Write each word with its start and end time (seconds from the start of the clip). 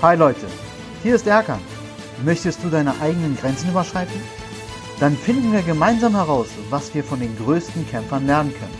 Hi 0.00 0.14
Leute, 0.14 0.46
hier 1.02 1.16
ist 1.16 1.26
Erkan. 1.26 1.60
Möchtest 2.24 2.62
du 2.62 2.70
deine 2.70 3.00
eigenen 3.00 3.36
Grenzen 3.36 3.70
überschreiten? 3.70 4.20
Dann 5.00 5.16
finden 5.16 5.52
wir 5.52 5.62
gemeinsam 5.62 6.14
heraus, 6.14 6.46
was 6.70 6.94
wir 6.94 7.02
von 7.02 7.18
den 7.18 7.36
größten 7.36 7.84
Kämpfern 7.90 8.24
lernen 8.24 8.52
können. 8.52 8.78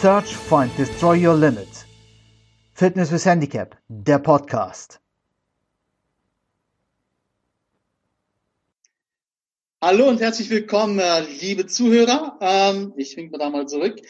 Search, 0.00 0.36
Find, 0.36 0.70
Destroy 0.78 1.26
Your 1.26 1.34
Limit. 1.34 1.66
Fitness 2.72 3.10
with 3.10 3.26
Handicap, 3.26 3.76
der 3.88 4.20
Podcast. 4.20 5.00
Hallo 9.80 10.08
und 10.08 10.20
herzlich 10.20 10.48
willkommen, 10.50 11.00
äh, 11.00 11.22
liebe 11.40 11.66
Zuhörer. 11.66 12.38
Ähm, 12.40 12.92
ich 12.96 13.16
wink 13.16 13.32
mal 13.32 13.38
da 13.38 13.50
mal 13.50 13.66
zurück. 13.66 14.00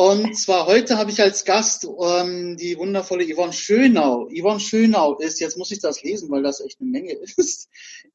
Und 0.00 0.34
zwar 0.34 0.64
heute 0.64 0.96
habe 0.96 1.10
ich 1.10 1.20
als 1.20 1.44
Gast 1.44 1.84
ähm, 1.84 2.56
die 2.56 2.78
wundervolle 2.78 3.26
Yvonne 3.26 3.52
Schönau. 3.52 4.30
Yvonne 4.30 4.58
Schönau 4.58 5.18
ist, 5.18 5.40
jetzt 5.40 5.58
muss 5.58 5.72
ich 5.72 5.80
das 5.80 6.02
lesen, 6.02 6.30
weil 6.30 6.42
das 6.42 6.62
echt 6.62 6.80
eine 6.80 6.88
Menge 6.88 7.12
ist. 7.36 7.68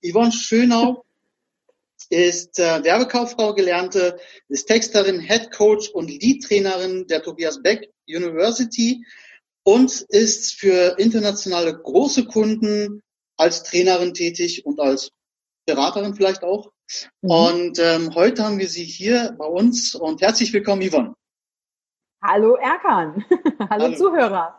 Yvonne 0.04 0.32
Schönau 0.32 1.06
ist 2.10 2.58
äh, 2.58 2.84
Werbekauffrau 2.84 3.54
gelernte, 3.54 4.20
ist 4.50 4.66
Texterin, 4.66 5.20
Head 5.20 5.52
Coach 5.52 5.90
und 5.90 6.10
Lead-Trainerin 6.10 7.06
der 7.06 7.22
Tobias 7.22 7.62
Beck 7.62 7.92
University 8.08 9.06
und 9.62 9.92
ist 10.10 10.54
für 10.56 10.98
internationale 10.98 11.78
große 11.78 12.26
Kunden 12.26 13.04
als 13.38 13.62
Trainerin 13.62 14.16
tätig 14.16 14.66
und 14.66 14.80
als 14.80 15.12
Beraterin 15.68 16.16
vielleicht 16.16 16.42
auch. 16.42 16.72
Mhm. 17.22 17.30
Und 17.30 17.78
ähm, 17.78 18.16
heute 18.16 18.44
haben 18.44 18.58
wir 18.58 18.70
sie 18.70 18.86
hier 18.86 19.36
bei 19.38 19.46
uns 19.46 19.94
und 19.94 20.22
herzlich 20.22 20.52
willkommen, 20.52 20.90
Yvonne. 20.90 21.14
Hallo 22.28 22.56
Erkan, 22.56 23.24
hallo, 23.70 23.84
hallo, 23.84 23.96
Zuhörer. 23.96 24.56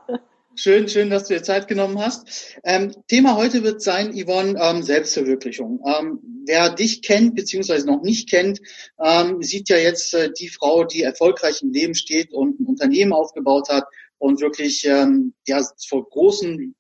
Schön, 0.54 0.88
schön, 0.88 1.10
dass 1.10 1.26
du 1.26 1.34
dir 1.34 1.42
Zeit 1.42 1.66
genommen 1.66 1.98
hast. 1.98 2.56
Ähm, 2.62 2.94
Thema 3.08 3.34
heute 3.34 3.64
wird 3.64 3.82
sein, 3.82 4.12
Yvonne, 4.12 4.56
ähm, 4.62 4.84
Selbstverwirklichung. 4.84 5.80
Ähm, 5.84 6.20
wer 6.46 6.70
dich 6.70 7.02
kennt, 7.02 7.34
beziehungsweise 7.34 7.84
noch 7.84 8.02
nicht 8.02 8.30
kennt, 8.30 8.60
ähm, 9.02 9.42
sieht 9.42 9.68
ja 9.68 9.78
jetzt 9.78 10.14
äh, 10.14 10.30
die 10.32 10.48
Frau, 10.48 10.84
die 10.84 11.02
erfolgreich 11.02 11.62
im 11.62 11.72
Leben 11.72 11.96
steht 11.96 12.32
und 12.32 12.60
ein 12.60 12.66
Unternehmen 12.66 13.12
aufgebaut 13.12 13.68
hat 13.68 13.84
und 14.18 14.40
wirklich 14.40 14.86
ähm, 14.86 15.34
ja, 15.44 15.60
vor 15.88 16.08
großem 16.08 16.76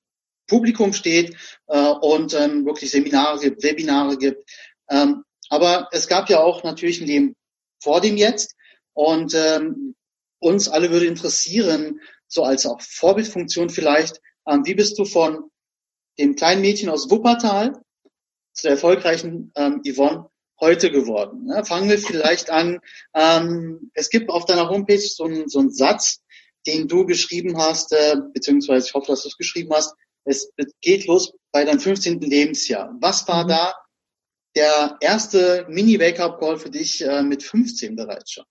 Publikum 0.46 0.92
steht 0.92 1.36
äh, 1.66 1.90
und 2.00 2.32
ähm, 2.34 2.64
wirklich 2.64 2.92
Seminare 2.92 3.40
gibt, 3.40 3.64
Webinare 3.64 4.16
gibt. 4.18 4.48
Aber 5.48 5.88
es 5.90 6.06
gab 6.06 6.30
ja 6.30 6.38
auch 6.38 6.62
natürlich 6.62 7.00
ein 7.00 7.08
Leben 7.08 7.34
vor 7.82 8.00
dem 8.00 8.16
Jetzt 8.16 8.54
und 8.92 9.34
ähm, 9.34 9.96
uns 10.46 10.68
alle 10.68 10.90
würde 10.90 11.06
interessieren, 11.06 12.00
so 12.28 12.44
als 12.44 12.66
auch 12.66 12.80
Vorbildfunktion 12.80 13.68
vielleicht, 13.68 14.20
ähm, 14.48 14.62
wie 14.64 14.74
bist 14.74 14.98
du 14.98 15.04
von 15.04 15.50
dem 16.18 16.36
kleinen 16.36 16.60
Mädchen 16.60 16.88
aus 16.88 17.10
Wuppertal 17.10 17.72
zu 18.52 18.62
der 18.62 18.72
erfolgreichen 18.72 19.52
ähm, 19.56 19.82
Yvonne 19.84 20.28
heute 20.60 20.90
geworden? 20.90 21.48
Ja, 21.48 21.64
fangen 21.64 21.88
wir 21.88 21.98
vielleicht 21.98 22.50
an. 22.50 22.78
Ähm, 23.14 23.90
es 23.94 24.08
gibt 24.08 24.30
auf 24.30 24.46
deiner 24.46 24.68
Homepage 24.68 25.00
so 25.00 25.24
einen 25.24 25.48
so 25.48 25.58
einen 25.58 25.72
Satz, 25.72 26.20
den 26.66 26.86
du 26.88 27.06
geschrieben 27.06 27.58
hast, 27.58 27.92
äh, 27.92 28.16
beziehungsweise 28.32 28.86
ich 28.86 28.94
hoffe, 28.94 29.08
dass 29.08 29.22
du 29.22 29.28
es 29.28 29.36
geschrieben 29.36 29.72
hast. 29.74 29.94
Es 30.24 30.50
geht 30.80 31.06
los 31.06 31.32
bei 31.52 31.64
deinem 31.64 31.80
15. 31.80 32.20
Lebensjahr. 32.20 32.96
Was 33.00 33.26
war 33.28 33.44
mhm. 33.44 33.48
da 33.48 33.74
der 34.56 34.96
erste 35.00 35.66
Mini-Wake-up-Call 35.68 36.58
für 36.58 36.70
dich 36.70 37.02
äh, 37.04 37.22
mit 37.22 37.42
15 37.42 37.94
bereits 37.94 38.32
schon? 38.32 38.44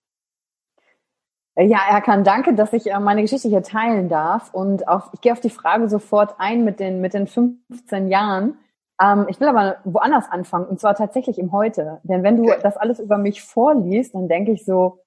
Ja, 1.58 1.80
Erkan, 1.89 2.25
danke, 2.25 2.53
dass 2.53 2.73
ich 2.73 2.92
äh, 2.92 3.00
meine 3.00 3.22
Geschichte 3.22 3.48
hier 3.48 3.64
teilen 3.64 4.09
darf. 4.09 4.53
Und 4.53 4.88
auch, 4.88 5.14
ich 5.14 5.22
gehe 5.22 5.31
auf 5.31 5.39
die 5.39 5.50
Frage 5.50 5.88
sofort 5.88 6.36
ein 6.38 6.66
mit 6.66 6.80
den, 6.81 7.00
mit 7.00 7.14
den 7.14 7.28
15 7.28 8.10
Jahren. 8.10 8.58
Ähm, 9.02 9.26
ich 9.30 9.39
will 9.39 9.48
aber 9.48 9.77
woanders 9.86 10.30
anfangen, 10.30 10.65
und 10.65 10.80
zwar 10.82 10.95
tatsächlich 10.95 11.39
im 11.39 11.54
Heute. 11.54 12.02
Denn 12.04 12.23
wenn 12.23 12.36
du 12.36 12.52
das 12.61 12.76
alles 12.76 12.99
über 12.99 13.17
mich 13.17 13.42
vorliest, 13.42 14.15
dann 14.15 14.27
denke 14.27 14.52
ich 14.52 14.65
so, 14.65 14.99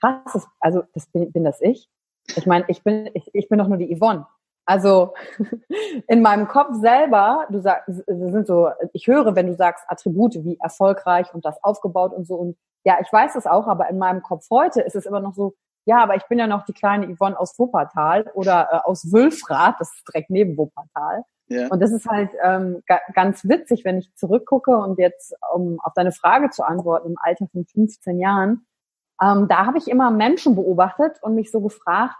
krass, 0.00 0.48
also 0.58 0.84
das 0.94 1.06
bin, 1.06 1.30
bin 1.32 1.44
das 1.44 1.60
ich. 1.60 1.88
Ich 2.36 2.46
meine, 2.46 2.64
ich 2.68 2.82
bin, 2.82 3.10
ich, 3.12 3.30
ich 3.34 3.48
bin 3.48 3.58
doch 3.58 3.68
nur 3.68 3.78
die 3.78 3.94
Yvonne. 3.94 4.26
Also 4.64 5.14
in 6.08 6.22
meinem 6.22 6.48
Kopf 6.48 6.74
selber, 6.80 7.46
du 7.50 7.60
sagst, 7.60 7.88
sind 8.06 8.46
so, 8.46 8.70
ich 8.92 9.06
höre, 9.06 9.34
wenn 9.34 9.46
du 9.46 9.54
sagst 9.54 9.84
Attribute 9.88 10.44
wie 10.44 10.58
erfolgreich 10.58 11.32
und 11.34 11.44
das 11.44 11.62
aufgebaut 11.62 12.12
und 12.12 12.26
so 12.26 12.36
und 12.36 12.56
ja, 12.84 12.98
ich 13.00 13.12
weiß 13.12 13.36
es 13.36 13.46
auch, 13.46 13.66
aber 13.66 13.88
in 13.90 13.98
meinem 13.98 14.22
Kopf 14.22 14.48
heute 14.50 14.80
ist 14.80 14.96
es 14.96 15.06
immer 15.06 15.20
noch 15.20 15.34
so, 15.34 15.54
ja, 15.84 16.02
aber 16.02 16.16
ich 16.16 16.24
bin 16.24 16.38
ja 16.38 16.46
noch 16.46 16.64
die 16.64 16.72
kleine 16.72 17.12
Yvonne 17.14 17.38
aus 17.38 17.58
Wuppertal 17.58 18.30
oder 18.34 18.68
äh, 18.70 18.76
aus 18.88 19.12
Wülfrath, 19.12 19.76
das 19.78 19.92
ist 19.94 20.08
direkt 20.08 20.30
neben 20.30 20.56
Wuppertal. 20.56 21.24
Ja. 21.48 21.68
Und 21.68 21.80
das 21.80 21.92
ist 21.92 22.06
halt 22.06 22.30
ähm, 22.42 22.82
ganz 23.14 23.44
witzig, 23.44 23.84
wenn 23.84 23.98
ich 23.98 24.14
zurückgucke 24.14 24.76
und 24.76 24.98
jetzt, 24.98 25.34
um 25.52 25.78
auf 25.82 25.92
deine 25.94 26.12
Frage 26.12 26.50
zu 26.50 26.62
antworten, 26.62 27.08
im 27.08 27.16
Alter 27.20 27.46
von 27.52 27.66
15 27.66 28.20
Jahren, 28.20 28.66
ähm, 29.20 29.48
da 29.48 29.66
habe 29.66 29.78
ich 29.78 29.88
immer 29.88 30.10
Menschen 30.10 30.54
beobachtet 30.54 31.18
und 31.20 31.34
mich 31.34 31.50
so 31.50 31.60
gefragt, 31.60 32.16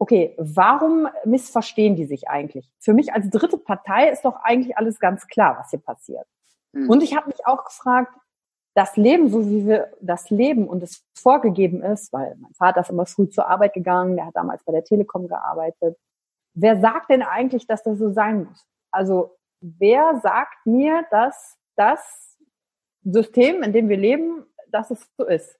okay, 0.00 0.34
warum 0.38 1.08
missverstehen 1.26 1.94
die 1.94 2.06
sich 2.06 2.28
eigentlich? 2.28 2.72
Für 2.78 2.94
mich 2.94 3.12
als 3.12 3.28
dritte 3.28 3.58
Partei 3.58 4.08
ist 4.08 4.24
doch 4.24 4.36
eigentlich 4.42 4.76
alles 4.76 4.98
ganz 4.98 5.26
klar, 5.26 5.58
was 5.58 5.70
hier 5.70 5.78
passiert. 5.78 6.26
Mhm. 6.72 6.88
Und 6.88 7.02
ich 7.02 7.14
habe 7.14 7.28
mich 7.28 7.46
auch 7.46 7.64
gefragt, 7.64 8.12
das 8.74 8.96
Leben, 8.96 9.28
so 9.28 9.44
wie 9.46 9.66
wir 9.66 9.92
das 10.00 10.30
Leben 10.30 10.66
und 10.66 10.82
es 10.82 11.04
vorgegeben 11.14 11.82
ist, 11.82 12.12
weil 12.14 12.34
mein 12.38 12.54
Vater 12.54 12.80
ist 12.80 12.88
immer 12.88 13.04
früh 13.04 13.28
zur 13.28 13.48
Arbeit 13.48 13.74
gegangen, 13.74 14.16
der 14.16 14.26
hat 14.26 14.36
damals 14.36 14.64
bei 14.64 14.72
der 14.72 14.84
Telekom 14.84 15.28
gearbeitet. 15.28 15.98
Wer 16.54 16.80
sagt 16.80 17.10
denn 17.10 17.22
eigentlich, 17.22 17.66
dass 17.66 17.82
das 17.82 17.98
so 17.98 18.10
sein 18.10 18.44
muss? 18.44 18.66
Also 18.90 19.36
wer 19.60 20.18
sagt 20.22 20.64
mir, 20.64 21.04
dass 21.10 21.58
das 21.76 22.38
System, 23.04 23.62
in 23.62 23.74
dem 23.74 23.90
wir 23.90 23.98
leben, 23.98 24.46
dass 24.68 24.90
es 24.90 25.06
so 25.18 25.26
ist? 25.26 25.59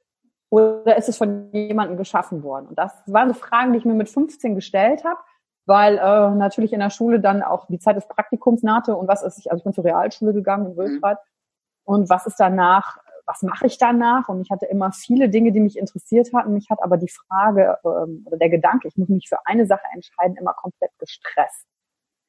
Oder 0.50 0.96
ist 0.96 1.08
es 1.08 1.16
von 1.16 1.50
jemandem 1.52 1.96
geschaffen 1.96 2.42
worden? 2.42 2.66
Und 2.66 2.78
das 2.78 2.92
waren 3.06 3.28
so 3.28 3.34
Fragen, 3.34 3.72
die 3.72 3.78
ich 3.78 3.84
mir 3.84 3.94
mit 3.94 4.08
15 4.08 4.56
gestellt 4.56 5.04
habe, 5.04 5.20
weil 5.64 5.96
äh, 5.98 6.30
natürlich 6.34 6.72
in 6.72 6.80
der 6.80 6.90
Schule 6.90 7.20
dann 7.20 7.42
auch 7.42 7.66
die 7.68 7.78
Zeit 7.78 7.96
des 7.96 8.08
Praktikums 8.08 8.64
nahte 8.64 8.96
und 8.96 9.06
was 9.06 9.22
ist 9.22 9.38
ich, 9.38 9.50
also 9.50 9.60
ich 9.60 9.64
bin 9.64 9.72
zur 9.72 9.84
Realschule 9.84 10.32
gegangen 10.32 10.66
in 10.66 10.76
Wilfrath 10.76 11.18
mhm. 11.18 11.94
und 11.94 12.10
was 12.10 12.26
ist 12.26 12.40
danach, 12.40 12.98
was 13.26 13.42
mache 13.42 13.66
ich 13.66 13.78
danach? 13.78 14.28
Und 14.28 14.40
ich 14.40 14.50
hatte 14.50 14.66
immer 14.66 14.90
viele 14.90 15.28
Dinge, 15.28 15.52
die 15.52 15.60
mich 15.60 15.78
interessiert 15.78 16.32
hatten. 16.34 16.52
Mich 16.52 16.68
hat 16.68 16.82
aber 16.82 16.96
die 16.96 17.08
Frage 17.08 17.78
ähm, 17.84 18.24
oder 18.26 18.36
der 18.36 18.50
Gedanke, 18.50 18.88
ich 18.88 18.96
muss 18.96 19.08
mich 19.08 19.28
für 19.28 19.38
eine 19.44 19.66
Sache 19.66 19.84
entscheiden, 19.94 20.36
immer 20.36 20.54
komplett 20.54 20.90
gestresst. 20.98 21.66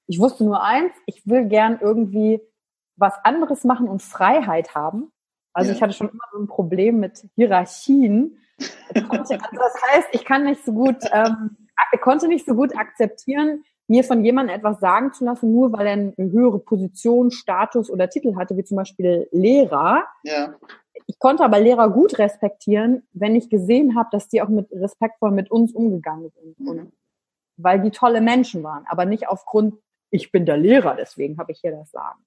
Ich 0.05 0.19
wusste 0.19 0.43
nur 0.43 0.61
eins, 0.61 0.93
ich 1.07 1.25
will 1.25 1.45
gern 1.45 1.79
irgendwie 1.81 2.39
was 2.97 3.15
anderes 3.23 3.63
machen 3.63 3.87
und 3.87 4.03
Freiheit 4.03 4.75
haben 4.75 5.11
also 5.53 5.69
ja. 5.69 5.75
ich 5.75 5.81
hatte 5.81 5.93
schon 5.93 6.09
immer 6.09 6.23
so 6.31 6.39
ein 6.39 6.47
Problem 6.47 6.99
mit 6.99 7.25
Hierarchien. 7.35 8.37
also 9.09 9.35
das 9.35 9.81
heißt, 9.91 10.07
ich 10.11 10.25
kann 10.25 10.43
nicht 10.43 10.63
so 10.63 10.73
gut, 10.73 10.97
ähm, 11.11 11.57
konnte 12.01 12.27
nicht 12.27 12.45
so 12.45 12.55
gut 12.55 12.77
akzeptieren, 12.77 13.63
mir 13.87 14.03
von 14.03 14.23
jemandem 14.23 14.55
etwas 14.55 14.79
sagen 14.79 15.11
zu 15.11 15.25
lassen, 15.25 15.51
nur 15.51 15.73
weil 15.73 15.85
er 15.85 15.93
eine 15.93 16.31
höhere 16.31 16.59
Position, 16.59 17.29
Status 17.31 17.89
oder 17.89 18.09
Titel 18.09 18.35
hatte, 18.35 18.55
wie 18.55 18.63
zum 18.63 18.77
Beispiel 18.77 19.27
Lehrer. 19.31 20.05
Ja. 20.23 20.55
Ich 21.07 21.19
konnte 21.19 21.43
aber 21.43 21.59
Lehrer 21.59 21.89
gut 21.89 22.17
respektieren, 22.17 23.03
wenn 23.11 23.35
ich 23.35 23.49
gesehen 23.49 23.97
habe, 23.97 24.09
dass 24.11 24.29
die 24.29 24.41
auch 24.41 24.47
mit 24.47 24.71
respektvoll 24.71 25.31
mit 25.31 25.51
uns 25.51 25.73
umgegangen 25.73 26.29
sind. 26.29 26.59
Mhm. 26.59 26.67
Und 26.67 26.93
weil 27.57 27.81
die 27.81 27.91
tolle 27.91 28.21
Menschen 28.21 28.63
waren, 28.63 28.85
aber 28.87 29.05
nicht 29.05 29.27
aufgrund, 29.27 29.75
ich 30.09 30.31
bin 30.31 30.45
der 30.45 30.57
Lehrer, 30.57 30.95
deswegen 30.95 31.37
habe 31.37 31.51
ich 31.51 31.59
hier 31.59 31.71
das 31.71 31.91
Sagen. 31.91 32.19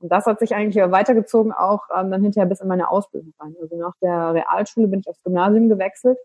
Und 0.00 0.12
das 0.12 0.26
hat 0.26 0.38
sich 0.38 0.54
eigentlich 0.54 0.76
weitergezogen 0.76 1.52
auch 1.52 1.88
ähm, 1.94 2.10
dann 2.10 2.22
hinterher 2.22 2.48
bis 2.48 2.60
in 2.60 2.68
meine 2.68 2.90
Ausbildung 2.90 3.34
rein. 3.40 3.56
Also 3.60 3.76
nach 3.76 3.94
der 4.00 4.34
Realschule 4.34 4.86
bin 4.86 5.00
ich 5.00 5.08
aufs 5.08 5.22
Gymnasium 5.22 5.68
gewechselt. 5.68 6.18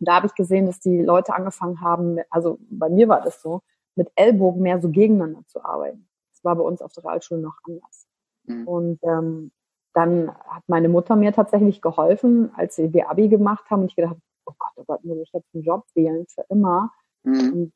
Und 0.00 0.08
da 0.08 0.16
habe 0.16 0.26
ich 0.26 0.34
gesehen, 0.34 0.66
dass 0.66 0.80
die 0.80 1.02
Leute 1.02 1.34
angefangen 1.34 1.80
haben, 1.80 2.18
also 2.30 2.58
bei 2.70 2.88
mir 2.88 3.08
war 3.08 3.20
das 3.20 3.42
so, 3.42 3.60
mit 3.94 4.10
Ellbogen 4.14 4.62
mehr 4.62 4.80
so 4.80 4.88
gegeneinander 4.90 5.44
zu 5.46 5.62
arbeiten. 5.62 6.08
Das 6.32 6.44
war 6.44 6.54
bei 6.56 6.62
uns 6.62 6.80
auf 6.80 6.92
der 6.92 7.04
Realschule 7.04 7.40
noch 7.40 7.56
anders. 7.66 8.06
Mhm. 8.44 8.68
Und 8.68 8.98
ähm, 9.02 9.50
dann 9.92 10.30
hat 10.30 10.62
meine 10.68 10.88
Mutter 10.88 11.16
mir 11.16 11.32
tatsächlich 11.32 11.82
geholfen, 11.82 12.52
als 12.56 12.78
wir 12.78 13.10
Abi 13.10 13.28
gemacht 13.28 13.68
haben. 13.70 13.82
Und 13.82 13.90
ich 13.90 13.96
gedacht, 13.96 14.16
oh 14.46 14.52
Gott, 14.56 14.72
oh 14.76 14.84
Gott, 14.86 15.04
muss 15.04 15.18
ich 15.18 15.32
jetzt 15.32 15.48
einen 15.52 15.64
Job 15.64 15.84
wählen 15.94 16.26
für 16.28 16.44
immer? 16.48 16.92
Mhm. 17.24 17.52
Und 17.52 17.72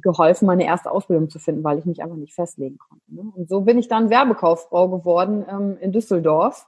geholfen, 0.00 0.46
meine 0.46 0.64
erste 0.64 0.90
Ausbildung 0.90 1.28
zu 1.28 1.38
finden, 1.38 1.64
weil 1.64 1.78
ich 1.78 1.84
mich 1.84 2.02
einfach 2.02 2.16
nicht 2.16 2.34
festlegen 2.34 2.78
konnte. 2.78 3.04
Ne? 3.08 3.22
Und 3.34 3.48
so 3.48 3.62
bin 3.62 3.78
ich 3.78 3.88
dann 3.88 4.10
Werbekauffrau 4.10 4.88
geworden 4.88 5.44
ähm, 5.48 5.76
in 5.80 5.92
Düsseldorf 5.92 6.66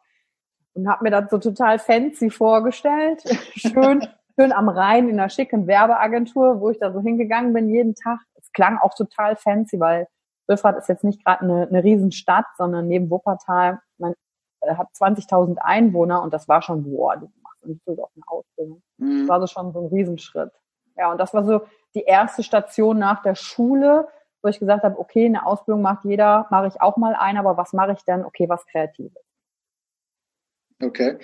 und 0.75 0.88
habe 0.88 1.05
mir 1.05 1.11
das 1.11 1.31
so 1.31 1.38
total 1.38 1.78
fancy 1.78 2.31
vorgestellt. 2.31 3.22
schön, 3.55 4.06
schön 4.38 4.52
am 4.52 4.69
Rhein 4.69 5.08
in 5.08 5.19
einer 5.19 5.31
schicken 5.31 5.66
Werbeagentur, 5.66 6.61
wo 6.61 6.70
ich 6.70 6.78
da 6.78 6.93
so 6.93 7.00
hingegangen 7.00 7.52
bin 7.52 7.69
jeden 7.69 7.94
Tag. 7.94 8.19
Es 8.34 8.52
klang 8.52 8.78
auch 8.78 8.94
total 8.94 9.37
fancy, 9.37 9.81
weil 9.81 10.06
Wilfrath 10.46 10.76
ist 10.76 10.88
jetzt 10.88 11.05
nicht 11.05 11.25
gerade 11.25 11.43
eine, 11.43 11.69
eine 11.69 11.82
Riesenstadt, 11.82 12.46
sondern 12.56 12.88
neben 12.88 13.11
Wuppertal, 13.11 13.81
man 13.99 14.14
äh, 14.61 14.75
hat 14.75 14.88
20.000 14.99 15.56
Einwohner 15.58 16.22
und 16.22 16.34
das 16.34 16.49
war 16.49 16.61
schon, 16.61 16.84
boah, 16.84 17.16
du 17.16 17.31
machst 17.43 17.62
in 17.62 17.75
Düsseldorf 17.75 18.11
eine 18.14 18.25
Ausbildung. 18.26 18.82
Mhm. 18.99 19.20
Das 19.20 19.28
war 19.28 19.40
so 19.40 19.46
schon 19.46 19.72
so 19.72 19.81
ein 19.81 19.87
Riesenschritt. 19.87 20.52
Ja, 20.96 21.11
und 21.11 21.19
das 21.19 21.35
war 21.35 21.44
so 21.44 21.62
die 21.94 22.02
erste 22.02 22.43
Station 22.43 22.99
nach 22.99 23.23
der 23.23 23.35
Schule. 23.35 24.08
wo 24.43 24.49
ich 24.49 24.58
gesagt 24.58 24.85
habe, 24.85 24.99
okay, 24.99 25.25
eine 25.25 25.46
Ausbildung 25.46 25.81
macht 25.81 26.05
jeder, 26.05 26.46
mache 26.50 26.67
ich 26.67 26.79
auch 26.82 26.99
mal 26.99 27.14
ein, 27.14 27.38
aber 27.38 27.56
was 27.56 27.73
mache 27.73 27.93
ich 27.93 28.05
denn? 28.05 28.26
Okay, 28.26 28.46
was 28.46 28.67
Kreatives. 28.67 29.25
Okay. 30.82 31.17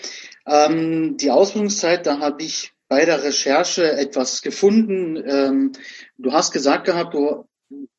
Ähm, 0.46 1.18
die 1.18 1.30
Ausbildungszeit, 1.30 2.06
da 2.06 2.20
habe 2.20 2.42
ich 2.42 2.72
bei 2.88 3.04
der 3.04 3.22
Recherche 3.22 3.92
etwas 3.92 4.40
gefunden. 4.40 5.16
Ähm, 5.16 5.72
du 6.16 6.32
hast 6.32 6.52
gesagt 6.52 6.86
gehabt, 6.86 7.12
du 7.12 7.46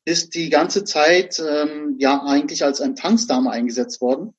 bist 0.04 0.34
die 0.34 0.50
ganze 0.50 0.84
Zeit 0.84 1.38
ähm, 1.38 1.96
ja 1.98 2.22
eigentlich 2.26 2.64
als 2.64 2.80
Empfangsdame 2.80 3.50
eingesetzt 3.50 4.00
worden. 4.00 4.34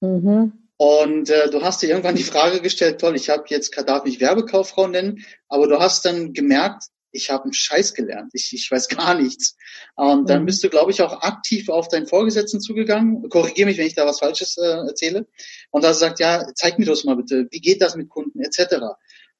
Mhm. 0.00 0.70
Und 0.76 1.30
äh, 1.30 1.50
du 1.50 1.62
hast 1.62 1.82
dir 1.82 1.90
irgendwann 1.90 2.16
die 2.16 2.22
Frage 2.22 2.60
gestellt, 2.60 3.00
toll, 3.00 3.14
ich 3.14 3.28
habe 3.28 3.44
jetzt 3.48 3.76
darf 3.86 4.04
mich 4.04 4.20
Werbekauffrau 4.20 4.88
nennen, 4.88 5.24
aber 5.48 5.68
du 5.68 5.78
hast 5.78 6.04
dann 6.04 6.32
gemerkt, 6.32 6.84
ich 7.12 7.30
habe 7.30 7.44
einen 7.44 7.52
Scheiß 7.52 7.94
gelernt, 7.94 8.30
ich, 8.32 8.52
ich 8.52 8.70
weiß 8.70 8.88
gar 8.96 9.14
nichts. 9.14 9.56
Und 9.94 10.28
dann 10.28 10.42
mhm. 10.42 10.46
bist 10.46 10.64
du, 10.64 10.70
glaube 10.70 10.90
ich, 10.90 11.02
auch 11.02 11.22
aktiv 11.22 11.68
auf 11.68 11.88
deinen 11.88 12.06
Vorgesetzten 12.06 12.60
zugegangen. 12.60 13.28
Korrigiere 13.28 13.66
mich, 13.68 13.78
wenn 13.78 13.86
ich 13.86 13.94
da 13.94 14.06
was 14.06 14.18
Falsches 14.18 14.56
äh, 14.56 14.86
erzähle. 14.86 15.26
Und 15.70 15.84
da 15.84 15.94
sagt, 15.94 16.18
ja, 16.20 16.46
zeig 16.54 16.78
mir 16.78 16.86
das 16.86 17.04
mal 17.04 17.16
bitte, 17.16 17.46
wie 17.50 17.60
geht 17.60 17.82
das 17.82 17.94
mit 17.94 18.08
Kunden 18.08 18.40
etc. 18.40 18.76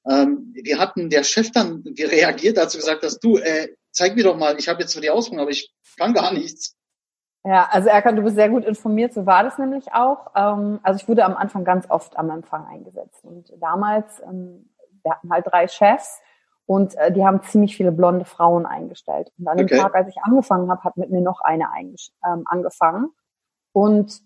Ähm, 0.09 0.53
wir 0.55 0.79
hatten 0.79 1.11
der 1.11 1.25
Chef 1.25 1.51
dann 1.51 1.83
reagiert, 1.99 2.57
dazu 2.57 2.79
gesagt, 2.79 3.03
dass 3.03 3.19
du, 3.19 3.39
äh, 3.39 3.69
zeig 3.91 4.15
mir 4.15 4.25
doch 4.25 4.37
mal, 4.37 4.59
ich 4.59 4.69
habe 4.69 4.83
jetzt 4.83 4.93
zwar 4.93 5.03
die 5.03 5.11
Ausbildung, 5.11 5.43
aber 5.43 5.51
ich 5.51 5.73
kann 5.97 6.15
gar 6.15 6.33
nichts. 6.33 6.77
Ja, 7.45 7.69
also 7.71 7.89
Erkan, 7.89 8.15
du 8.15 8.23
bist 8.23 8.37
sehr 8.37 8.51
gut 8.51 8.65
informiert, 8.65 9.13
so 9.13 9.27
war 9.27 9.43
das 9.43 9.59
nämlich 9.59 9.93
auch. 9.93 10.31
Ähm, 10.37 10.79
also 10.83 11.01
ich 11.01 11.09
wurde 11.09 11.25
am 11.25 11.37
Anfang 11.37 11.65
ganz 11.65 11.91
oft 11.91 12.17
am 12.17 12.31
Empfang 12.31 12.67
eingesetzt. 12.67 13.25
Und 13.25 13.53
damals, 13.61 14.21
ähm, 14.21 14.71
wir 15.03 15.13
hatten 15.13 15.31
halt 15.31 15.47
drei 15.49 15.67
Chefs 15.67 16.21
und 16.67 16.97
äh, 16.99 17.11
die 17.11 17.25
haben 17.25 17.43
ziemlich 17.43 17.77
viele 17.77 17.91
blonde 17.91 18.25
Frauen 18.25 18.65
eingestellt. 18.65 19.33
Und 19.39 19.49
an 19.49 19.57
dem 19.57 19.67
okay. 19.67 19.79
Tag, 19.79 19.95
als 19.97 20.09
ich 20.09 20.23
angefangen 20.23 20.71
habe, 20.71 20.85
hat 20.85 20.97
mit 20.97 21.11
mir 21.11 21.21
noch 21.21 21.41
eine 21.41 21.67
ähm, 21.77 22.45
angefangen. 22.47 23.11
Und 23.73 24.21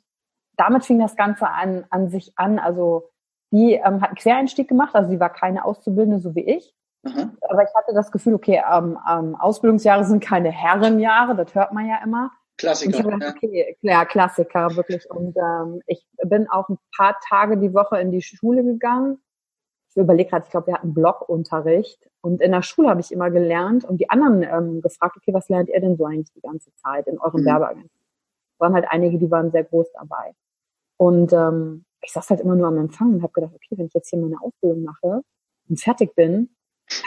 damit 0.57 0.85
fing 0.85 0.99
das 0.99 1.17
Ganze 1.17 1.49
an, 1.49 1.87
an 1.89 2.11
sich 2.11 2.33
an. 2.37 2.59
Also 2.59 3.11
die 3.51 3.83
hat 3.83 3.87
einen 3.87 4.15
Quereinstieg 4.15 4.69
gemacht, 4.69 4.95
also 4.95 5.09
sie 5.09 5.21
war 5.21 5.31
keine 5.31 5.65
Auszubildende, 5.65 6.21
so 6.21 6.35
wie 6.35 6.45
ich. 6.45 6.75
Mhm. 7.03 7.37
Aber 7.49 7.63
ich 7.63 7.75
hatte 7.75 7.95
das 7.95 8.11
Gefühl, 8.11 8.35
okay, 8.35 8.63
ähm, 8.71 8.99
ähm, 9.11 9.37
Ausbildungsjahre 9.37 10.05
sind 10.05 10.23
keine 10.23 10.51
Herrenjahre, 10.51 11.37
das 11.37 11.55
hört 11.55 11.73
man 11.73 11.87
ja 11.87 11.99
immer. 12.03 12.33
Klassiker. 12.57 13.03
Gedacht, 13.03 13.37
okay, 13.37 13.77
ja, 13.83 14.05
Klassiker, 14.05 14.75
wirklich. 14.77 15.11
Und 15.11 15.37
ähm, 15.37 15.83
ich 15.87 16.07
bin 16.25 16.49
auch 16.49 16.69
ein 16.69 16.79
paar 16.97 17.19
Tage 17.29 17.59
die 17.59 17.75
Woche 17.75 18.01
in 18.01 18.11
die 18.11 18.23
Schule 18.23 18.65
gegangen. 18.65 19.19
Ich 19.91 19.97
überlege 19.97 20.31
gerade, 20.31 20.45
ich 20.45 20.51
glaube, 20.51 20.69
wir 20.69 20.75
hatten 20.75 20.95
Blockunterricht. 20.95 22.11
Und 22.21 22.41
in 22.41 22.53
der 22.53 22.63
Schule 22.63 22.89
habe 22.89 23.01
ich 23.01 23.13
immer 23.13 23.31
gelernt 23.31 23.85
und 23.85 23.99
die 23.99 24.11
anderen 24.11 24.43
ähm, 24.43 24.81
gefragt, 24.81 25.17
okay, 25.17 25.33
was 25.33 25.49
lernt 25.49 25.69
ihr 25.69 25.81
denn 25.81 25.97
so 25.97 26.07
eigentlich 26.07 26.33
die 26.33 26.41
ganze 26.41 26.75
Zeit 26.77 27.07
in 27.07 27.19
eurem 27.19 27.43
mhm. 27.43 27.47
Werbeagentur? 27.47 27.91
waren 28.59 28.75
halt 28.75 28.87
einige, 28.89 29.19
die 29.19 29.31
waren 29.31 29.51
sehr 29.51 29.65
groß 29.65 29.93
dabei. 29.93 30.35
Und 30.97 31.33
ähm, 31.33 31.85
ich 32.03 32.13
saß 32.13 32.31
halt 32.31 32.41
immer 32.41 32.55
nur 32.55 32.69
am 32.69 32.79
Empfang 32.79 33.15
und 33.15 33.23
habe 33.23 33.33
gedacht, 33.33 33.53
okay, 33.55 33.77
wenn 33.77 33.87
ich 33.87 33.95
jetzt 33.95 34.11
hier 34.11 34.19
meine 34.19 34.41
Ausbildung 34.41 34.83
mache 34.85 35.23
und 35.69 35.81
fertig 35.81 36.15
bin, 36.15 36.51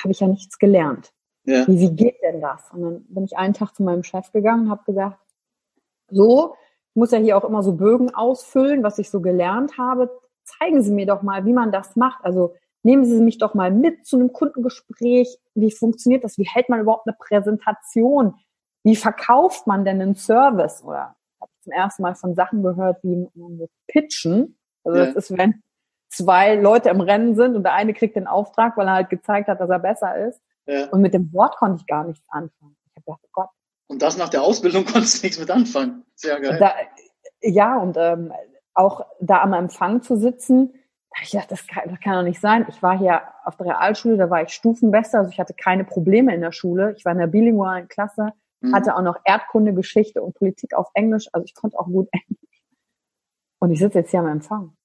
habe 0.04 0.12
ich 0.12 0.20
ja 0.20 0.28
nichts 0.28 0.60
gelernt. 0.60 1.12
Ja. 1.46 1.66
Wie, 1.68 1.80
wie 1.80 1.96
geht 1.96 2.22
denn 2.22 2.42
das? 2.42 2.70
Und 2.72 2.82
dann 2.82 3.06
bin 3.06 3.24
ich 3.24 3.38
einen 3.38 3.54
Tag 3.54 3.74
zu 3.74 3.84
meinem 3.84 4.04
Chef 4.04 4.32
gegangen 4.32 4.66
und 4.66 4.72
habe 4.72 4.84
gesagt, 4.86 5.20
so, 6.12 6.56
ich 6.90 6.96
muss 6.96 7.12
ja 7.12 7.20
hier 7.20 7.38
auch 7.38 7.44
immer 7.44 7.64
so 7.64 7.74
Bögen 7.74 8.14
ausfüllen, 8.14 8.84
was 8.84 9.00
ich 9.00 9.10
so 9.10 9.22
gelernt 9.22 9.78
habe. 9.78 10.10
Zeigen 10.44 10.82
Sie 10.82 10.92
mir 10.92 11.06
doch 11.06 11.22
mal, 11.22 11.46
wie 11.46 11.54
man 11.54 11.72
das 11.72 11.96
macht. 11.96 12.24
Also 12.26 12.56
nehmen 12.84 13.06
Sie 13.06 13.22
mich 13.22 13.38
doch 13.38 13.54
mal 13.54 13.72
mit 13.72 14.06
zu 14.06 14.18
einem 14.18 14.34
Kundengespräch. 14.34 15.38
Wie 15.54 15.72
funktioniert 15.72 16.24
das? 16.24 16.38
Wie 16.38 16.48
hält 16.48 16.70
man 16.70 16.80
überhaupt 16.80 17.08
eine 17.08 17.16
Präsentation? 17.18 18.36
Wie 18.84 18.96
verkauft 18.96 19.68
man 19.68 19.86
denn 19.86 20.02
einen 20.02 20.16
Service? 20.16 20.84
Oder 20.84 21.16
habe 21.40 21.52
ich 21.56 21.64
zum 21.64 21.74
ersten 21.74 22.02
Mal 22.02 22.16
von 22.16 22.36
Sachen 22.36 22.64
gehört, 22.64 23.04
wie 23.04 23.30
man 23.36 23.58
muss 23.58 23.70
pitchen. 23.88 24.58
Also 24.84 25.00
ja. 25.00 25.06
das 25.06 25.16
ist, 25.16 25.38
wenn 25.38 25.62
zwei 26.10 26.56
Leute 26.56 26.90
im 26.90 27.02
Rennen 27.02 27.36
sind 27.36 27.56
und 27.56 27.64
der 27.64 27.74
eine 27.74 27.94
kriegt 27.94 28.16
den 28.16 28.28
Auftrag, 28.28 28.78
weil 28.78 28.88
er 28.88 28.94
halt 28.94 29.10
gezeigt 29.10 29.48
hat, 29.48 29.60
dass 29.60 29.70
er 29.70 29.80
besser 29.80 30.16
ist. 30.28 30.42
Ja. 30.66 30.90
Und 30.90 31.02
mit 31.02 31.14
dem 31.14 31.32
Wort 31.34 31.56
konnte 31.58 31.78
ich 31.80 31.88
gar 31.88 32.04
nichts 32.04 32.28
anfangen. 32.30 32.76
Ich 32.86 32.96
habe 32.96 33.06
gedacht, 33.06 33.22
oh 33.24 33.30
Gott. 33.32 33.50
Und 33.90 34.02
das 34.02 34.18
nach 34.18 34.30
der 34.30 34.44
Ausbildung 34.44 34.86
konntest 34.92 35.22
du 35.22 35.26
nichts 35.26 35.40
mit 35.40 35.52
anfangen. 35.52 36.06
Sehr 36.16 36.40
geil. 36.40 36.58
Da, 36.60 36.74
ja, 37.42 37.78
und 37.78 37.98
ähm, 37.98 38.32
auch 38.74 39.06
da 39.20 39.42
am 39.42 39.54
Empfang 39.54 40.02
zu 40.02 40.16
sitzen, 40.16 40.74
da 41.10 41.18
habe 41.18 41.26
ich 41.26 41.32
gedacht, 41.32 41.52
das 41.52 41.68
kann, 41.68 41.90
das 41.90 42.00
kann 42.00 42.14
doch 42.14 42.24
nicht 42.24 42.40
sein. 42.40 42.66
Ich 42.70 42.82
war 42.84 42.98
hier 42.98 43.22
auf 43.44 43.58
der 43.58 43.68
Realschule, 43.68 44.16
da 44.18 44.30
war 44.30 44.44
ich 44.44 44.50
Stufenbester, 44.50 45.20
also 45.20 45.32
ich 45.32 45.40
hatte 45.40 45.56
keine 45.56 45.84
Probleme 45.84 46.34
in 46.34 46.42
der 46.42 46.52
Schule. 46.52 46.94
Ich 46.98 47.04
war 47.04 47.14
in 47.14 47.18
der 47.18 47.28
bilingualen 47.28 47.88
Klasse, 47.88 48.34
mhm. 48.62 48.76
hatte 48.76 48.96
auch 48.96 49.02
noch 49.02 49.18
Erdkunde, 49.26 49.74
Geschichte 49.74 50.22
und 50.22 50.36
Politik 50.36 50.76
auf 50.76 50.90
Englisch, 50.94 51.28
also 51.34 51.44
ich 51.44 51.56
konnte 51.56 51.80
auch 51.80 51.88
gut 51.88 52.10
Englisch. 52.12 52.64
Und 53.60 53.72
ich 53.72 53.80
sitze 53.80 54.00
jetzt 54.00 54.12
hier 54.12 54.20
am 54.20 54.28
Empfang. 54.28 54.76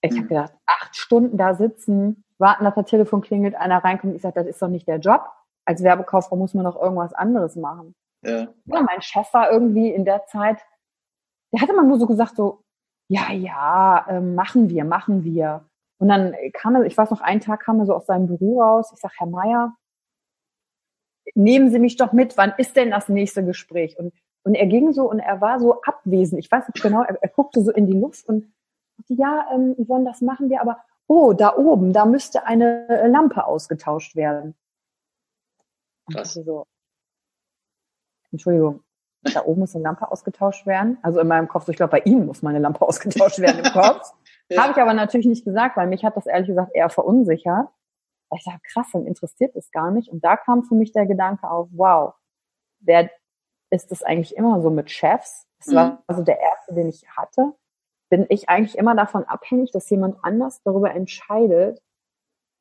Ich 0.00 0.12
mhm. 0.12 0.18
habe 0.18 0.28
gedacht, 0.28 0.54
acht 0.66 0.96
Stunden 0.96 1.36
da 1.36 1.54
sitzen, 1.54 2.24
warten, 2.38 2.64
dass 2.64 2.74
das 2.74 2.86
Telefon 2.86 3.20
klingelt, 3.20 3.54
einer 3.54 3.84
reinkommt. 3.84 4.16
Ich 4.16 4.22
sage, 4.22 4.40
das 4.40 4.46
ist 4.46 4.62
doch 4.62 4.68
nicht 4.68 4.88
der 4.88 4.98
Job. 4.98 5.22
Als 5.66 5.82
Werbekauffrau 5.82 6.36
muss 6.36 6.54
man 6.54 6.64
noch 6.64 6.80
irgendwas 6.80 7.12
anderes 7.12 7.56
machen. 7.56 7.94
Ja. 8.24 8.48
ja, 8.64 8.82
mein 8.82 9.02
Chef 9.02 9.32
war 9.32 9.50
irgendwie 9.50 9.90
in 9.90 10.04
der 10.04 10.24
Zeit, 10.26 10.58
der 11.52 11.60
hatte 11.60 11.72
immer 11.72 11.84
nur 11.84 11.98
so 11.98 12.06
gesagt, 12.06 12.36
so, 12.36 12.62
ja, 13.08 13.32
ja, 13.32 14.06
äh, 14.08 14.20
machen 14.20 14.70
wir, 14.70 14.84
machen 14.84 15.24
wir. 15.24 15.68
Und 15.98 16.08
dann 16.08 16.34
kam 16.52 16.74
er, 16.74 16.84
ich 16.84 16.96
weiß 16.96 17.10
noch, 17.10 17.20
einen 17.20 17.40
Tag 17.40 17.60
kam 17.60 17.78
er 17.80 17.86
so 17.86 17.94
aus 17.94 18.06
seinem 18.06 18.26
Büro 18.26 18.60
raus. 18.60 18.90
Ich 18.92 19.00
sag, 19.00 19.12
Herr 19.18 19.26
Meier, 19.26 19.76
nehmen 21.34 21.70
Sie 21.70 21.78
mich 21.78 21.96
doch 21.96 22.12
mit, 22.12 22.36
wann 22.36 22.54
ist 22.58 22.76
denn 22.76 22.90
das 22.90 23.08
nächste 23.08 23.44
Gespräch? 23.44 23.98
Und, 23.98 24.12
und 24.44 24.54
er 24.54 24.66
ging 24.66 24.92
so 24.92 25.08
und 25.08 25.20
er 25.20 25.40
war 25.40 25.60
so 25.60 25.80
abwesend. 25.82 26.40
Ich 26.40 26.50
weiß 26.50 26.68
nicht 26.68 26.82
genau, 26.82 27.02
er, 27.02 27.22
er 27.22 27.28
guckte 27.28 27.62
so 27.62 27.70
in 27.70 27.86
die 27.86 27.98
Luft 27.98 28.26
und 28.28 28.52
ja, 29.08 29.48
ähm, 29.52 29.74
Yvonne, 29.78 30.04
das 30.04 30.20
machen 30.20 30.50
wir, 30.50 30.60
aber 30.60 30.84
oh, 31.06 31.32
da 31.32 31.56
oben, 31.56 31.92
da 31.92 32.06
müsste 32.06 32.46
eine 32.46 33.06
Lampe 33.08 33.44
ausgetauscht 33.44 34.16
werden. 34.16 34.54
Was? 36.06 36.34
So, 36.34 36.66
Entschuldigung, 38.34 38.82
da 39.22 39.44
oben 39.44 39.60
muss 39.60 39.74
eine 39.74 39.84
Lampe 39.84 40.10
ausgetauscht 40.10 40.66
werden. 40.66 40.98
Also 41.02 41.20
in 41.20 41.28
meinem 41.28 41.48
Kopf, 41.48 41.64
so 41.64 41.72
ich 41.72 41.76
glaube, 41.76 41.92
bei 41.92 42.00
Ihnen 42.00 42.26
muss 42.26 42.42
meine 42.42 42.58
Lampe 42.58 42.82
ausgetauscht 42.86 43.38
werden 43.38 43.64
im 43.64 43.72
Kopf. 43.72 44.12
ja. 44.48 44.62
Habe 44.62 44.72
ich 44.72 44.78
aber 44.78 44.94
natürlich 44.94 45.26
nicht 45.26 45.44
gesagt, 45.44 45.76
weil 45.76 45.86
mich 45.86 46.04
hat 46.04 46.16
das 46.16 46.26
ehrlich 46.26 46.48
gesagt 46.48 46.72
eher 46.74 46.90
verunsichert. 46.90 47.68
Ich 48.36 48.42
sage, 48.42 48.60
krass, 48.72 48.88
dann 48.92 49.06
interessiert 49.06 49.54
es 49.54 49.70
gar 49.70 49.90
nicht. 49.90 50.08
Und 50.08 50.24
da 50.24 50.36
kam 50.36 50.64
für 50.64 50.74
mich 50.74 50.92
der 50.92 51.06
Gedanke 51.06 51.48
auf, 51.48 51.68
wow, 51.72 52.14
wer 52.80 53.10
ist 53.70 53.90
das 53.90 54.02
eigentlich 54.02 54.36
immer 54.36 54.60
so 54.60 54.70
mit 54.70 54.90
Chefs? 54.90 55.46
Das 55.58 55.68
mhm. 55.68 55.76
war 55.76 56.02
also 56.06 56.22
der 56.22 56.40
erste, 56.40 56.74
den 56.74 56.88
ich 56.88 57.06
hatte 57.16 57.54
bin 58.14 58.26
ich 58.28 58.48
eigentlich 58.48 58.78
immer 58.78 58.94
davon 58.94 59.24
abhängig, 59.24 59.72
dass 59.72 59.90
jemand 59.90 60.18
anders 60.22 60.62
darüber 60.62 60.94
entscheidet, 60.94 61.82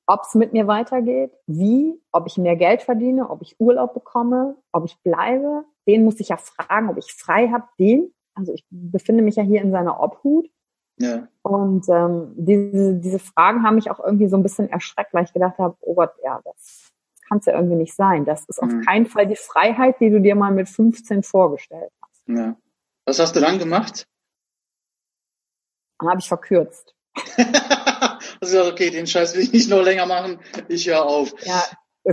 ob 0.06 0.24
es 0.28 0.36
mit 0.36 0.54
mir 0.54 0.68
weitergeht, 0.68 1.32
wie, 1.48 2.00
ob 2.12 2.28
ich 2.28 2.38
mehr 2.38 2.56
Geld 2.56 2.82
verdiene, 2.82 3.30
ob 3.30 3.42
ich 3.42 3.60
Urlaub 3.60 3.94
bekomme, 3.94 4.56
ob 4.72 4.86
ich 4.86 4.98
bleibe. 5.02 5.66
Den 5.88 6.04
muss 6.04 6.20
ich 6.20 6.30
ja 6.30 6.38
fragen, 6.38 6.90
ob 6.90 6.98
ich 6.98 7.14
frei 7.14 7.50
habe. 7.50 7.66
Den, 7.80 8.14
also 8.36 8.54
ich 8.54 8.66
befinde 8.70 9.24
mich 9.24 9.36
ja 9.36 9.44
hier 9.44 9.62
in 9.62 9.72
seiner 9.72 10.02
Obhut. 10.02 10.50
Ja. 10.98 11.28
Und 11.42 11.88
ähm, 11.90 12.34
diese, 12.36 12.96
diese 12.96 13.20
Fragen 13.20 13.64
haben 13.64 13.76
mich 13.76 13.90
auch 13.90 14.00
irgendwie 14.00 14.28
so 14.28 14.38
ein 14.38 14.44
bisschen 14.44 14.70
erschreckt, 14.70 15.14
weil 15.14 15.24
ich 15.24 15.34
gedacht 15.34 15.58
habe, 15.58 15.76
oh 15.82 15.96
Gott, 15.96 16.12
ja, 16.24 16.40
das 16.44 16.92
kann 17.28 17.40
es 17.40 17.46
ja 17.46 17.54
irgendwie 17.54 17.78
nicht 17.78 17.96
sein. 17.96 18.26
Das 18.26 18.46
ist 18.46 18.62
mhm. 18.62 18.80
auf 18.80 18.86
keinen 18.86 19.06
Fall 19.06 19.28
die 19.28 19.36
Freiheit, 19.36 20.00
die 20.00 20.10
du 20.10 20.22
dir 20.22 20.36
mal 20.36 20.52
mit 20.52 20.70
15 20.70 21.24
vorgestellt 21.24 21.92
hast. 22.02 22.28
Ja. 22.28 22.56
Was 23.06 23.20
hast 23.20 23.36
du 23.36 23.40
dann 23.40 23.58
gemacht? 23.60 24.08
Dann 26.00 26.10
habe 26.10 26.20
ich 26.20 26.28
verkürzt. 26.28 26.96
also 28.44 28.72
okay, 28.72 28.90
den 28.90 29.08
Scheiß 29.08 29.36
will 29.36 29.44
ich 29.44 29.54
nicht 29.54 29.70
noch 29.70 29.84
länger 29.84 30.06
machen, 30.06 30.40
ich 30.68 30.88
höre 30.88 31.06
auf. 31.06 31.34
Ja, 31.44 31.64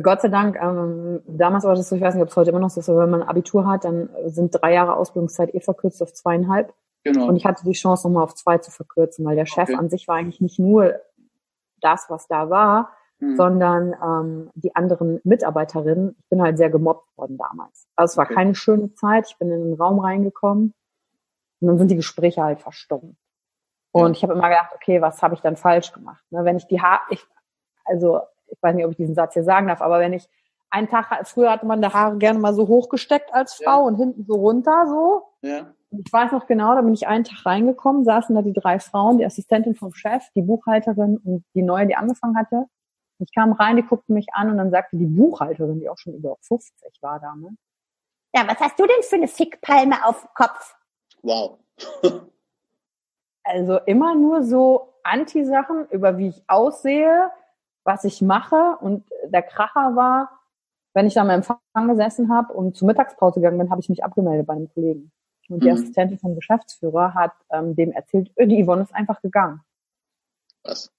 Gott 0.01 0.21
sei 0.21 0.29
Dank, 0.29 0.57
ähm, 0.61 1.21
damals 1.27 1.65
war 1.65 1.75
das 1.75 1.89
so, 1.89 1.97
ich 1.97 2.03
weiß 2.03 2.15
nicht, 2.15 2.23
ob 2.23 2.29
es 2.29 2.37
heute 2.37 2.51
immer 2.51 2.61
noch 2.61 2.71
so 2.71 2.81
ist, 2.81 2.89
aber 2.89 3.03
wenn 3.03 3.11
man 3.11 3.23
ein 3.23 3.29
Abitur 3.29 3.67
hat, 3.67 3.85
dann 3.85 4.09
sind 4.27 4.53
drei 4.53 4.75
Jahre 4.75 4.97
Ausbildungszeit 4.97 5.55
eh 5.55 5.61
verkürzt 5.61 6.01
auf 6.03 6.13
zweieinhalb. 6.13 6.73
Genau. 7.03 7.27
Und 7.27 7.37
ich 7.37 7.45
hatte 7.45 7.65
die 7.65 7.73
Chance, 7.73 8.07
nochmal 8.07 8.25
auf 8.25 8.35
zwei 8.35 8.59
zu 8.59 8.71
verkürzen, 8.71 9.25
weil 9.25 9.35
der 9.35 9.47
Chef 9.47 9.69
okay. 9.69 9.75
an 9.75 9.89
sich 9.89 10.07
war 10.07 10.17
eigentlich 10.17 10.41
nicht 10.41 10.59
nur 10.59 10.95
das, 11.81 12.07
was 12.09 12.29
da 12.29 12.51
war, 12.51 12.91
hm. 13.19 13.37
sondern 13.37 13.95
ähm, 14.03 14.51
die 14.55 14.77
anderen 14.77 15.21
Mitarbeiterinnen. 15.25 16.15
Ich 16.19 16.29
bin 16.29 16.43
halt 16.43 16.59
sehr 16.59 16.71
gemobbt 16.71 17.17
worden 17.17 17.39
damals. 17.39 17.87
Also 17.97 18.13
es 18.13 18.17
war 18.17 18.27
okay. 18.27 18.35
keine 18.35 18.55
schöne 18.55 18.93
Zeit. 18.95 19.27
Ich 19.29 19.39
bin 19.39 19.51
in 19.51 19.65
den 19.65 19.75
Raum 19.75 19.99
reingekommen 19.99 20.75
und 21.61 21.69
dann 21.69 21.79
sind 21.79 21.91
die 21.91 21.97
Gespräche 21.97 22.43
halt 22.43 22.61
verstummt. 22.61 23.17
Und 23.93 24.17
ich 24.17 24.23
habe 24.23 24.35
immer 24.35 24.49
gedacht, 24.49 24.73
okay, 24.75 25.01
was 25.01 25.23
habe 25.23 25.35
ich 25.35 25.41
dann 25.41 25.57
falsch 25.57 25.93
gemacht? 25.93 26.25
Ne, 26.31 26.45
wenn 26.45 26.57
ich 26.57 26.67
die 26.67 26.81
Haare, 26.81 27.01
ich, 27.11 27.25
also 27.85 28.21
ich 28.49 28.63
weiß 28.63 28.75
nicht, 28.75 28.85
ob 28.85 28.93
ich 28.93 28.97
diesen 28.97 29.15
Satz 29.15 29.35
hier 29.35 29.45
sagen 29.45 29.69
darf, 29.69 29.81
aber 29.81 29.99
wenn 29.99 30.13
ich 30.13 30.29
einen 30.71 30.89
Tag, 30.89 31.27
früher 31.27 31.51
hatte 31.51 31.67
man 31.67 31.83
die 31.83 31.89
Haare 31.89 32.17
gerne 32.19 32.39
mal 32.39 32.55
so 32.55 32.69
hochgesteckt 32.69 33.35
als 33.35 33.55
Frau 33.55 33.81
ja. 33.81 33.87
und 33.87 33.97
hinten 33.97 34.25
so 34.25 34.35
runter 34.35 34.87
so. 34.87 35.23
Ja. 35.43 35.75
Und 35.91 36.07
ich 36.07 36.13
weiß 36.13 36.31
noch 36.31 36.47
genau, 36.47 36.75
da 36.77 36.83
bin 36.83 36.95
ich 36.95 37.09
einen 37.09 37.25
Tag 37.25 37.45
reingekommen, 37.45 38.05
saßen 38.05 38.35
da 38.35 38.43
die 38.43 38.53
drei 38.53 38.79
Frauen, 38.79 39.19
die 39.19 39.27
Assistentin 39.27 39.75
vom 39.75 39.93
Chef, 39.93 40.23
die 40.37 40.43
Buchhalterin 40.43 41.19
und 41.19 41.45
die 41.55 41.63
neue, 41.63 41.89
die 41.89 41.97
angefangen 41.97 42.37
hatte. 42.37 42.67
Ich 43.19 43.35
kam 43.35 43.53
rein, 43.53 43.77
die 43.77 43.83
guckten 43.83 44.15
mich 44.15 44.29
an 44.33 44.51
und 44.51 44.57
dann 44.57 44.71
sagte 44.71 44.97
die 44.97 45.07
Buchhalterin, 45.07 45.81
die 45.81 45.89
auch 45.89 45.99
schon 45.99 46.15
über 46.15 46.37
50 46.41 46.73
war 47.03 47.19
damals, 47.19 47.55
Ja, 48.35 48.47
was 48.47 48.61
hast 48.61 48.79
du 48.79 48.87
denn 48.87 49.03
für 49.03 49.17
eine 49.17 49.29
Fickpalme 49.29 50.07
auf 50.07 50.21
dem 50.21 50.31
Kopf? 50.35 50.77
Wow. 51.23 51.59
also 53.45 53.79
immer 53.87 54.15
nur 54.15 54.43
so 54.43 54.95
Anti-Sachen 55.03 55.87
über 55.91 56.19
wie 56.19 56.29
ich 56.29 56.43
aussehe, 56.47 57.31
was 57.85 58.05
ich 58.05 58.23
mache. 58.23 58.77
Und 58.81 59.05
der 59.27 59.43
Kracher 59.43 59.97
war, 59.97 60.41
wenn 60.95 61.07
ich 61.07 61.15
da 61.15 61.23
am 61.23 61.31
Empfang 61.31 61.59
gesessen 61.89 62.33
habe 62.33 62.53
und 62.53 62.77
zur 62.77 62.87
Mittagspause 62.87 63.41
gegangen 63.41 63.59
bin, 63.59 63.71
habe 63.71 63.81
ich 63.81 63.89
mich 63.89 64.05
abgemeldet 64.05 64.47
bei 64.47 64.55
einem 64.55 64.73
Kollegen. 64.73 65.13
Und 65.49 65.65
die 65.65 65.69
mhm. 65.69 65.75
Assistentin 65.75 66.19
vom 66.19 66.35
Geschäftsführer 66.37 67.15
hat 67.15 67.33
ähm, 67.51 67.75
dem 67.75 67.93
erzählt, 67.93 68.31
äh, 68.37 68.47
die 68.47 68.65
Yvonne 68.65 68.83
ist 68.83 68.95
einfach 68.95 69.21
gegangen. 69.21 69.61
Was? 70.63 70.93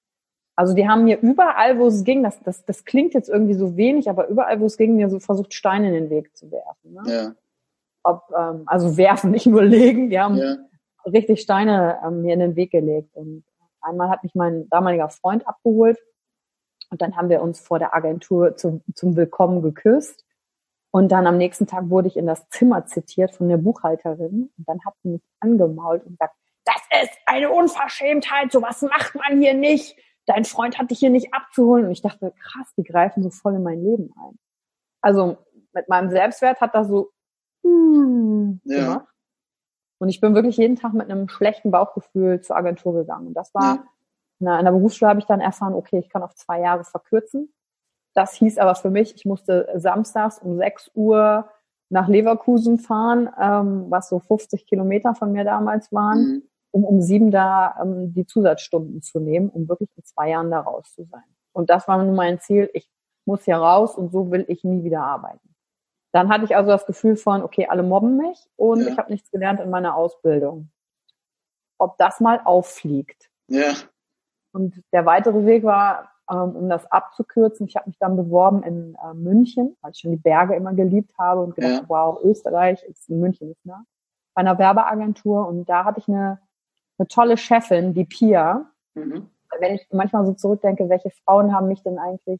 Also 0.55 0.73
die 0.73 0.87
haben 0.87 1.05
mir 1.05 1.19
überall, 1.19 1.79
wo 1.79 1.87
es 1.87 2.03
ging, 2.03 2.23
das, 2.23 2.39
das, 2.41 2.65
das 2.65 2.83
klingt 2.83 3.13
jetzt 3.13 3.29
irgendwie 3.29 3.53
so 3.53 3.77
wenig, 3.77 4.09
aber 4.09 4.27
überall, 4.27 4.59
wo 4.59 4.65
es 4.65 4.77
ging, 4.77 4.95
mir 4.95 5.09
so 5.09 5.19
versucht, 5.19 5.53
Steine 5.53 5.87
in 5.87 5.93
den 5.93 6.09
Weg 6.09 6.35
zu 6.35 6.51
werfen. 6.51 6.93
Ne? 6.93 7.01
Ja. 7.05 7.31
Ob, 8.03 8.23
ähm, 8.37 8.63
also 8.65 8.97
werfen, 8.97 9.31
nicht 9.31 9.45
nur 9.45 9.63
legen. 9.63 10.09
Die 10.09 10.19
haben 10.19 10.35
ja. 10.35 10.57
Richtig 11.05 11.41
Steine 11.41 11.99
ähm, 12.05 12.21
mir 12.21 12.33
in 12.33 12.39
den 12.39 12.55
Weg 12.55 12.71
gelegt. 12.71 13.15
Und 13.15 13.43
einmal 13.81 14.09
hat 14.09 14.23
mich 14.23 14.35
mein 14.35 14.69
damaliger 14.69 15.09
Freund 15.09 15.47
abgeholt 15.47 15.99
und 16.91 17.01
dann 17.01 17.15
haben 17.15 17.29
wir 17.29 17.41
uns 17.41 17.59
vor 17.59 17.79
der 17.79 17.95
Agentur 17.95 18.57
zum, 18.57 18.83
zum 18.93 19.15
Willkommen 19.15 19.61
geküsst. 19.61 20.25
Und 20.93 21.13
dann 21.13 21.25
am 21.25 21.37
nächsten 21.37 21.65
Tag 21.65 21.89
wurde 21.89 22.09
ich 22.09 22.17
in 22.17 22.27
das 22.27 22.49
Zimmer 22.49 22.85
zitiert 22.85 23.33
von 23.33 23.47
der 23.47 23.55
Buchhalterin. 23.55 24.51
Und 24.57 24.67
dann 24.67 24.83
hat 24.85 24.93
sie 25.01 25.09
mich 25.09 25.21
angemault 25.39 26.03
und 26.03 26.11
gesagt, 26.11 26.35
das 26.65 27.03
ist 27.03 27.17
eine 27.25 27.49
Unverschämtheit, 27.49 28.51
sowas 28.51 28.81
macht 28.81 29.15
man 29.15 29.39
hier 29.39 29.53
nicht. 29.53 29.95
Dein 30.25 30.43
Freund 30.43 30.77
hat 30.77 30.91
dich 30.91 30.99
hier 30.99 31.09
nicht 31.09 31.33
abzuholen. 31.33 31.85
Und 31.85 31.91
ich 31.91 32.01
dachte, 32.01 32.33
krass, 32.37 32.73
die 32.77 32.83
greifen 32.83 33.23
so 33.23 33.29
voll 33.29 33.55
in 33.55 33.63
mein 33.63 33.81
Leben 33.81 34.13
ein. 34.21 34.37
Also 35.01 35.37
mit 35.73 35.87
meinem 35.87 36.09
Selbstwert 36.09 36.59
hat 36.59 36.75
das 36.75 36.89
so 36.89 37.11
mm, 37.63 38.59
ja. 38.65 38.77
gemacht. 38.77 39.07
Und 40.01 40.09
ich 40.09 40.19
bin 40.19 40.33
wirklich 40.33 40.57
jeden 40.57 40.77
Tag 40.77 40.93
mit 40.93 41.11
einem 41.11 41.29
schlechten 41.29 41.69
Bauchgefühl 41.69 42.41
zur 42.41 42.55
Agentur 42.55 42.91
gegangen. 42.95 43.27
Und 43.27 43.33
das 43.35 43.53
war, 43.53 43.85
ja. 44.39 44.57
in 44.57 44.65
der 44.65 44.71
Berufsschule 44.71 45.07
habe 45.07 45.19
ich 45.19 45.27
dann 45.27 45.41
erfahren, 45.41 45.75
okay, 45.75 45.99
ich 45.99 46.09
kann 46.09 46.23
auf 46.23 46.33
zwei 46.33 46.59
Jahre 46.59 46.83
verkürzen. 46.83 47.53
Das 48.15 48.33
hieß 48.33 48.57
aber 48.57 48.73
für 48.73 48.89
mich, 48.89 49.13
ich 49.13 49.25
musste 49.25 49.69
samstags 49.75 50.39
um 50.39 50.57
6 50.57 50.89
Uhr 50.95 51.47
nach 51.89 52.07
Leverkusen 52.07 52.79
fahren, 52.79 53.29
ähm, 53.39 53.91
was 53.91 54.09
so 54.09 54.17
50 54.17 54.65
Kilometer 54.65 55.13
von 55.13 55.33
mir 55.33 55.43
damals 55.43 55.91
waren, 55.91 56.19
mhm. 56.19 56.43
um 56.71 56.83
um 56.83 57.01
sieben 57.03 57.29
da 57.29 57.75
ähm, 57.79 58.11
die 58.11 58.25
Zusatzstunden 58.25 59.03
zu 59.03 59.19
nehmen, 59.19 59.49
um 59.49 59.69
wirklich 59.69 59.89
in 59.95 60.03
zwei 60.03 60.31
Jahren 60.31 60.49
da 60.49 60.61
raus 60.61 60.91
zu 60.95 61.03
sein. 61.03 61.21
Und 61.53 61.69
das 61.69 61.87
war 61.87 62.03
nun 62.03 62.15
mein 62.15 62.39
Ziel. 62.39 62.71
Ich 62.73 62.89
muss 63.25 63.45
hier 63.45 63.57
raus 63.57 63.95
und 63.95 64.11
so 64.11 64.31
will 64.31 64.45
ich 64.47 64.63
nie 64.63 64.83
wieder 64.83 65.03
arbeiten. 65.03 65.50
Dann 66.11 66.29
hatte 66.29 66.45
ich 66.45 66.55
also 66.55 66.69
das 66.69 66.85
Gefühl 66.85 67.15
von, 67.15 67.41
okay, 67.41 67.67
alle 67.67 67.83
mobben 67.83 68.17
mich 68.17 68.49
und 68.57 68.81
ja. 68.81 68.89
ich 68.89 68.97
habe 68.97 69.11
nichts 69.11 69.31
gelernt 69.31 69.59
in 69.59 69.69
meiner 69.69 69.95
Ausbildung. 69.95 70.69
Ob 71.77 71.97
das 71.97 72.19
mal 72.19 72.41
auffliegt. 72.43 73.29
Ja. 73.47 73.73
Und 74.53 74.83
der 74.91 75.05
weitere 75.05 75.45
Weg 75.45 75.63
war, 75.63 76.11
ähm, 76.31 76.55
um 76.55 76.69
das 76.69 76.89
abzukürzen. 76.91 77.67
Ich 77.67 77.75
habe 77.75 77.89
mich 77.89 77.97
dann 77.97 78.15
beworben 78.15 78.63
in 78.63 78.95
äh, 79.03 79.13
München, 79.13 79.75
weil 79.81 79.91
ich 79.91 79.99
schon 79.99 80.11
die 80.11 80.17
Berge 80.17 80.55
immer 80.55 80.73
geliebt 80.73 81.11
habe 81.17 81.41
und 81.41 81.55
gedacht, 81.55 81.83
ja. 81.83 81.89
wow, 81.89 82.19
Österreich 82.23 82.83
ist 82.83 83.09
in 83.09 83.19
München 83.19 83.51
ist 83.51 83.65
nah. 83.65 83.83
Bei 84.33 84.41
einer 84.41 84.57
Werbeagentur 84.57 85.47
und 85.47 85.67
da 85.67 85.83
hatte 85.83 85.99
ich 85.99 86.07
eine, 86.07 86.39
eine 86.97 87.07
tolle 87.07 87.37
Chefin, 87.37 87.93
die 87.93 88.05
Pia. 88.05 88.65
Mhm. 88.93 89.29
Wenn 89.59 89.75
ich 89.75 89.85
manchmal 89.91 90.25
so 90.25 90.33
zurückdenke, 90.33 90.87
welche 90.87 91.09
Frauen 91.25 91.53
haben 91.53 91.67
mich 91.67 91.83
denn 91.83 91.99
eigentlich 91.99 92.39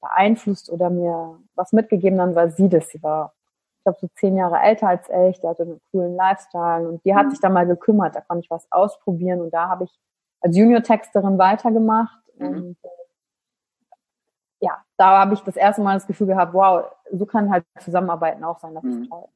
beeinflusst 0.00 0.70
oder 0.70 0.90
mir 0.90 1.38
was 1.54 1.72
mitgegeben, 1.72 2.18
dann 2.18 2.34
war 2.34 2.50
sie 2.50 2.68
das. 2.68 2.88
Sie 2.88 3.02
war, 3.02 3.34
ich 3.78 3.84
glaube, 3.84 3.98
so 4.00 4.08
zehn 4.16 4.36
Jahre 4.36 4.60
älter 4.60 4.88
als 4.88 5.08
ich, 5.08 5.40
die 5.40 5.46
hatte 5.46 5.62
einen 5.62 5.80
coolen 5.90 6.14
Lifestyle 6.16 6.88
und 6.88 7.04
die 7.04 7.14
hat 7.14 7.26
mhm. 7.26 7.30
sich 7.30 7.40
da 7.40 7.48
mal 7.48 7.66
gekümmert, 7.66 8.14
da 8.14 8.20
konnte 8.20 8.44
ich 8.44 8.50
was 8.50 8.70
ausprobieren 8.70 9.40
und 9.40 9.52
da 9.52 9.68
habe 9.68 9.84
ich 9.84 10.00
als 10.40 10.56
Junior-Texterin 10.56 11.38
weitergemacht 11.38 12.20
mhm. 12.38 12.46
und 12.46 12.76
ja, 14.60 14.84
da 14.96 15.20
habe 15.20 15.34
ich 15.34 15.40
das 15.40 15.56
erste 15.56 15.82
Mal 15.82 15.94
das 15.94 16.06
Gefühl 16.06 16.26
gehabt, 16.26 16.52
wow, 16.52 16.84
so 17.10 17.24
kann 17.24 17.50
halt 17.50 17.64
Zusammenarbeiten 17.78 18.44
auch 18.44 18.58
sein, 18.58 18.74
das 18.74 18.84
mhm. 18.84 19.02
ist 19.02 19.08
toll. 19.08 19.28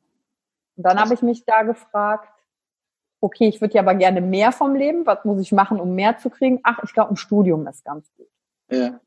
Und 0.76 0.87
dann 0.87 0.99
habe 0.99 1.14
ich 1.14 1.23
mich 1.23 1.44
da 1.44 1.62
gefragt, 1.62 2.28
okay, 3.21 3.49
ich 3.49 3.61
würde 3.61 3.75
ja 3.75 3.80
aber 3.80 3.94
gerne 3.94 4.21
mehr 4.21 4.52
vom 4.52 4.75
Leben, 4.75 5.06
was 5.06 5.25
muss 5.25 5.40
ich 5.40 5.52
machen, 5.52 5.80
um 5.80 5.94
mehr 5.94 6.18
zu 6.18 6.28
kriegen? 6.28 6.61
Ach, 6.62 6.78
ich 6.85 6.92
glaube, 6.92 7.11
ein 7.11 7.16
Studium 7.16 7.66
ist 7.66 7.85
ganz 7.85 8.12
gut. 8.16 8.28
Ja. 8.71 9.00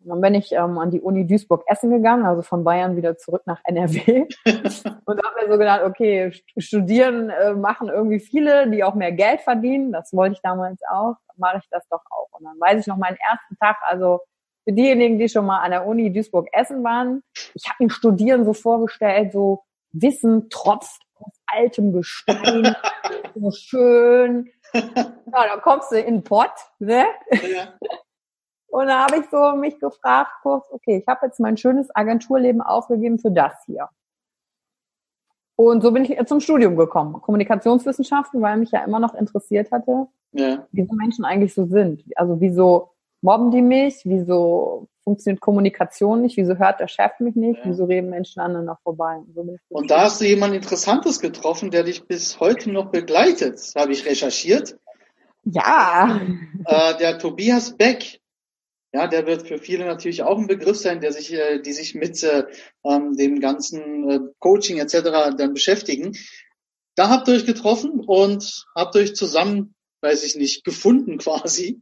Und 0.00 0.10
dann 0.10 0.20
bin 0.20 0.34
ich 0.34 0.52
ähm, 0.52 0.78
an 0.78 0.90
die 0.90 1.00
Uni 1.00 1.26
Duisburg-Essen 1.26 1.90
gegangen, 1.90 2.24
also 2.24 2.42
von 2.42 2.62
Bayern 2.62 2.96
wieder 2.96 3.16
zurück 3.16 3.42
nach 3.46 3.60
NRW. 3.64 4.26
und 4.46 5.24
habe 5.24 5.40
mir 5.40 5.52
so 5.52 5.58
gedacht, 5.58 5.82
okay, 5.84 6.32
studieren 6.56 7.30
äh, 7.30 7.54
machen 7.54 7.88
irgendwie 7.88 8.20
viele, 8.20 8.70
die 8.70 8.84
auch 8.84 8.94
mehr 8.94 9.12
Geld 9.12 9.40
verdienen. 9.40 9.92
Das 9.92 10.12
wollte 10.12 10.34
ich 10.34 10.40
damals 10.42 10.80
auch. 10.90 11.16
Mache 11.36 11.58
ich 11.58 11.68
das 11.70 11.86
doch 11.88 12.02
auch. 12.10 12.28
Und 12.38 12.44
dann 12.44 12.58
weiß 12.60 12.80
ich 12.80 12.86
noch 12.86 12.96
meinen 12.96 13.16
ersten 13.16 13.56
Tag, 13.58 13.76
also 13.82 14.20
für 14.64 14.72
diejenigen, 14.72 15.18
die 15.18 15.28
schon 15.28 15.46
mal 15.46 15.60
an 15.60 15.70
der 15.70 15.86
Uni 15.86 16.12
Duisburg-Essen 16.12 16.84
waren, 16.84 17.22
ich 17.54 17.68
habe 17.68 17.84
mir 17.84 17.90
Studieren 17.90 18.44
so 18.44 18.52
vorgestellt, 18.52 19.32
so 19.32 19.64
Wissen 19.92 20.50
tropft 20.50 21.02
aus 21.14 21.32
altem 21.46 21.92
Gestein, 21.92 22.76
so 23.34 23.50
schön. 23.50 24.50
Ja, 24.74 25.46
dann 25.46 25.62
kommst 25.62 25.92
du 25.92 25.98
in 25.98 26.16
den 26.16 26.24
Pott, 26.24 26.52
ne? 26.78 27.06
Ja. 27.30 27.72
Und 28.68 28.86
da 28.86 29.06
habe 29.06 29.18
ich 29.18 29.30
so 29.30 29.56
mich 29.56 29.78
gefragt, 29.80 30.30
kurz, 30.42 30.66
okay, 30.70 30.98
ich 30.98 31.06
habe 31.06 31.26
jetzt 31.26 31.40
mein 31.40 31.56
schönes 31.56 31.88
Agenturleben 31.94 32.60
aufgegeben 32.60 33.18
für 33.18 33.30
das 33.30 33.52
hier. 33.66 33.88
Und 35.56 35.82
so 35.82 35.90
bin 35.90 36.04
ich 36.04 36.16
zum 36.26 36.38
Studium 36.38 36.76
gekommen. 36.76 37.14
Kommunikationswissenschaften, 37.14 38.40
weil 38.40 38.58
mich 38.58 38.70
ja 38.70 38.84
immer 38.84 39.00
noch 39.00 39.14
interessiert 39.14 39.72
hatte, 39.72 40.06
ja. 40.32 40.66
wie 40.70 40.84
so 40.84 40.94
Menschen 40.94 41.24
eigentlich 41.24 41.52
so 41.52 41.66
sind. 41.66 42.04
Also 42.14 42.40
wieso 42.40 42.90
mobben 43.22 43.50
die 43.50 43.62
mich? 43.62 44.02
Wieso 44.04 44.86
funktioniert 45.02 45.40
Kommunikation 45.40 46.22
nicht? 46.22 46.36
Wieso 46.36 46.56
hört 46.58 46.78
der 46.78 46.86
Chef 46.86 47.12
mich 47.18 47.34
nicht? 47.34 47.58
Ja. 47.58 47.70
Wieso 47.70 47.86
reden 47.86 48.10
Menschen 48.10 48.40
aneinander 48.40 48.78
vorbei? 48.84 49.16
Und, 49.16 49.34
so 49.34 49.58
und 49.70 49.90
da 49.90 50.02
hast 50.02 50.20
du 50.20 50.26
jemand 50.26 50.54
Interessantes 50.54 51.18
getroffen, 51.18 51.70
der 51.70 51.82
dich 51.82 52.06
bis 52.06 52.38
heute 52.38 52.70
noch 52.70 52.90
begleitet, 52.90 53.58
habe 53.76 53.92
ich 53.92 54.06
recherchiert. 54.06 54.78
Ja. 55.44 56.20
Äh, 56.66 56.98
der 56.98 57.18
Tobias 57.18 57.76
Beck. 57.76 58.20
Ja, 58.92 59.06
der 59.06 59.26
wird 59.26 59.46
für 59.46 59.58
viele 59.58 59.84
natürlich 59.84 60.22
auch 60.22 60.38
ein 60.38 60.46
Begriff 60.46 60.78
sein, 60.78 61.00
der 61.00 61.12
sich, 61.12 61.32
äh, 61.32 61.60
die 61.60 61.72
sich 61.72 61.94
mit 61.94 62.22
äh, 62.22 62.44
ähm, 62.84 63.16
dem 63.16 63.40
ganzen 63.40 64.10
äh, 64.10 64.20
Coaching 64.38 64.78
etc. 64.78 65.36
dann 65.36 65.52
beschäftigen. 65.52 66.16
Da 66.94 67.10
habt 67.10 67.28
ihr 67.28 67.34
euch 67.34 67.46
getroffen 67.46 68.00
und 68.00 68.64
habt 68.74 68.96
euch 68.96 69.14
zusammen, 69.14 69.74
weiß 70.00 70.24
ich 70.24 70.36
nicht, 70.36 70.64
gefunden 70.64 71.18
quasi 71.18 71.80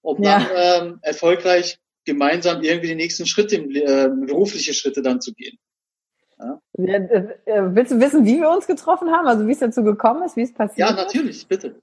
um 0.00 0.22
ja. 0.22 0.38
dann 0.38 0.88
ähm, 0.88 0.98
erfolgreich 1.02 1.78
gemeinsam 2.04 2.62
irgendwie 2.62 2.88
die 2.88 2.94
nächsten 2.94 3.26
Schritte, 3.26 3.56
äh, 3.56 4.08
berufliche 4.08 4.72
Schritte 4.72 5.02
dann 5.02 5.20
zu 5.20 5.34
gehen. 5.34 5.58
Ja. 6.38 6.60
Äh, 6.78 7.74
willst 7.74 7.92
du 7.92 8.00
wissen, 8.00 8.24
wie 8.24 8.40
wir 8.40 8.50
uns 8.50 8.66
getroffen 8.66 9.10
haben? 9.10 9.26
Also 9.26 9.46
wie 9.46 9.52
es 9.52 9.58
dazu 9.58 9.82
gekommen 9.82 10.22
ist, 10.22 10.36
wie 10.36 10.42
es 10.42 10.54
passiert 10.54 10.88
Ja, 10.88 10.94
natürlich, 10.94 11.38
ist? 11.38 11.48
bitte. 11.48 11.80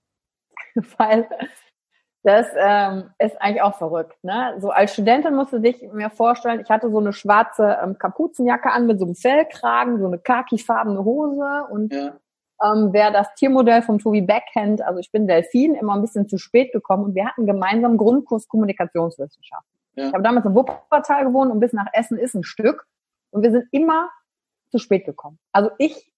Weil 0.97 1.27
das 2.25 2.47
ähm, 2.57 3.11
ist 3.19 3.39
eigentlich 3.41 3.61
auch 3.61 3.77
verrückt. 3.77 4.17
Ne? 4.23 4.55
So 4.59 4.71
als 4.71 4.93
Studentin 4.93 5.35
musst 5.35 5.53
du 5.53 5.59
dich 5.59 5.81
mir 5.93 6.09
vorstellen, 6.09 6.59
ich 6.59 6.69
hatte 6.69 6.89
so 6.89 6.97
eine 6.97 7.13
schwarze 7.13 7.77
ähm, 7.83 7.97
Kapuzenjacke 7.97 8.71
an 8.71 8.87
mit 8.87 8.99
so 8.99 9.05
einem 9.05 9.15
Fellkragen, 9.15 9.99
so 9.99 10.07
eine 10.07 10.17
khakifarbene 10.17 11.05
Hose 11.05 11.65
und 11.69 11.93
ja 11.93 12.13
ähm, 12.63 12.89
wer 12.91 13.11
das 13.11 13.33
Tiermodell 13.35 13.81
von 13.81 13.99
Tobi 13.99 14.21
Beck 14.21 14.43
kennt, 14.53 14.81
also 14.81 14.99
ich 14.99 15.11
bin 15.11 15.27
Delfin, 15.27 15.75
immer 15.75 15.95
ein 15.95 16.01
bisschen 16.01 16.27
zu 16.27 16.37
spät 16.37 16.71
gekommen 16.71 17.05
und 17.05 17.15
wir 17.15 17.25
hatten 17.25 17.45
gemeinsam 17.45 17.97
Grundkurs 17.97 18.47
Kommunikationswissenschaften. 18.47 19.71
Ja. 19.95 20.07
Ich 20.07 20.13
habe 20.13 20.23
damals 20.23 20.45
in 20.45 20.55
Wuppertal 20.55 21.25
gewohnt 21.25 21.51
und 21.51 21.59
bis 21.59 21.73
nach 21.73 21.87
Essen 21.93 22.17
ist 22.17 22.33
ein 22.33 22.43
Stück 22.43 22.85
und 23.31 23.43
wir 23.43 23.51
sind 23.51 23.65
immer 23.71 24.09
zu 24.69 24.77
spät 24.77 25.05
gekommen. 25.05 25.39
Also 25.51 25.71
ich 25.77 26.13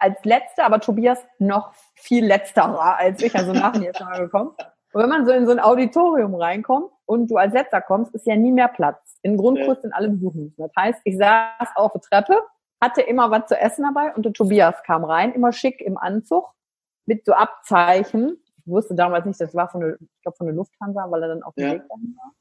als 0.00 0.24
Letzter, 0.24 0.64
aber 0.64 0.80
Tobias 0.80 1.24
noch 1.38 1.72
viel 1.94 2.26
letzterer 2.26 2.96
als 2.98 3.22
ich, 3.22 3.34
also 3.34 3.52
nach 3.52 3.74
mir 3.78 3.90
ist 3.90 4.00
er 4.00 4.18
gekommen. 4.18 4.52
Und 4.92 5.02
wenn 5.02 5.08
man 5.08 5.26
so 5.26 5.32
in 5.32 5.46
so 5.46 5.52
ein 5.52 5.60
Auditorium 5.60 6.34
reinkommt 6.34 6.90
und 7.06 7.30
du 7.30 7.36
als 7.36 7.52
Letzter 7.52 7.80
kommst, 7.80 8.14
ist 8.14 8.26
ja 8.26 8.36
nie 8.36 8.52
mehr 8.52 8.68
Platz. 8.68 9.18
In 9.22 9.36
Grundkurs 9.36 9.82
sind 9.82 9.92
alle 9.92 10.08
besuchen. 10.08 10.54
Das 10.56 10.70
heißt, 10.76 11.00
ich 11.04 11.18
saß 11.18 11.68
auf 11.76 11.92
der 11.92 12.00
Treppe 12.00 12.42
hatte 12.80 13.02
immer 13.02 13.30
was 13.30 13.46
zu 13.46 13.58
essen 13.58 13.82
dabei 13.82 14.14
und 14.14 14.24
der 14.24 14.32
Tobias 14.32 14.82
kam 14.84 15.04
rein, 15.04 15.32
immer 15.32 15.52
schick 15.52 15.80
im 15.80 15.98
Anzug 15.98 16.52
mit 17.06 17.24
so 17.24 17.32
Abzeichen. 17.32 18.38
Ich 18.58 18.66
wusste 18.66 18.94
damals 18.94 19.26
nicht, 19.26 19.40
das 19.40 19.54
war 19.54 19.68
von 19.68 19.80
der, 19.80 19.94
ich 20.00 20.22
glaube 20.22 20.36
von 20.36 20.46
der 20.46 20.54
Lufthansa, 20.54 21.10
weil 21.10 21.22
er 21.22 21.28
dann 21.28 21.42
auf 21.42 21.54
dem 21.54 21.66
ja. 21.66 21.72
Weg 21.74 21.88
dahin 21.88 22.16
war. 22.16 22.32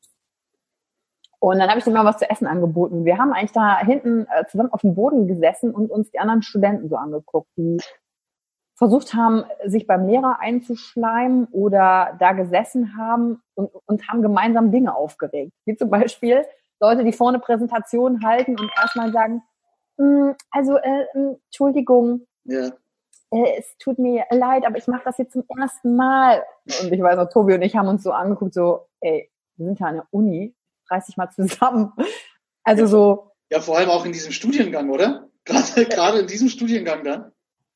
Und 1.40 1.60
dann 1.60 1.70
habe 1.70 1.80
ich 1.80 1.86
ihm 1.86 1.94
mal 1.94 2.06
was 2.06 2.18
zu 2.18 2.30
essen 2.30 2.48
angeboten. 2.48 3.06
Wir 3.06 3.18
haben 3.18 3.32
eigentlich 3.32 3.52
da 3.52 3.80
hinten 3.80 4.26
äh, 4.26 4.46
zusammen 4.48 4.74
auf 4.74 4.82
dem 4.82 4.96
Boden 4.96 5.28
gesessen 5.28 5.74
und 5.74 5.92
uns 5.92 6.10
die 6.10 6.20
anderen 6.20 6.42
Studenten 6.42 6.90
so 6.90 6.96
angeguckt, 6.96 7.50
die 7.58 7.78
versucht 8.78 9.14
haben, 9.16 9.44
sich 9.66 9.88
beim 9.88 10.08
Lehrer 10.08 10.40
einzuschleimen 10.40 11.48
oder 11.52 12.16
da 12.20 12.32
gesessen 12.34 12.96
haben 12.98 13.42
und, 13.56 13.72
und 13.88 14.08
haben 14.08 14.22
gemeinsam 14.22 14.72
Dinge 14.72 14.96
aufgeregt. 14.96 15.52
Wie 15.66 15.76
zum 15.76 15.90
Beispiel 15.90 16.46
Leute, 16.80 17.04
die 17.04 17.12
vorne 17.12 17.40
Präsentationen 17.40 18.24
halten 18.24 18.52
und 18.60 18.70
erstmal 18.80 19.12
sagen, 19.12 19.42
mm, 19.98 20.30
also 20.52 20.78
äh, 20.78 21.06
mm, 21.16 21.36
Entschuldigung, 21.46 22.28
Ja. 22.44 22.68
äh, 23.32 23.58
es 23.58 23.76
tut 23.80 23.98
mir 23.98 24.26
leid, 24.30 24.64
aber 24.66 24.78
ich 24.78 24.88
mache 24.88 25.02
das 25.06 25.18
jetzt 25.18 25.34
zum 25.34 25.44
ersten 25.60 25.96
Mal. 25.96 26.44
Und 26.84 26.94
ich 26.94 27.02
weiß 27.02 27.18
noch, 27.18 27.30
Tobi 27.30 27.56
und 27.56 27.64
ich 27.64 27.76
haben 27.76 27.88
uns 27.88 28.04
so 28.04 28.12
angeguckt, 28.12 28.54
so, 28.54 28.86
ey, 29.02 29.30
wir 29.56 29.66
sind 29.66 29.80
ja 29.80 29.88
an 29.88 29.96
der 29.96 30.08
Uni, 30.12 30.56
reiß 30.90 31.08
dich 31.08 31.18
mal 31.18 31.32
zusammen. 31.32 31.94
Also 32.64 32.86
so, 32.86 33.32
Ja, 33.50 33.60
vor 33.60 33.78
allem 33.78 33.90
auch 33.90 34.06
in 34.06 34.12
diesem 34.12 34.32
Studiengang, 34.32 34.92
oder? 34.92 35.30
Gerade, 35.46 35.86
gerade 35.86 36.20
in 36.20 36.28
diesem 36.28 36.50
Studiengang 36.50 37.04
dann. 37.04 37.32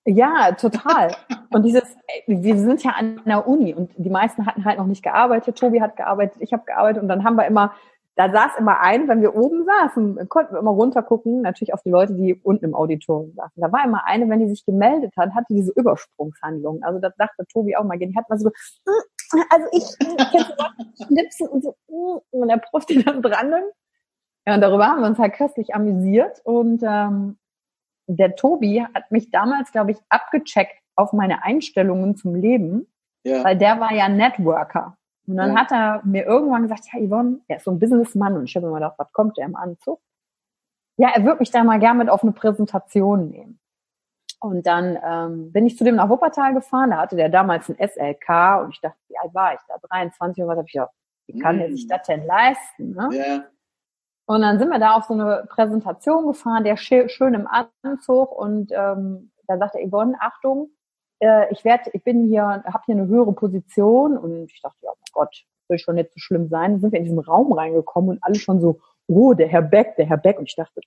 Ja, 0.06 0.52
total. 0.54 1.16
Und 1.52 1.64
dieses, 1.64 1.84
ey, 2.08 2.44
wir 2.44 2.58
sind 2.58 2.84
ja 2.84 2.92
an 2.92 3.22
der 3.26 3.48
Uni 3.48 3.74
und 3.74 3.92
die 3.98 4.10
meisten 4.10 4.46
hatten 4.46 4.66
halt 4.66 4.80
noch 4.80 4.88
nicht 4.88 5.04
gearbeitet. 5.04 5.58
Tobi 5.58 5.82
hat 5.82 5.96
gearbeitet, 5.96 6.42
ich 6.42 6.54
habe 6.54 6.64
gearbeitet 6.66 7.04
und 7.04 7.10
dann 7.10 7.24
haben 7.24 7.36
wir 7.36 7.46
immer, 7.46 7.74
da 8.16 8.30
saß 8.32 8.54
immer 8.58 8.80
ein, 8.80 9.08
wenn 9.08 9.22
wir 9.22 9.36
oben 9.36 9.64
saßen, 9.66 10.28
konnten 10.28 10.54
wir 10.54 10.60
immer 10.60 10.72
runtergucken, 10.72 11.42
natürlich 11.42 11.74
auf 11.74 11.82
die 11.84 11.92
Leute, 11.92 12.14
die 12.16 12.34
unten 12.36 12.66
im 12.66 12.76
Auditorium 12.76 13.34
saßen. 13.36 13.62
Da 13.62 13.72
war 13.72 13.86
immer 13.86 14.06
eine, 14.06 14.28
wenn 14.30 14.40
die 14.40 14.50
sich 14.50 14.66
gemeldet 14.66 15.14
hat, 15.18 15.34
hatte 15.36 15.54
diese 15.54 15.72
Übersprungshandlung. 15.76 16.84
Also 16.84 17.00
das 17.00 17.14
dachte 17.18 17.46
Tobi 17.52 17.76
auch 17.76 17.84
mal, 17.84 17.98
die 17.98 18.16
hat 18.16 18.28
mal 18.30 18.40
so, 18.40 18.50
"Mm, 18.50 19.42
also 19.50 19.68
ich, 19.72 19.86
ich 20.34 21.06
schnipsen 21.06 21.48
und 21.48 21.64
so, 21.64 21.76
mm", 21.88 22.20
und 22.32 22.48
der 22.48 22.58
Prof, 22.58 22.86
die 22.86 23.04
dann 23.04 23.22
dran 23.22 23.50
nimmt. 23.52 23.72
Ja, 24.48 24.56
und 24.56 24.62
darüber 24.62 24.88
haben 24.88 25.02
wir 25.02 25.08
uns 25.08 25.20
halt 25.20 25.34
köstlich 25.34 25.76
amüsiert 25.76 26.42
und 26.44 26.82
ähm, 26.84 27.38
der 28.18 28.36
Tobi 28.36 28.86
hat 28.94 29.12
mich 29.12 29.30
damals, 29.32 29.72
glaube 29.72 29.92
ich, 29.92 29.98
abgecheckt 30.10 30.74
auf 30.96 31.14
meine 31.14 31.44
Einstellungen 31.44 32.16
zum 32.16 32.36
Leben, 32.36 32.88
Ja. 33.24 33.44
weil 33.44 33.58
der 33.58 33.80
war 33.80 33.94
ja 33.94 34.10
Networker. 34.10 34.98
Und 35.28 35.38
dann 35.38 35.52
Ja. 35.54 35.56
hat 35.62 35.72
er 35.72 36.02
mir 36.04 36.26
irgendwann 36.26 36.64
gesagt, 36.64 36.86
ja, 36.92 37.00
Yvonne, 37.00 37.40
er 37.48 37.58
ist 37.58 37.64
so 37.66 37.72
ein 37.72 37.80
Businessmann. 37.80 38.36
Und 38.36 38.46
ich 38.46 38.56
habe 38.56 38.68
mir 38.68 38.74
gedacht, 38.74 38.96
was 38.98 39.12
kommt 39.14 39.38
der 39.38 39.46
im 39.46 39.56
Anzug? 39.56 40.02
Ja, 40.98 41.10
er 41.16 41.24
würde 41.24 41.40
mich 41.40 41.52
da 41.52 41.64
mal 41.64 41.80
gern 41.80 41.98
mit 41.98 42.10
auf 42.10 42.24
eine 42.24 42.32
Präsentation 42.34 43.30
nehmen. 43.30 43.60
Und 44.40 44.66
dann 44.66 44.98
ähm, 45.04 45.52
bin 45.52 45.68
ich 45.68 45.78
zu 45.78 45.84
dem 45.84 45.96
nach 45.96 46.10
Wuppertal 46.10 46.54
gefahren. 46.54 46.90
Da 46.90 46.98
hatte 46.98 47.16
der 47.16 47.30
damals 47.30 47.70
ein 47.70 47.76
SLK 47.78 48.62
und 48.64 48.72
ich 48.72 48.82
dachte, 48.82 48.98
wie 49.08 49.18
alt 49.18 49.34
war 49.34 49.54
ich 49.54 49.60
da? 49.68 49.76
23 49.90 50.44
und 50.44 50.50
was 50.50 50.58
habe 50.58 50.68
ich 50.68 50.74
gedacht, 50.74 50.92
wie 51.28 51.40
kann 51.40 51.60
der 51.60 51.70
Mm. 51.70 51.72
sich 51.74 51.88
das 51.88 52.02
denn 52.08 52.26
leisten? 52.26 52.92
Ne? 52.96 53.10
Ja. 53.12 53.44
Und 54.26 54.42
dann 54.42 54.60
sind 54.60 54.70
wir 54.70 54.80
da 54.80 54.96
auf 54.96 55.06
so 55.06 55.14
eine 55.14 55.46
Präsentation 55.50 56.28
gefahren, 56.28 56.64
der 56.64 56.78
schö- 56.78 57.10
schön 57.10 57.34
im 57.34 57.48
Anzug 57.84 58.32
und 58.32 58.72
ähm, 58.72 59.32
da 59.48 59.58
sagte 59.58 59.80
Yvonne, 59.86 60.16
Achtung, 60.20 60.70
äh, 61.20 61.52
ich 61.52 61.66
werde, 61.66 61.90
ich 61.94 62.04
bin 62.04 62.28
hier, 62.28 62.44
habe 62.44 62.84
hier 62.86 62.96
eine 62.96 63.08
höhere 63.08 63.34
Position 63.34 64.18
und 64.18 64.46
ich 64.52 64.62
dachte, 64.62 64.78
ja, 64.82 64.92
oh 64.92 65.12
Gott, 65.12 65.44
will 65.68 65.80
schon 65.80 65.96
nicht 65.96 66.12
so 66.14 66.20
schlimm 66.20 66.48
sein. 66.48 66.72
Dann 66.72 66.82
sind 66.82 66.92
wir 66.92 67.00
in 67.00 67.06
diesen 67.06 67.20
Raum 67.20 67.52
reingekommen 67.52 68.12
und 68.12 68.24
alle 68.24 68.36
schon 68.36 68.62
so, 68.62 68.80
oh, 69.08 69.34
der 69.34 69.48
Herr 69.48 69.62
Beck, 69.62 69.96
der 69.98 70.06
Herr 70.06 70.18
Beck 70.18 70.38
und 70.38 70.48
ich 70.48 70.56
dachte, 70.56 70.82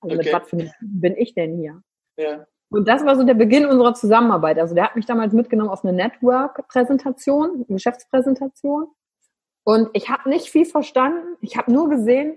also 0.00 0.16
mit 0.16 0.26
Okay. 0.26 0.36
was 0.36 0.48
für 0.48 0.56
einem 0.56 0.70
bin 0.80 1.16
ich 1.16 1.34
denn 1.34 1.56
hier? 1.56 1.82
Ja. 2.16 2.46
Und 2.70 2.88
das 2.88 3.04
war 3.04 3.16
so 3.16 3.24
der 3.24 3.34
Beginn 3.34 3.66
unserer 3.66 3.94
Zusammenarbeit. 3.94 4.58
Also 4.58 4.74
der 4.74 4.84
hat 4.84 4.96
mich 4.96 5.06
damals 5.06 5.32
mitgenommen 5.32 5.70
auf 5.70 5.84
eine 5.84 5.92
Network-Präsentation, 5.92 7.50
eine 7.50 7.64
Geschäftspräsentation. 7.68 8.88
Und 9.64 9.90
ich 9.92 10.10
habe 10.10 10.28
nicht 10.28 10.48
viel 10.48 10.64
verstanden. 10.64 11.36
Ich 11.40 11.56
habe 11.56 11.72
nur 11.72 11.88
gesehen, 11.88 12.36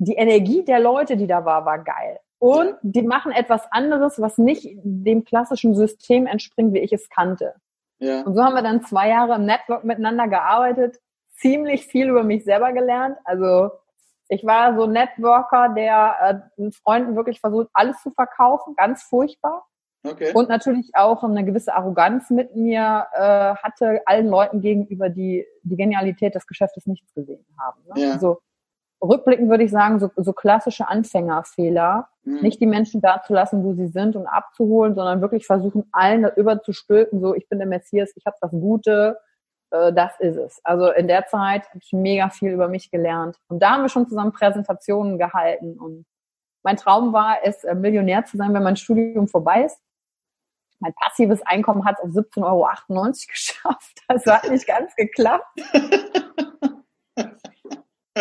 die 0.00 0.14
Energie 0.14 0.64
der 0.64 0.80
Leute, 0.80 1.16
die 1.16 1.26
da 1.26 1.44
war, 1.44 1.66
war 1.66 1.78
geil. 1.78 2.18
Und 2.38 2.74
die 2.80 3.02
machen 3.02 3.32
etwas 3.32 3.70
anderes, 3.70 4.18
was 4.18 4.38
nicht 4.38 4.66
dem 4.82 5.24
klassischen 5.24 5.74
System 5.74 6.26
entspringt, 6.26 6.72
wie 6.72 6.78
ich 6.78 6.92
es 6.92 7.10
kannte. 7.10 7.54
Ja. 7.98 8.22
Und 8.22 8.34
so 8.34 8.42
haben 8.42 8.54
wir 8.54 8.62
dann 8.62 8.82
zwei 8.82 9.10
Jahre 9.10 9.34
im 9.34 9.44
Network 9.44 9.84
miteinander 9.84 10.26
gearbeitet, 10.26 10.98
ziemlich 11.36 11.86
viel 11.86 12.08
über 12.08 12.22
mich 12.22 12.44
selber 12.44 12.72
gelernt. 12.72 13.18
Also 13.24 13.72
ich 14.28 14.42
war 14.46 14.74
so 14.74 14.84
ein 14.84 14.92
Networker, 14.92 15.74
der 15.76 16.14
äh, 16.22 16.60
den 16.60 16.72
Freunden 16.72 17.14
wirklich 17.14 17.40
versucht, 17.40 17.68
alles 17.74 18.00
zu 18.02 18.10
verkaufen, 18.10 18.74
ganz 18.76 19.02
furchtbar. 19.02 19.66
Okay. 20.02 20.32
Und 20.32 20.48
natürlich 20.48 20.92
auch 20.94 21.22
eine 21.22 21.44
gewisse 21.44 21.74
Arroganz 21.74 22.30
mit 22.30 22.56
mir 22.56 23.06
äh, 23.12 23.54
hatte, 23.56 24.00
allen 24.06 24.28
Leuten 24.28 24.62
gegenüber, 24.62 25.10
die 25.10 25.44
die 25.62 25.76
Genialität 25.76 26.34
des 26.34 26.46
Geschäftes 26.46 26.86
nicht 26.86 27.04
gesehen 27.14 27.44
haben. 27.58 27.82
Ne? 27.84 28.02
Ja. 28.02 28.12
Also 28.12 28.40
rückblickend 29.02 29.48
würde 29.48 29.64
ich 29.64 29.70
sagen, 29.70 29.98
so, 29.98 30.10
so 30.16 30.32
klassische 30.32 30.88
Anfängerfehler, 30.88 32.08
Hm. 32.24 32.42
nicht 32.42 32.60
die 32.60 32.66
Menschen 32.66 33.00
da 33.00 33.22
zu 33.22 33.32
lassen, 33.32 33.64
wo 33.64 33.72
sie 33.72 33.88
sind 33.88 34.14
und 34.14 34.26
abzuholen, 34.26 34.94
sondern 34.94 35.22
wirklich 35.22 35.46
versuchen, 35.46 35.88
allen 35.92 36.22
da 36.22 36.34
überzustülpen, 36.34 37.20
so 37.20 37.34
ich 37.34 37.48
bin 37.48 37.58
der 37.58 37.68
Messias, 37.68 38.12
ich 38.14 38.26
habe 38.26 38.36
das 38.40 38.50
Gute, 38.50 39.18
äh, 39.70 39.92
das 39.92 40.20
ist 40.20 40.36
es. 40.36 40.60
Also 40.64 40.90
in 40.90 41.08
der 41.08 41.26
Zeit 41.26 41.66
habe 41.68 41.78
ich 41.82 41.92
mega 41.92 42.28
viel 42.28 42.52
über 42.52 42.68
mich 42.68 42.90
gelernt. 42.90 43.38
Und 43.48 43.62
da 43.62 43.70
haben 43.70 43.82
wir 43.82 43.88
schon 43.88 44.06
zusammen 44.06 44.32
Präsentationen 44.32 45.18
gehalten. 45.18 45.78
Und 45.78 46.04
mein 46.62 46.76
Traum 46.76 47.14
war 47.14 47.38
es, 47.42 47.64
äh, 47.64 47.74
Millionär 47.74 48.26
zu 48.26 48.36
sein, 48.36 48.52
wenn 48.52 48.62
mein 48.62 48.76
Studium 48.76 49.28
vorbei 49.28 49.64
ist. 49.64 49.78
Mein 50.78 50.92
passives 50.94 51.40
Einkommen 51.42 51.84
hat 51.86 51.96
es 51.98 52.04
auf 52.04 52.10
17,98 52.10 52.44
Euro 52.44 52.68
geschafft. 53.30 54.02
Das 54.08 54.26
hat 54.26 54.50
nicht 54.50 54.66
ganz 54.66 54.94
geklappt. 54.94 55.46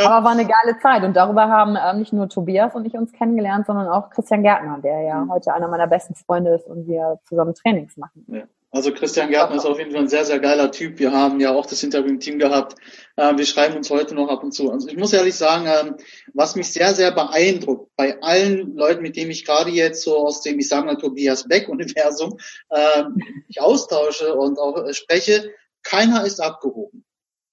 Aber 0.05 0.25
war 0.25 0.31
eine 0.31 0.45
geile 0.45 0.77
Zeit. 0.81 1.03
Und 1.03 1.15
darüber 1.15 1.47
haben 1.47 1.75
äh, 1.75 1.93
nicht 1.93 2.13
nur 2.13 2.29
Tobias 2.29 2.75
und 2.75 2.85
ich 2.85 2.93
uns 2.95 3.11
kennengelernt, 3.11 3.65
sondern 3.67 3.87
auch 3.87 4.09
Christian 4.09 4.43
Gärtner, 4.43 4.79
der 4.83 5.01
ja 5.01 5.19
Mhm. 5.25 5.31
heute 5.31 5.53
einer 5.53 5.67
meiner 5.67 5.87
besten 5.87 6.15
Freunde 6.15 6.55
ist 6.55 6.67
und 6.67 6.87
wir 6.87 7.19
zusammen 7.25 7.53
Trainings 7.53 7.97
machen. 7.97 8.25
Ja. 8.27 8.43
Also 8.71 8.93
Christian 8.93 9.31
Gärtner 9.31 9.55
ist 9.55 9.65
auf 9.65 9.79
jeden 9.79 9.91
Fall 9.91 10.01
ein 10.01 10.09
sehr, 10.09 10.25
sehr 10.25 10.37
geiler 10.39 10.71
Typ. 10.71 10.99
Wir 10.99 11.11
haben 11.11 11.39
ja 11.39 11.51
auch 11.51 11.65
das 11.65 11.81
Interview 11.81 12.09
im 12.09 12.19
Team 12.19 12.37
gehabt. 12.37 12.75
Äh, 13.15 13.35
wir 13.35 13.45
schreiben 13.47 13.75
uns 13.75 13.89
heute 13.89 14.13
noch 14.13 14.29
ab 14.29 14.43
und 14.43 14.51
zu. 14.51 14.71
Also 14.71 14.87
ich 14.89 14.97
muss 14.97 15.11
ehrlich 15.11 15.35
sagen, 15.35 15.65
ähm, 15.65 15.95
was 16.35 16.55
mich 16.55 16.71
sehr, 16.71 16.93
sehr 16.93 17.11
beeindruckt 17.11 17.89
bei 17.95 18.21
allen 18.21 18.75
Leuten, 18.75 19.01
mit 19.01 19.15
denen 19.15 19.31
ich 19.31 19.43
gerade 19.43 19.71
jetzt 19.71 20.03
so 20.03 20.17
aus 20.17 20.41
dem, 20.41 20.59
ich 20.59 20.69
sage 20.69 20.85
mal, 20.85 20.97
Tobias 20.97 21.47
Beck-Universum 21.47 22.37
ähm, 22.69 23.17
ich 23.47 23.59
austausche 23.59 24.35
und 24.35 24.59
auch 24.59 24.85
äh, 24.85 24.93
spreche, 24.93 25.49
keiner 25.81 26.23
ist 26.23 26.39
abgehoben. 26.39 27.05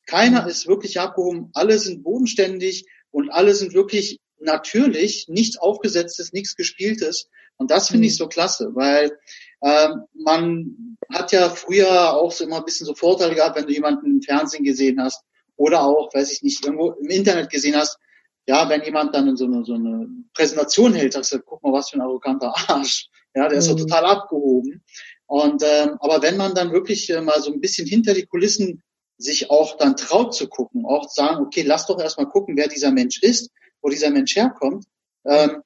Keiner 0.06 0.46
ist 0.46 0.66
wirklich 0.66 0.98
abgehoben. 1.00 1.50
Alle 1.52 1.78
sind 1.78 2.02
bodenständig 2.02 2.86
und 3.10 3.30
alle 3.30 3.54
sind 3.54 3.74
wirklich 3.74 4.20
natürlich, 4.38 5.26
nichts 5.28 5.56
aufgesetztes, 5.58 6.32
nichts 6.32 6.54
gespieltes. 6.56 7.28
Und 7.56 7.70
das 7.70 7.88
finde 7.88 8.02
Mhm. 8.04 8.08
ich 8.10 8.16
so 8.16 8.28
klasse, 8.28 8.70
weil 8.74 9.12
ähm, 9.62 10.02
man 10.14 10.96
hat 11.12 11.32
ja 11.32 11.48
früher 11.50 12.12
auch 12.14 12.30
so 12.32 12.44
immer 12.44 12.58
ein 12.58 12.64
bisschen 12.64 12.86
so 12.86 12.94
Vorteile 12.94 13.34
gehabt, 13.34 13.56
wenn 13.56 13.66
du 13.66 13.72
jemanden 13.72 14.06
im 14.06 14.22
Fernsehen 14.22 14.64
gesehen 14.64 15.00
hast 15.02 15.22
oder 15.56 15.82
auch, 15.82 16.12
weiß 16.14 16.30
ich 16.32 16.42
nicht, 16.42 16.64
irgendwo 16.64 16.90
im 16.92 17.08
Internet 17.08 17.48
gesehen 17.50 17.76
hast. 17.76 17.98
Ja, 18.46 18.68
wenn 18.68 18.82
jemand 18.84 19.14
dann 19.14 19.36
so 19.36 19.46
eine, 19.46 19.64
so 19.64 19.74
eine 19.74 20.06
Präsentation 20.34 20.92
hält, 20.94 21.16
hast 21.16 21.32
du, 21.32 21.40
guck 21.40 21.62
mal, 21.62 21.72
was 21.72 21.90
für 21.90 21.96
ein 21.96 22.02
arroganter 22.02 22.54
Arsch. 22.68 23.08
Ja, 23.34 23.48
der 23.48 23.58
ist 23.58 23.68
doch 23.68 23.74
Mhm. 23.74 23.80
total 23.80 24.04
abgehoben. 24.04 24.84
Und 25.26 25.62
ähm, 25.64 25.96
aber 26.00 26.22
wenn 26.22 26.36
man 26.36 26.54
dann 26.54 26.72
wirklich 26.72 27.10
äh, 27.10 27.20
mal 27.20 27.40
so 27.42 27.52
ein 27.52 27.60
bisschen 27.60 27.86
hinter 27.88 28.14
die 28.14 28.26
Kulissen 28.26 28.82
sich 29.18 29.50
auch 29.50 29.76
dann 29.76 29.96
traut 29.96 30.34
zu 30.34 30.48
gucken, 30.48 30.84
auch 30.84 31.08
sagen, 31.08 31.44
okay, 31.44 31.62
lass 31.62 31.86
doch 31.86 32.00
erstmal 32.00 32.28
gucken, 32.28 32.56
wer 32.56 32.68
dieser 32.68 32.90
Mensch 32.92 33.22
ist, 33.22 33.50
wo 33.80 33.88
dieser 33.88 34.10
Mensch 34.10 34.36
herkommt, 34.36 34.84
ähm, 35.24 35.62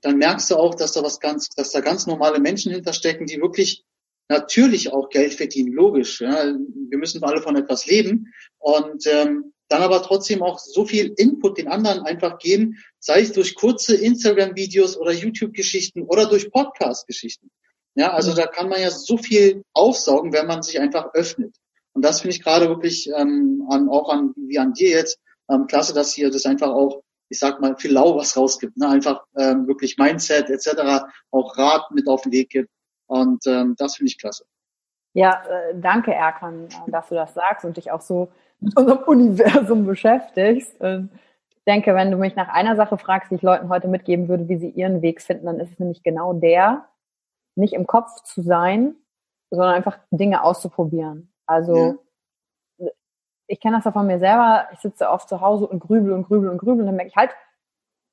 dann 0.00 0.16
merkst 0.16 0.50
du 0.50 0.56
auch, 0.56 0.74
dass 0.74 0.92
da 0.92 1.02
was 1.02 1.20
ganz, 1.20 1.48
dass 1.50 1.70
da 1.70 1.80
ganz 1.80 2.06
normale 2.06 2.40
Menschen 2.40 2.72
hinterstecken, 2.72 3.26
die 3.26 3.40
wirklich 3.40 3.84
natürlich 4.28 4.92
auch 4.92 5.08
Geld 5.08 5.34
verdienen, 5.34 5.72
logisch. 5.72 6.20
Ja. 6.20 6.44
Wir 6.44 6.98
müssen 6.98 7.22
alle 7.24 7.42
von 7.42 7.56
etwas 7.56 7.86
leben 7.86 8.32
und 8.58 9.06
ähm, 9.06 9.52
dann 9.68 9.82
aber 9.82 10.02
trotzdem 10.02 10.42
auch 10.42 10.58
so 10.58 10.84
viel 10.84 11.14
Input 11.16 11.58
den 11.58 11.68
anderen 11.68 12.00
einfach 12.00 12.38
geben, 12.38 12.78
sei 12.98 13.22
es 13.22 13.32
durch 13.32 13.54
kurze 13.54 13.96
Instagram-Videos 13.96 14.96
oder 14.96 15.12
YouTube-Geschichten 15.12 16.02
oder 16.02 16.26
durch 16.26 16.50
Podcast-Geschichten. 16.50 17.50
Ja, 17.94 18.12
also 18.12 18.32
Mhm. 18.32 18.36
da 18.36 18.46
kann 18.46 18.68
man 18.68 18.80
ja 18.80 18.90
so 18.90 19.16
viel 19.16 19.62
aufsaugen, 19.72 20.32
wenn 20.32 20.46
man 20.46 20.62
sich 20.62 20.80
einfach 20.80 21.14
öffnet. 21.14 21.56
Und 21.94 22.04
das 22.04 22.20
finde 22.20 22.36
ich 22.36 22.42
gerade 22.42 22.68
wirklich 22.68 23.08
ähm, 23.16 23.66
an, 23.70 23.88
auch 23.88 24.08
an 24.10 24.34
wie 24.36 24.58
an 24.58 24.72
dir 24.72 24.90
jetzt 24.90 25.18
ähm, 25.48 25.66
klasse, 25.66 25.94
dass 25.94 26.16
ihr 26.18 26.30
das 26.30 26.44
einfach 26.44 26.68
auch, 26.68 27.02
ich 27.28 27.38
sag 27.38 27.60
mal, 27.60 27.76
viel 27.76 27.92
lau 27.92 28.16
was 28.16 28.36
rausgibt. 28.36 28.76
Ne? 28.76 28.88
Einfach 28.88 29.24
ähm, 29.36 29.66
wirklich 29.66 29.96
Mindset 29.96 30.50
etc. 30.50 31.04
auch 31.30 31.56
Rat 31.56 31.90
mit 31.92 32.08
auf 32.08 32.22
den 32.22 32.32
Weg 32.32 32.50
gibt. 32.50 32.70
Und 33.06 33.46
ähm, 33.46 33.74
das 33.78 33.96
finde 33.96 34.10
ich 34.10 34.18
klasse. 34.18 34.44
Ja, 35.12 35.42
äh, 35.48 35.74
danke 35.80 36.12
Erkan, 36.12 36.66
äh, 36.66 36.90
dass 36.90 37.08
du 37.08 37.14
das 37.14 37.34
sagst 37.34 37.64
und 37.64 37.76
dich 37.76 37.92
auch 37.92 38.00
so 38.00 38.28
mit 38.60 38.76
unserem 38.76 39.02
Universum 39.06 39.86
beschäftigst. 39.86 40.80
Und 40.80 41.10
ich 41.50 41.62
denke, 41.64 41.94
wenn 41.94 42.10
du 42.10 42.16
mich 42.16 42.34
nach 42.34 42.48
einer 42.48 42.74
Sache 42.74 42.98
fragst, 42.98 43.30
die 43.30 43.36
ich 43.36 43.42
Leuten 43.42 43.68
heute 43.68 43.86
mitgeben 43.86 44.28
würde, 44.28 44.48
wie 44.48 44.58
sie 44.58 44.70
ihren 44.70 45.00
Weg 45.02 45.22
finden, 45.22 45.46
dann 45.46 45.60
ist 45.60 45.72
es 45.72 45.78
nämlich 45.78 46.02
genau 46.02 46.32
der, 46.32 46.88
nicht 47.54 47.74
im 47.74 47.86
Kopf 47.86 48.22
zu 48.24 48.42
sein, 48.42 48.96
sondern 49.50 49.74
einfach 49.74 49.98
Dinge 50.10 50.42
auszuprobieren. 50.42 51.30
Also 51.46 51.98
ich 53.46 53.60
kenne 53.60 53.76
das 53.76 53.84
ja 53.84 53.92
von 53.92 54.06
mir 54.06 54.18
selber. 54.18 54.68
Ich 54.72 54.80
sitze 54.80 55.08
oft 55.08 55.28
zu 55.28 55.40
Hause 55.40 55.66
und 55.66 55.80
grübel 55.80 56.12
und 56.12 56.24
grübel 56.24 56.48
und 56.48 56.58
grübel 56.58 56.80
und 56.80 56.86
dann 56.86 56.96
merke 56.96 57.10
ich 57.10 57.16
halt, 57.16 57.30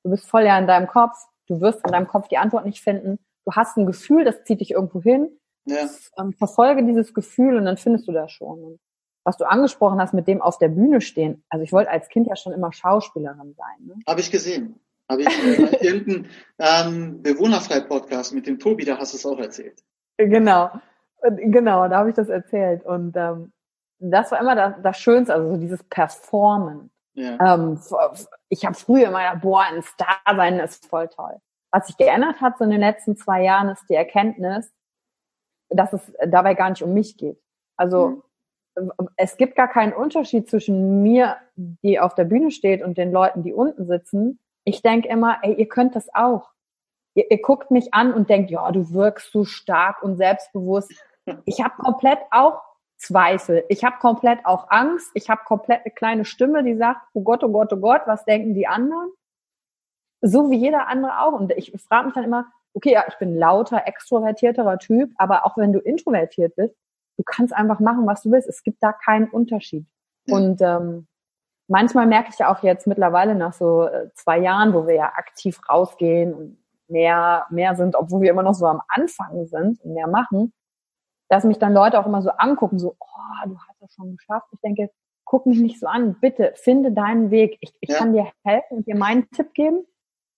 du 0.04 0.10
bist 0.10 0.28
voll 0.28 0.42
ja 0.42 0.58
in 0.58 0.66
deinem 0.66 0.86
Kopf, 0.86 1.16
du 1.48 1.60
wirst 1.60 1.84
in 1.84 1.92
deinem 1.92 2.08
Kopf 2.08 2.28
die 2.28 2.38
Antwort 2.38 2.66
nicht 2.66 2.82
finden. 2.82 3.18
Du 3.44 3.52
hast 3.52 3.76
ein 3.76 3.86
Gefühl, 3.86 4.24
das 4.24 4.44
zieht 4.44 4.60
dich 4.60 4.72
irgendwo 4.72 5.00
hin. 5.00 5.38
Ja, 5.64 5.88
Ähm, 6.18 6.32
verfolge 6.32 6.84
dieses 6.84 7.14
Gefühl 7.14 7.56
und 7.56 7.64
dann 7.64 7.76
findest 7.76 8.08
du 8.08 8.12
das 8.12 8.32
schon. 8.32 8.62
Und 8.62 8.80
was 9.24 9.36
du 9.36 9.44
angesprochen 9.44 10.00
hast 10.00 10.14
mit 10.14 10.26
dem 10.26 10.42
auf 10.42 10.58
der 10.58 10.68
Bühne 10.68 11.00
stehen. 11.00 11.44
Also 11.48 11.62
ich 11.62 11.72
wollte 11.72 11.90
als 11.90 12.08
Kind 12.08 12.26
ja 12.26 12.36
schon 12.36 12.52
immer 12.52 12.72
Schauspielerin 12.72 13.54
sein. 13.54 13.86
Ne? 13.86 13.94
habe 14.06 14.20
ich 14.20 14.30
gesehen. 14.30 14.80
Habe 15.08 15.22
ich 15.22 15.28
äh, 15.28 15.86
irgendeinen 15.86 16.28
ähm, 16.58 17.22
Bewohnerfrei-Podcast 17.22 18.34
mit 18.34 18.46
dem 18.46 18.58
Tobi, 18.58 18.84
da 18.84 18.98
hast 18.98 19.12
du 19.12 19.16
es 19.18 19.26
auch 19.26 19.38
erzählt. 19.38 19.82
Genau, 20.16 20.70
genau, 21.22 21.88
da 21.88 21.98
habe 21.98 22.10
ich 22.10 22.14
das 22.14 22.28
erzählt. 22.28 22.84
Und 22.84 23.16
ähm, 23.16 23.52
das 23.98 24.30
war 24.32 24.40
immer 24.40 24.54
das, 24.54 24.74
das 24.82 24.98
Schönste, 24.98 25.34
also 25.34 25.52
so 25.52 25.56
dieses 25.56 25.82
Performen. 25.84 26.90
Ja. 27.14 27.54
Ähm, 27.54 27.78
ich 28.48 28.64
habe 28.64 28.74
früher 28.74 29.08
immer, 29.08 29.36
boah, 29.36 29.62
ein 29.62 29.82
Star 29.82 30.18
sein 30.36 30.58
ist 30.58 30.86
voll 30.86 31.08
toll. 31.08 31.36
Was 31.70 31.86
sich 31.86 31.96
geändert 31.96 32.40
hat 32.40 32.58
so 32.58 32.64
in 32.64 32.70
den 32.70 32.80
letzten 32.80 33.16
zwei 33.16 33.42
Jahren, 33.42 33.68
ist 33.68 33.86
die 33.88 33.94
Erkenntnis, 33.94 34.72
dass 35.70 35.92
es 35.92 36.12
dabei 36.26 36.54
gar 36.54 36.70
nicht 36.70 36.82
um 36.82 36.92
mich 36.92 37.16
geht. 37.16 37.40
Also 37.76 38.22
mhm. 38.76 38.92
es 39.16 39.36
gibt 39.36 39.56
gar 39.56 39.68
keinen 39.68 39.92
Unterschied 39.92 40.48
zwischen 40.48 41.02
mir, 41.02 41.36
die 41.56 41.98
auf 41.98 42.14
der 42.14 42.24
Bühne 42.24 42.50
steht, 42.50 42.82
und 42.82 42.98
den 42.98 43.12
Leuten, 43.12 43.42
die 43.42 43.54
unten 43.54 43.86
sitzen. 43.86 44.38
Ich 44.64 44.82
denke 44.82 45.08
immer, 45.08 45.38
ey, 45.42 45.54
ihr 45.54 45.68
könnt 45.68 45.96
das 45.96 46.12
auch. 46.14 46.50
Ihr, 47.14 47.30
ihr 47.30 47.40
guckt 47.40 47.70
mich 47.70 47.94
an 47.94 48.12
und 48.12 48.28
denkt, 48.28 48.50
ja, 48.50 48.70
du 48.70 48.92
wirkst 48.92 49.32
so 49.32 49.44
stark 49.44 50.02
und 50.02 50.16
selbstbewusst. 50.16 50.92
Ich 51.44 51.60
habe 51.60 51.74
komplett 51.76 52.18
auch 52.30 52.62
Zweifel. 52.96 53.64
Ich 53.68 53.84
habe 53.84 53.98
komplett 53.98 54.44
auch 54.44 54.70
Angst. 54.70 55.10
Ich 55.14 55.28
habe 55.28 55.42
komplett 55.44 55.80
eine 55.84 55.92
kleine 55.92 56.24
Stimme, 56.24 56.62
die 56.62 56.76
sagt, 56.76 57.00
oh 57.14 57.22
Gott, 57.22 57.42
oh 57.42 57.48
Gott, 57.48 57.72
oh 57.72 57.76
Gott, 57.76 58.02
was 58.06 58.24
denken 58.24 58.54
die 58.54 58.68
anderen? 58.68 59.10
So 60.20 60.50
wie 60.50 60.56
jeder 60.56 60.86
andere 60.86 61.20
auch. 61.20 61.32
Und 61.32 61.50
ich 61.52 61.72
frage 61.88 62.06
mich 62.06 62.14
dann 62.14 62.24
immer, 62.24 62.46
okay, 62.74 62.92
ja, 62.92 63.04
ich 63.08 63.18
bin 63.18 63.36
lauter, 63.36 63.86
extrovertierterer 63.86 64.78
Typ, 64.78 65.10
aber 65.16 65.44
auch 65.44 65.56
wenn 65.56 65.72
du 65.72 65.80
introvertiert 65.80 66.54
bist, 66.54 66.76
du 67.16 67.24
kannst 67.24 67.52
einfach 67.52 67.80
machen, 67.80 68.06
was 68.06 68.22
du 68.22 68.30
willst. 68.30 68.48
Es 68.48 68.62
gibt 68.62 68.82
da 68.82 68.92
keinen 68.92 69.28
Unterschied. 69.28 69.84
Ja. 70.26 70.36
Und 70.36 70.62
ähm, 70.62 71.08
manchmal 71.66 72.06
merke 72.06 72.30
ich 72.30 72.38
ja 72.38 72.52
auch 72.52 72.62
jetzt 72.62 72.86
mittlerweile 72.86 73.34
nach 73.34 73.52
so 73.52 73.84
äh, 73.84 74.10
zwei 74.14 74.38
Jahren, 74.38 74.74
wo 74.74 74.86
wir 74.86 74.94
ja 74.94 75.12
aktiv 75.16 75.60
rausgehen 75.68 76.34
und 76.34 76.58
mehr, 76.88 77.46
mehr 77.50 77.74
sind, 77.74 77.96
obwohl 77.96 78.22
wir 78.22 78.30
immer 78.30 78.42
noch 78.42 78.54
so 78.54 78.66
am 78.66 78.82
Anfang 78.88 79.46
sind 79.46 79.80
und 79.80 79.94
mehr 79.94 80.06
machen, 80.06 80.52
dass 81.32 81.44
mich 81.44 81.58
dann 81.58 81.72
Leute 81.72 81.98
auch 81.98 82.04
immer 82.04 82.20
so 82.20 82.28
angucken, 82.28 82.78
so, 82.78 82.94
oh, 83.00 83.48
du 83.48 83.56
hast 83.56 83.80
das 83.80 83.94
schon 83.94 84.18
geschafft. 84.18 84.48
Ich 84.52 84.60
denke, 84.60 84.90
guck 85.24 85.46
mich 85.46 85.58
nicht 85.60 85.80
so 85.80 85.86
an, 85.86 86.16
bitte 86.20 86.52
finde 86.56 86.92
deinen 86.92 87.30
Weg. 87.30 87.56
Ich, 87.60 87.72
ich 87.80 87.88
ja. 87.88 87.96
kann 87.96 88.12
dir 88.12 88.30
helfen 88.44 88.76
und 88.76 88.86
dir 88.86 88.96
meinen 88.96 89.30
Tipp 89.30 89.54
geben, 89.54 89.86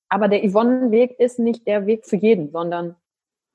aber 0.09 0.28
der 0.28 0.48
Yvonne-Weg 0.48 1.18
ist 1.18 1.40
nicht 1.40 1.66
der 1.66 1.87
Weg 1.87 2.07
für 2.07 2.14
jeden, 2.14 2.52
sondern 2.52 2.94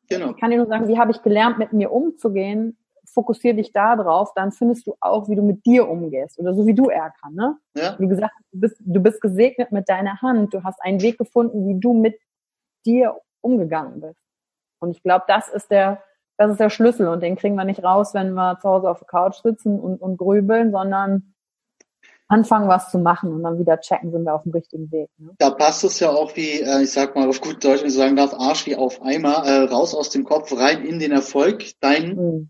genau. 0.10 0.32
ich 0.32 0.38
kann 0.38 0.52
dir 0.52 0.58
nur 0.58 0.68
sagen, 0.68 0.90
wie 0.90 1.00
habe 1.00 1.12
ich 1.12 1.22
gelernt, 1.22 1.58
mit 1.60 1.72
mir 1.72 1.94
umzugehen, 1.94 2.78
fokussiere 3.06 3.56
dich 3.56 3.72
da 3.72 3.96
drauf, 3.96 4.34
dann 4.36 4.52
findest 4.52 4.86
du 4.86 4.98
auch, 5.00 5.30
wie 5.30 5.36
du 5.38 5.42
mit 5.42 5.66
dir 5.66 5.88
umgehst 5.88 6.38
oder 6.40 6.54
so 6.54 6.68
wie 6.68 6.76
du 6.76 6.90
Erkan, 6.90 7.36
ne? 7.36 7.58
Ja. 7.74 7.96
Wie 8.00 8.08
gesagt, 8.10 8.34
du 8.52 8.60
bist, 8.60 8.76
du 8.80 9.00
bist 9.00 9.22
gesegnet 9.22 9.72
mit 9.72 9.88
deiner 9.88 10.22
Hand, 10.22 10.54
du 10.54 10.62
hast 10.66 10.84
einen 10.84 11.02
Weg 11.02 11.18
gefunden, 11.18 11.70
wie 11.70 11.80
du 11.80 11.94
mit 11.94 12.20
dir 12.86 13.16
umgegangen 13.40 14.02
bist. 14.02 14.20
Und 14.82 14.92
ich 14.92 15.02
glaube, 15.04 15.24
das 15.30 15.48
ist 15.48 15.72
der, 15.72 16.04
das 16.40 16.52
ist 16.52 16.60
der 16.62 16.70
Schlüssel 16.70 17.10
und 17.10 17.22
den 17.22 17.36
kriegen 17.36 17.56
wir 17.56 17.66
nicht 17.66 17.84
raus, 17.84 18.14
wenn 18.14 18.32
wir 18.32 18.58
zu 18.62 18.70
Hause 18.70 18.90
auf 18.90 19.00
der 19.00 19.08
Couch 19.08 19.36
sitzen 19.44 19.78
und, 19.78 20.02
und 20.02 20.16
grübeln, 20.16 20.72
sondern 20.72 21.34
anfangen, 22.30 22.70
was 22.70 22.92
zu 22.92 22.98
machen 22.98 23.34
und 23.34 23.44
dann 23.44 23.60
wieder 23.60 23.82
checken, 23.82 24.14
sind 24.14 24.24
wir 24.24 24.34
auf 24.34 24.44
dem 24.44 24.54
richtigen 24.54 24.90
Weg. 24.90 25.10
Ne? 25.18 25.32
Da 25.38 25.50
passt 25.50 25.84
es 25.84 26.00
ja 26.00 26.12
auch 26.12 26.34
wie, 26.38 26.62
äh, 26.62 26.84
ich 26.84 26.92
sag 26.92 27.14
mal 27.14 27.28
auf 27.28 27.42
gut 27.42 27.62
Deutsch, 27.62 27.82
wenn 27.82 27.90
ich 27.90 27.94
sagen 27.94 28.16
darf, 28.16 28.34
Arsch 28.34 28.66
wie 28.68 28.78
auf 28.78 29.02
Eimer, 29.02 29.46
äh, 29.46 29.64
raus 29.64 29.94
aus 29.94 30.12
dem 30.12 30.24
Kopf, 30.24 30.54
rein 30.54 30.86
in 30.86 31.00
den 31.00 31.12
Erfolg. 31.12 31.66
Dein, 31.82 32.16
mhm. 32.16 32.50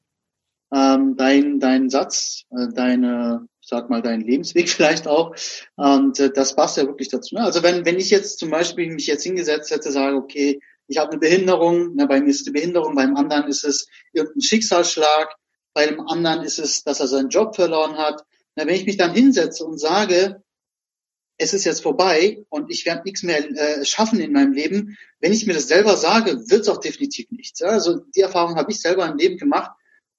ähm, 0.71 1.15
dein, 1.17 1.60
dein 1.60 1.89
Satz, 1.89 2.43
äh, 2.52 2.67
deine, 2.71 3.47
sag 3.60 3.89
mal, 3.89 4.04
dein 4.04 4.21
Lebensweg 4.21 4.69
vielleicht 4.69 5.08
auch. 5.08 5.34
Und 5.78 6.19
äh, 6.19 6.30
das 6.32 6.56
passt 6.56 6.78
ja 6.78 6.86
wirklich 6.86 7.10
dazu. 7.10 7.34
Ne? 7.34 7.41
Also 7.41 7.63
wenn, 7.63 7.86
wenn 7.86 7.97
ich 7.97 8.12
jetzt 8.12 8.38
zum 8.38 8.52
Beispiel 8.52 8.93
mich 8.93 9.08
jetzt 9.08 9.23
hingesetzt 9.23 9.71
hätte, 9.71 9.91
sage, 9.91 10.15
okay, 10.15 10.60
ich 10.89 10.97
habe 10.97 11.12
eine 11.12 11.19
Behinderung, 11.19 11.91
na, 11.95 12.08
bei 12.08 12.19
mir 12.19 12.32
ist 12.32 12.47
es 12.47 12.52
Behinderung, 12.52 12.95
beim 12.95 13.15
anderen 13.15 13.47
ist 13.47 13.63
es 13.63 13.88
irgendein 14.12 14.41
Schicksalsschlag, 14.41 15.30
bei 15.73 15.86
dem 15.86 16.02
anderen 16.02 16.43
ist 16.43 16.58
es, 16.58 16.84
dass 16.84 16.99
er 16.99 17.08
seinen 17.08 17.30
Job 17.30 17.56
verloren 17.56 17.97
hat. 17.97 18.25
Na, 18.56 18.65
wenn 18.65 18.75
ich 18.75 18.88
mich 18.88 18.97
dann 18.97 19.13
hinsetze 19.13 19.63
und 19.65 19.78
sage, 19.80 20.41
es 21.38 21.54
ist 21.54 21.63
jetzt 21.63 21.84
vorbei 21.84 22.43
und 22.49 22.71
ich 22.71 22.86
werde 22.88 23.04
nichts 23.06 23.21
mehr 23.21 23.38
äh, 23.38 23.86
schaffen 23.86 24.19
in 24.19 24.34
meinem 24.34 24.52
Leben, 24.52 24.97
wenn 25.19 25.32
ich 25.32 25.45
mir 25.45 25.54
das 25.54 25.67
selber 25.67 25.95
sage, 25.95 26.49
wird 26.49 26.62
es 26.62 26.69
auch 26.69 26.80
definitiv 26.80 27.30
nichts. 27.30 27.60
Ja? 27.60 27.67
Also 27.67 27.99
die 28.15 28.21
Erfahrung 28.21 28.56
habe 28.56 28.71
ich 28.71 28.82
selber 28.82 29.06
im 29.06 29.17
Leben 29.17 29.38
gemacht, 29.38 29.71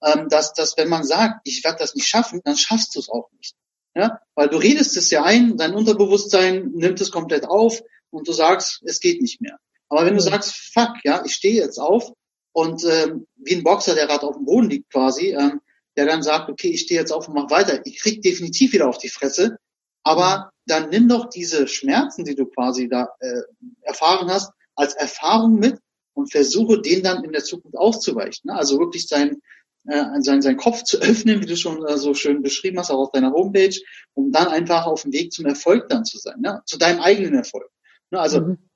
ähm, 0.02 0.28
dass, 0.28 0.52
dass 0.52 0.76
wenn 0.78 0.88
man 0.88 1.04
sagt, 1.04 1.40
ich 1.44 1.64
werde 1.64 1.78
das 1.78 1.96
nicht 1.96 2.06
schaffen, 2.06 2.40
dann 2.44 2.56
schaffst 2.56 2.94
du 2.94 3.00
es 3.00 3.08
auch 3.08 3.28
nicht. 3.36 3.56
Ja? 3.96 4.20
Weil 4.36 4.48
du 4.48 4.56
redest 4.56 4.96
es 4.96 5.10
ja 5.10 5.24
ein, 5.24 5.56
dein 5.56 5.74
Unterbewusstsein 5.74 6.70
nimmt 6.74 7.00
es 7.00 7.10
komplett 7.10 7.44
auf 7.44 7.82
und 8.10 8.28
du 8.28 8.32
sagst, 8.32 8.82
es 8.84 9.00
geht 9.00 9.20
nicht 9.20 9.40
mehr. 9.40 9.58
Aber 9.90 10.06
wenn 10.06 10.14
du 10.14 10.22
sagst, 10.22 10.54
fuck, 10.72 10.94
ja, 11.04 11.22
ich 11.24 11.34
stehe 11.34 11.60
jetzt 11.60 11.78
auf 11.78 12.12
und 12.52 12.84
ähm, 12.84 13.26
wie 13.36 13.56
ein 13.56 13.64
Boxer, 13.64 13.94
der 13.94 14.06
gerade 14.06 14.26
auf 14.26 14.36
dem 14.36 14.46
Boden 14.46 14.70
liegt 14.70 14.90
quasi, 14.90 15.34
ähm, 15.34 15.60
der 15.96 16.06
dann 16.06 16.22
sagt, 16.22 16.48
okay, 16.48 16.68
ich 16.68 16.82
stehe 16.82 17.00
jetzt 17.00 17.12
auf 17.12 17.28
und 17.28 17.34
mach 17.34 17.50
weiter, 17.50 17.84
ich 17.84 18.00
krieg 18.00 18.22
definitiv 18.22 18.72
wieder 18.72 18.88
auf 18.88 18.98
die 18.98 19.08
Fresse, 19.08 19.58
aber 20.04 20.50
dann 20.66 20.90
nimm 20.90 21.08
doch 21.08 21.28
diese 21.28 21.66
Schmerzen, 21.66 22.24
die 22.24 22.36
du 22.36 22.46
quasi 22.46 22.88
da 22.88 23.08
äh, 23.18 23.42
erfahren 23.82 24.30
hast, 24.30 24.52
als 24.76 24.94
Erfahrung 24.94 25.56
mit 25.56 25.78
und 26.14 26.30
versuche, 26.30 26.80
den 26.80 27.02
dann 27.02 27.24
in 27.24 27.32
der 27.32 27.42
Zukunft 27.42 27.76
auszuweichen. 27.76 28.42
Ne? 28.44 28.54
Also 28.54 28.78
wirklich 28.78 29.08
sein, 29.08 29.42
äh, 29.88 30.04
sein, 30.20 30.40
sein 30.40 30.56
Kopf 30.56 30.84
zu 30.84 30.98
öffnen, 31.02 31.40
wie 31.42 31.46
du 31.46 31.56
schon 31.56 31.84
äh, 31.84 31.98
so 31.98 32.14
schön 32.14 32.42
beschrieben 32.42 32.78
hast, 32.78 32.92
auch 32.92 33.06
auf 33.06 33.10
deiner 33.10 33.32
Homepage, 33.32 33.76
um 34.14 34.30
dann 34.30 34.46
einfach 34.46 34.86
auf 34.86 35.02
dem 35.02 35.12
Weg 35.12 35.32
zum 35.32 35.46
Erfolg 35.46 35.88
dann 35.88 36.04
zu 36.04 36.18
sein, 36.18 36.40
ne? 36.40 36.62
zu 36.64 36.78
deinem 36.78 37.00
eigenen 37.00 37.34
Erfolg. 37.34 37.68
Ne? 38.12 38.20
Also 38.20 38.40
mhm 38.40 38.69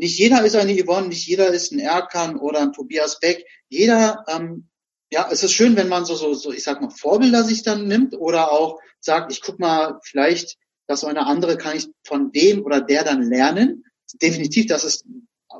nicht 0.00 0.18
jeder 0.18 0.42
ist 0.44 0.56
eine 0.56 0.72
Yvonne, 0.72 1.08
nicht 1.08 1.26
jeder 1.26 1.48
ist 1.48 1.72
ein 1.72 1.78
Erkan 1.78 2.38
oder 2.38 2.60
ein 2.60 2.72
Tobias 2.72 3.20
Beck. 3.20 3.44
Jeder, 3.68 4.24
ähm, 4.28 4.70
ja, 5.12 5.28
es 5.30 5.42
ist 5.42 5.52
schön, 5.52 5.76
wenn 5.76 5.88
man 5.88 6.06
so, 6.06 6.14
so, 6.14 6.32
so, 6.32 6.52
ich 6.52 6.62
sag 6.62 6.80
mal, 6.80 6.88
Vorbilder 6.88 7.44
sich 7.44 7.62
dann 7.64 7.86
nimmt 7.86 8.14
oder 8.16 8.50
auch 8.50 8.80
sagt, 8.98 9.30
ich 9.30 9.42
guck 9.42 9.58
mal, 9.58 10.00
vielleicht, 10.02 10.56
dass 10.86 11.00
so 11.00 11.06
eine 11.06 11.26
andere 11.26 11.58
kann 11.58 11.76
ich 11.76 11.88
von 12.06 12.32
dem 12.32 12.64
oder 12.64 12.80
der 12.80 13.04
dann 13.04 13.22
lernen. 13.22 13.84
Definitiv, 14.22 14.68
das 14.68 14.84
ist 14.84 15.04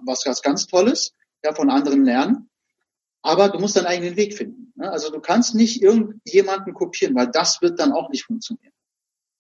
was 0.07 0.25
ganz, 0.25 0.41
ganz 0.41 0.67
Tolles, 0.67 1.13
ja, 1.45 1.55
von 1.55 1.69
anderen 1.69 2.07
lernen. 2.07 2.49
Aber 3.21 3.51
du 3.51 3.59
musst 3.59 3.77
deinen 3.77 3.87
eigenen 3.87 4.17
Weg 4.17 4.35
finden. 4.35 4.73
Ne? 4.75 4.91
Also 4.91 5.13
du 5.13 5.21
kannst 5.21 5.55
nicht 5.55 5.83
irgendjemanden 5.83 6.73
kopieren, 6.73 7.15
weil 7.15 7.31
das 7.31 7.61
wird 7.61 7.79
dann 7.79 7.93
auch 7.93 8.09
nicht 8.09 8.25
funktionieren. 8.25 8.73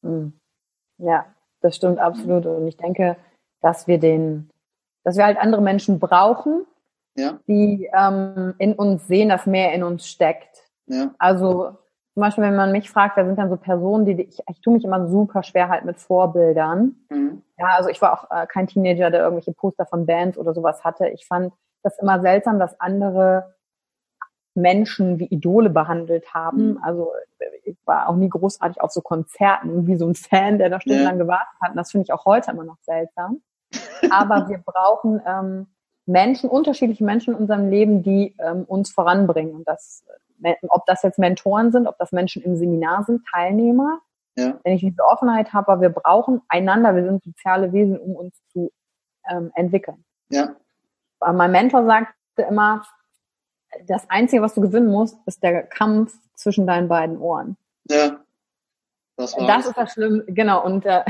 Hm. 0.02 0.38
Ja, 0.98 1.34
das 1.62 1.76
stimmt 1.76 1.98
absolut. 1.98 2.44
Und 2.44 2.66
ich 2.66 2.76
denke, 2.76 3.16
dass 3.62 3.86
wir 3.86 3.96
den, 3.96 4.49
dass 5.04 5.16
wir 5.16 5.24
halt 5.24 5.38
andere 5.38 5.62
Menschen 5.62 5.98
brauchen, 5.98 6.66
ja. 7.16 7.38
die 7.46 7.90
ähm, 7.92 8.54
in 8.58 8.74
uns 8.74 9.06
sehen, 9.06 9.28
dass 9.28 9.46
mehr 9.46 9.72
in 9.72 9.82
uns 9.82 10.06
steckt. 10.06 10.64
Ja. 10.86 11.10
Also 11.18 11.76
zum 12.14 12.20
Beispiel, 12.22 12.44
wenn 12.44 12.56
man 12.56 12.72
mich 12.72 12.90
fragt, 12.90 13.16
da 13.16 13.24
sind 13.24 13.38
dann 13.38 13.50
so 13.50 13.56
Personen, 13.56 14.04
die 14.04 14.22
ich, 14.22 14.40
ich 14.48 14.60
tue 14.60 14.74
mich 14.74 14.84
immer 14.84 15.08
super 15.08 15.42
schwer 15.42 15.68
halt 15.68 15.84
mit 15.84 15.98
Vorbildern. 15.98 16.96
Mhm. 17.08 17.42
Ja, 17.58 17.68
also 17.76 17.88
ich 17.88 18.02
war 18.02 18.12
auch 18.12 18.30
äh, 18.30 18.46
kein 18.46 18.66
Teenager, 18.66 19.10
der 19.10 19.20
irgendwelche 19.20 19.52
Poster 19.52 19.86
von 19.86 20.06
Bands 20.06 20.36
oder 20.36 20.52
sowas 20.52 20.84
hatte. 20.84 21.08
Ich 21.08 21.26
fand 21.26 21.52
das 21.82 21.98
immer 21.98 22.20
seltsam, 22.20 22.58
dass 22.58 22.78
andere 22.80 23.54
Menschen 24.54 25.18
wie 25.18 25.26
Idole 25.26 25.70
behandelt 25.70 26.34
haben. 26.34 26.72
Mhm. 26.72 26.80
Also 26.82 27.12
ich 27.64 27.76
war 27.84 28.08
auch 28.08 28.16
nie 28.16 28.28
großartig 28.28 28.80
auf 28.80 28.90
so 28.90 29.00
Konzerten, 29.00 29.86
wie 29.86 29.96
so 29.96 30.06
ein 30.06 30.14
Fan, 30.14 30.58
der 30.58 30.70
da 30.70 30.80
stundenlang 30.80 31.18
ja. 31.18 31.24
gewartet 31.24 31.54
hat. 31.62 31.70
Und 31.70 31.76
das 31.76 31.90
finde 31.90 32.04
ich 32.04 32.12
auch 32.12 32.24
heute 32.24 32.50
immer 32.50 32.64
noch 32.64 32.78
seltsam. 32.82 33.40
Aber 34.10 34.48
wir 34.48 34.58
brauchen 34.58 35.20
ähm, 35.26 35.66
Menschen, 36.06 36.50
unterschiedliche 36.50 37.04
Menschen 37.04 37.34
in 37.34 37.40
unserem 37.40 37.70
Leben, 37.70 38.02
die 38.02 38.34
ähm, 38.38 38.64
uns 38.64 38.90
voranbringen. 38.90 39.54
Und 39.54 39.68
das, 39.68 40.04
äh, 40.42 40.54
ob 40.68 40.86
das 40.86 41.02
jetzt 41.02 41.18
Mentoren 41.18 41.72
sind, 41.72 41.86
ob 41.86 41.98
das 41.98 42.12
Menschen 42.12 42.42
im 42.42 42.56
Seminar 42.56 43.04
sind, 43.04 43.22
Teilnehmer. 43.32 44.00
Ja. 44.36 44.58
Wenn 44.64 44.74
ich 44.74 44.80
diese 44.80 45.02
Offenheit 45.04 45.52
habe, 45.52 45.72
aber 45.72 45.82
wir 45.82 45.90
brauchen 45.90 46.40
einander, 46.48 46.94
wir 46.94 47.04
sind 47.04 47.22
soziale 47.24 47.72
Wesen, 47.72 47.98
um 47.98 48.16
uns 48.16 48.40
zu 48.52 48.70
ähm, 49.28 49.50
entwickeln. 49.54 50.04
Ja. 50.30 50.54
Mein 51.20 51.50
Mentor 51.50 51.84
sagte 51.84 52.42
immer, 52.48 52.82
das 53.86 54.08
Einzige, 54.08 54.42
was 54.42 54.54
du 54.54 54.60
gewinnen 54.62 54.90
musst, 54.90 55.18
ist 55.26 55.42
der 55.42 55.62
Kampf 55.62 56.16
zwischen 56.34 56.66
deinen 56.66 56.88
beiden 56.88 57.18
Ohren. 57.18 57.56
Ja. 57.88 58.20
Das, 59.16 59.36
das 59.36 59.66
ist 59.66 59.76
das 59.76 59.92
Schlimme, 59.92 60.24
genau. 60.26 60.64
Und 60.64 60.86
äh, 60.86 61.04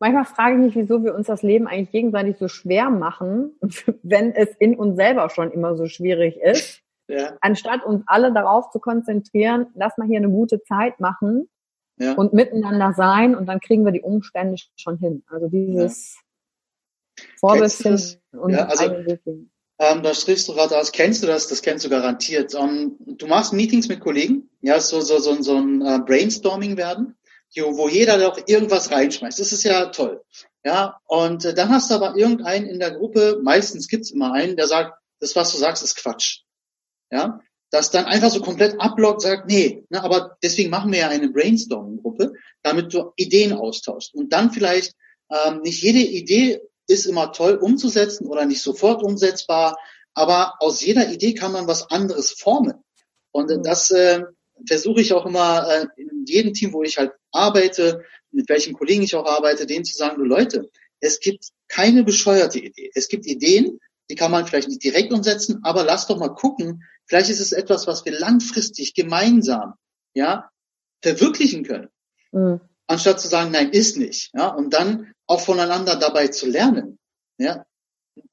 manchmal 0.00 0.24
frage 0.24 0.56
ich 0.56 0.60
mich, 0.60 0.76
wieso 0.76 1.04
wir 1.04 1.14
uns 1.14 1.28
das 1.28 1.42
Leben 1.42 1.68
eigentlich 1.68 1.92
gegenseitig 1.92 2.36
so 2.38 2.48
schwer 2.48 2.90
machen, 2.90 3.52
wenn 4.02 4.32
es 4.34 4.48
in 4.58 4.74
uns 4.74 4.96
selber 4.96 5.30
schon 5.30 5.52
immer 5.52 5.76
so 5.76 5.86
schwierig 5.86 6.36
ist. 6.38 6.80
Ja. 7.06 7.36
Anstatt 7.40 7.84
uns 7.84 8.02
alle 8.06 8.32
darauf 8.32 8.70
zu 8.70 8.78
konzentrieren, 8.78 9.66
lass 9.74 9.96
mal 9.98 10.06
hier 10.06 10.18
eine 10.18 10.30
gute 10.30 10.62
Zeit 10.62 11.00
machen 11.00 11.48
ja. 11.98 12.14
und 12.14 12.32
miteinander 12.32 12.94
sein 12.96 13.34
und 13.34 13.46
dann 13.46 13.60
kriegen 13.60 13.84
wir 13.84 13.92
die 13.92 14.02
Umstände 14.02 14.56
schon 14.76 14.98
hin. 14.98 15.24
Also 15.28 15.48
dieses 15.48 16.16
ja. 17.18 17.24
Vorbild 17.38 18.18
und 18.32 18.52
ja, 18.52 18.66
also, 18.66 18.84
ähm, 18.84 20.02
da 20.02 20.14
strichst 20.14 20.46
du 20.48 20.54
gerade 20.54 20.76
aus. 20.78 20.92
Kennst 20.92 21.22
du 21.22 21.26
das? 21.26 21.48
Das 21.48 21.62
kennst 21.62 21.84
du 21.84 21.90
garantiert. 21.90 22.54
Um, 22.54 22.68
ähm, 22.68 23.16
du 23.16 23.26
machst 23.26 23.52
Meetings 23.52 23.88
mit 23.88 24.00
Kollegen, 24.00 24.48
ja, 24.60 24.78
so, 24.78 25.00
so, 25.00 25.18
so, 25.18 25.40
so 25.42 25.56
ein 25.56 25.82
uh, 25.82 26.04
Brainstorming 26.04 26.76
werden 26.76 27.16
wo 27.56 27.88
jeder 27.88 28.18
doch 28.18 28.38
irgendwas 28.46 28.90
reinschmeißt. 28.90 29.38
Das 29.38 29.52
ist 29.52 29.64
ja 29.64 29.86
toll. 29.86 30.22
Ja, 30.64 31.00
und 31.06 31.44
äh, 31.44 31.54
dann 31.54 31.70
hast 31.70 31.90
du 31.90 31.94
aber 31.94 32.16
irgendeinen 32.16 32.66
in 32.66 32.78
der 32.78 32.92
Gruppe, 32.92 33.40
meistens 33.42 33.88
gibt's 33.88 34.10
immer 34.10 34.32
einen, 34.32 34.56
der 34.56 34.66
sagt, 34.66 34.92
das, 35.18 35.34
was 35.36 35.52
du 35.52 35.58
sagst, 35.58 35.82
ist 35.82 35.96
Quatsch. 35.96 36.40
Ja, 37.10 37.40
das 37.70 37.90
dann 37.90 38.04
einfach 38.04 38.30
so 38.30 38.40
komplett 38.40 38.80
ablockt, 38.80 39.22
sagt, 39.22 39.46
nee, 39.46 39.84
ne, 39.90 40.02
aber 40.02 40.36
deswegen 40.42 40.70
machen 40.70 40.92
wir 40.92 41.00
ja 41.00 41.08
eine 41.08 41.30
Brainstorming-Gruppe, 41.30 42.32
damit 42.62 42.92
du 42.92 43.12
Ideen 43.16 43.52
austauschst. 43.52 44.14
Und 44.14 44.32
dann 44.32 44.52
vielleicht, 44.52 44.94
ähm, 45.30 45.60
nicht 45.62 45.82
jede 45.82 46.00
Idee 46.00 46.60
ist 46.86 47.06
immer 47.06 47.32
toll 47.32 47.54
umzusetzen 47.54 48.26
oder 48.26 48.44
nicht 48.44 48.62
sofort 48.62 49.02
umsetzbar, 49.02 49.78
aber 50.14 50.54
aus 50.58 50.80
jeder 50.82 51.10
Idee 51.10 51.34
kann 51.34 51.52
man 51.52 51.68
was 51.68 51.90
anderes 51.90 52.32
formen. 52.32 52.82
Und 53.32 53.50
mhm. 53.50 53.62
das 53.62 53.90
äh, 53.90 54.24
versuche 54.66 55.00
ich 55.00 55.12
auch 55.12 55.24
immer 55.24 55.68
äh, 55.68 55.86
in 55.96 56.24
jedem 56.26 56.52
Team, 56.52 56.72
wo 56.72 56.82
ich 56.82 56.98
halt 56.98 57.12
arbeite, 57.32 58.04
mit 58.30 58.48
welchen 58.48 58.74
Kollegen 58.74 59.02
ich 59.02 59.14
auch 59.14 59.26
arbeite, 59.26 59.66
denen 59.66 59.84
zu 59.84 59.96
sagen, 59.96 60.18
du 60.18 60.24
Leute, 60.24 60.70
es 61.00 61.20
gibt 61.20 61.48
keine 61.68 62.04
bescheuerte 62.04 62.58
Idee. 62.58 62.90
Es 62.94 63.08
gibt 63.08 63.26
Ideen, 63.26 63.80
die 64.10 64.16
kann 64.16 64.30
man 64.30 64.46
vielleicht 64.46 64.68
nicht 64.68 64.82
direkt 64.82 65.12
umsetzen, 65.12 65.60
aber 65.62 65.84
lass 65.84 66.06
doch 66.06 66.18
mal 66.18 66.34
gucken, 66.34 66.84
vielleicht 67.06 67.30
ist 67.30 67.40
es 67.40 67.52
etwas, 67.52 67.86
was 67.86 68.04
wir 68.04 68.18
langfristig 68.18 68.94
gemeinsam, 68.94 69.74
ja, 70.14 70.50
verwirklichen 71.00 71.64
können. 71.64 71.88
Mhm. 72.32 72.60
Anstatt 72.86 73.20
zu 73.20 73.28
sagen, 73.28 73.52
nein, 73.52 73.70
ist 73.70 73.96
nicht, 73.96 74.30
ja, 74.34 74.48
und 74.48 74.74
dann 74.74 75.12
auch 75.26 75.40
voneinander 75.40 75.96
dabei 75.96 76.28
zu 76.28 76.46
lernen, 76.46 76.98
ja. 77.38 77.64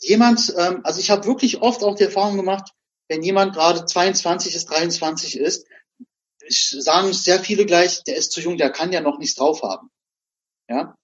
Jemand, 0.01 0.53
ähm, 0.57 0.81
also 0.83 0.99
ich 0.99 1.11
habe 1.11 1.27
wirklich 1.27 1.61
oft 1.61 1.83
auch 1.83 1.95
die 1.95 2.03
Erfahrung 2.03 2.35
gemacht, 2.35 2.71
wenn 3.07 3.23
jemand 3.23 3.53
gerade 3.53 3.85
22 3.85 4.55
ist, 4.55 4.65
23 4.65 5.37
ist, 5.37 5.67
sagen 6.49 7.13
sehr 7.13 7.39
viele 7.39 7.65
gleich, 7.65 8.03
der 8.03 8.15
ist 8.15 8.31
zu 8.31 8.41
jung, 8.41 8.57
der 8.57 8.71
kann 8.71 8.91
ja 8.91 9.01
noch 9.01 9.19
nichts 9.19 9.35
drauf 9.35 9.61
haben. 9.63 9.89
Ja, 10.69 10.95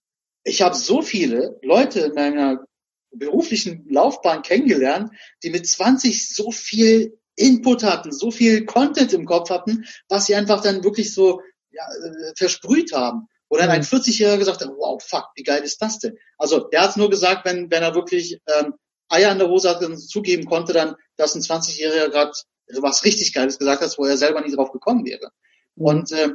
ich 0.43 0.61
habe 0.61 0.75
so 0.75 1.01
viele 1.01 1.57
Leute 1.61 2.01
in 2.01 2.13
meiner 2.13 2.65
beruflichen 3.11 3.85
Laufbahn 3.89 4.41
kennengelernt, 4.41 5.11
die 5.43 5.49
mit 5.49 5.67
20 5.67 6.33
so 6.33 6.51
viel 6.51 7.17
Input 7.35 7.83
hatten, 7.83 8.11
so 8.11 8.31
viel 8.31 8.65
Content 8.65 9.13
im 9.13 9.25
Kopf 9.25 9.49
hatten, 9.49 9.85
was 10.09 10.25
sie 10.25 10.35
einfach 10.35 10.61
dann 10.61 10.83
wirklich 10.83 11.13
so 11.13 11.41
ja, 11.71 11.83
äh, 11.83 12.33
versprüht 12.35 12.93
haben. 12.93 13.27
Oder 13.49 13.69
ein 13.69 13.83
40-Jähriger 13.83 14.35
mhm. 14.35 14.39
gesagt 14.39 14.61
hat, 14.61 14.69
wow, 14.77 15.01
fuck, 15.03 15.29
wie 15.35 15.43
geil 15.43 15.63
ist 15.63 15.81
das 15.81 15.99
denn? 15.99 16.17
Also 16.37 16.59
der 16.69 16.81
hat 16.81 16.97
nur 16.97 17.09
gesagt, 17.09 17.45
wenn, 17.45 17.69
wenn 17.69 17.83
er 17.83 17.95
wirklich 17.95 18.39
ähm, 18.47 18.73
Eier 19.09 19.31
in 19.31 19.37
der 19.37 19.49
Hose 19.49 19.69
hat 19.69 19.83
und 19.83 19.97
zugeben 19.97 20.45
konnte, 20.45 20.73
dann, 20.73 20.95
dass 21.17 21.35
ein 21.35 21.41
20-Jähriger 21.41 22.09
gerade 22.09 22.31
was 22.79 23.03
richtig 23.05 23.33
Geiles 23.33 23.59
gesagt 23.59 23.81
hat, 23.81 23.97
wo 23.97 24.05
er 24.05 24.17
selber 24.17 24.41
nie 24.41 24.53
drauf 24.53 24.71
gekommen 24.71 25.05
wäre. 25.05 25.31
Mhm. 25.75 25.85
Und 25.85 26.11
äh, 26.11 26.29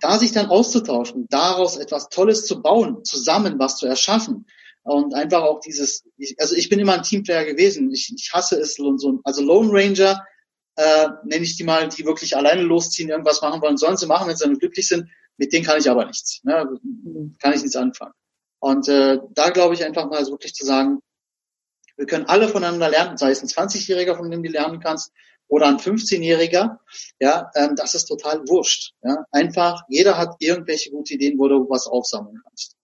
da 0.00 0.18
sich 0.18 0.32
dann 0.32 0.46
auszutauschen, 0.46 1.26
daraus 1.30 1.76
etwas 1.76 2.08
Tolles 2.08 2.44
zu 2.44 2.60
bauen, 2.60 3.04
zusammen 3.04 3.58
was 3.58 3.76
zu 3.76 3.86
erschaffen, 3.86 4.46
und 4.86 5.14
einfach 5.14 5.42
auch 5.42 5.58
dieses, 5.58 6.04
ich, 6.16 6.36
also 6.38 6.54
ich 6.54 6.68
bin 6.68 6.78
immer 6.78 6.94
ein 6.94 7.02
Teamplayer 7.02 7.44
gewesen. 7.44 7.90
Ich, 7.92 8.12
ich 8.16 8.30
hasse 8.32 8.56
es, 8.60 8.76
so, 8.76 9.20
also 9.24 9.42
Lone 9.42 9.70
Ranger 9.72 10.24
äh, 10.76 11.08
nenne 11.24 11.42
ich 11.42 11.56
die 11.56 11.64
mal, 11.64 11.88
die 11.88 12.06
wirklich 12.06 12.36
alleine 12.36 12.62
losziehen, 12.62 13.08
irgendwas 13.08 13.42
machen 13.42 13.60
wollen, 13.60 13.78
sollen 13.78 13.96
sie 13.96 14.06
machen, 14.06 14.28
wenn 14.28 14.36
sie 14.36 14.44
damit 14.44 14.60
glücklich 14.60 14.86
sind. 14.86 15.10
Mit 15.38 15.52
denen 15.52 15.64
kann 15.64 15.80
ich 15.80 15.90
aber 15.90 16.06
nichts. 16.06 16.40
Ne? 16.44 16.78
Kann 17.40 17.52
ich 17.52 17.62
nichts 17.62 17.74
anfangen. 17.74 18.12
Und 18.60 18.88
äh, 18.88 19.18
da 19.30 19.50
glaube 19.50 19.74
ich 19.74 19.84
einfach 19.84 20.08
mal 20.08 20.24
wirklich 20.26 20.54
zu 20.54 20.64
sagen, 20.64 21.00
wir 21.96 22.06
können 22.06 22.26
alle 22.26 22.48
voneinander 22.48 22.88
lernen, 22.88 23.16
sei 23.16 23.32
es 23.32 23.42
ein 23.42 23.48
20-Jähriger, 23.48 24.16
von 24.16 24.30
dem 24.30 24.44
du 24.44 24.50
lernen 24.50 24.78
kannst, 24.78 25.10
oder 25.48 25.66
ein 25.68 25.76
15-Jähriger, 25.76 26.78
ja, 27.20 27.50
ähm, 27.54 27.76
das 27.76 27.94
ist 27.94 28.06
total 28.06 28.40
wurscht. 28.48 28.94
Ja? 29.02 29.24
Einfach, 29.30 29.82
jeder 29.88 30.18
hat 30.18 30.36
irgendwelche 30.40 30.90
gute 30.90 31.14
Ideen, 31.14 31.38
wo 31.38 31.48
du 31.48 31.68
was 31.68 31.86
aufsammeln 31.86 32.40
kannst. 32.44 32.76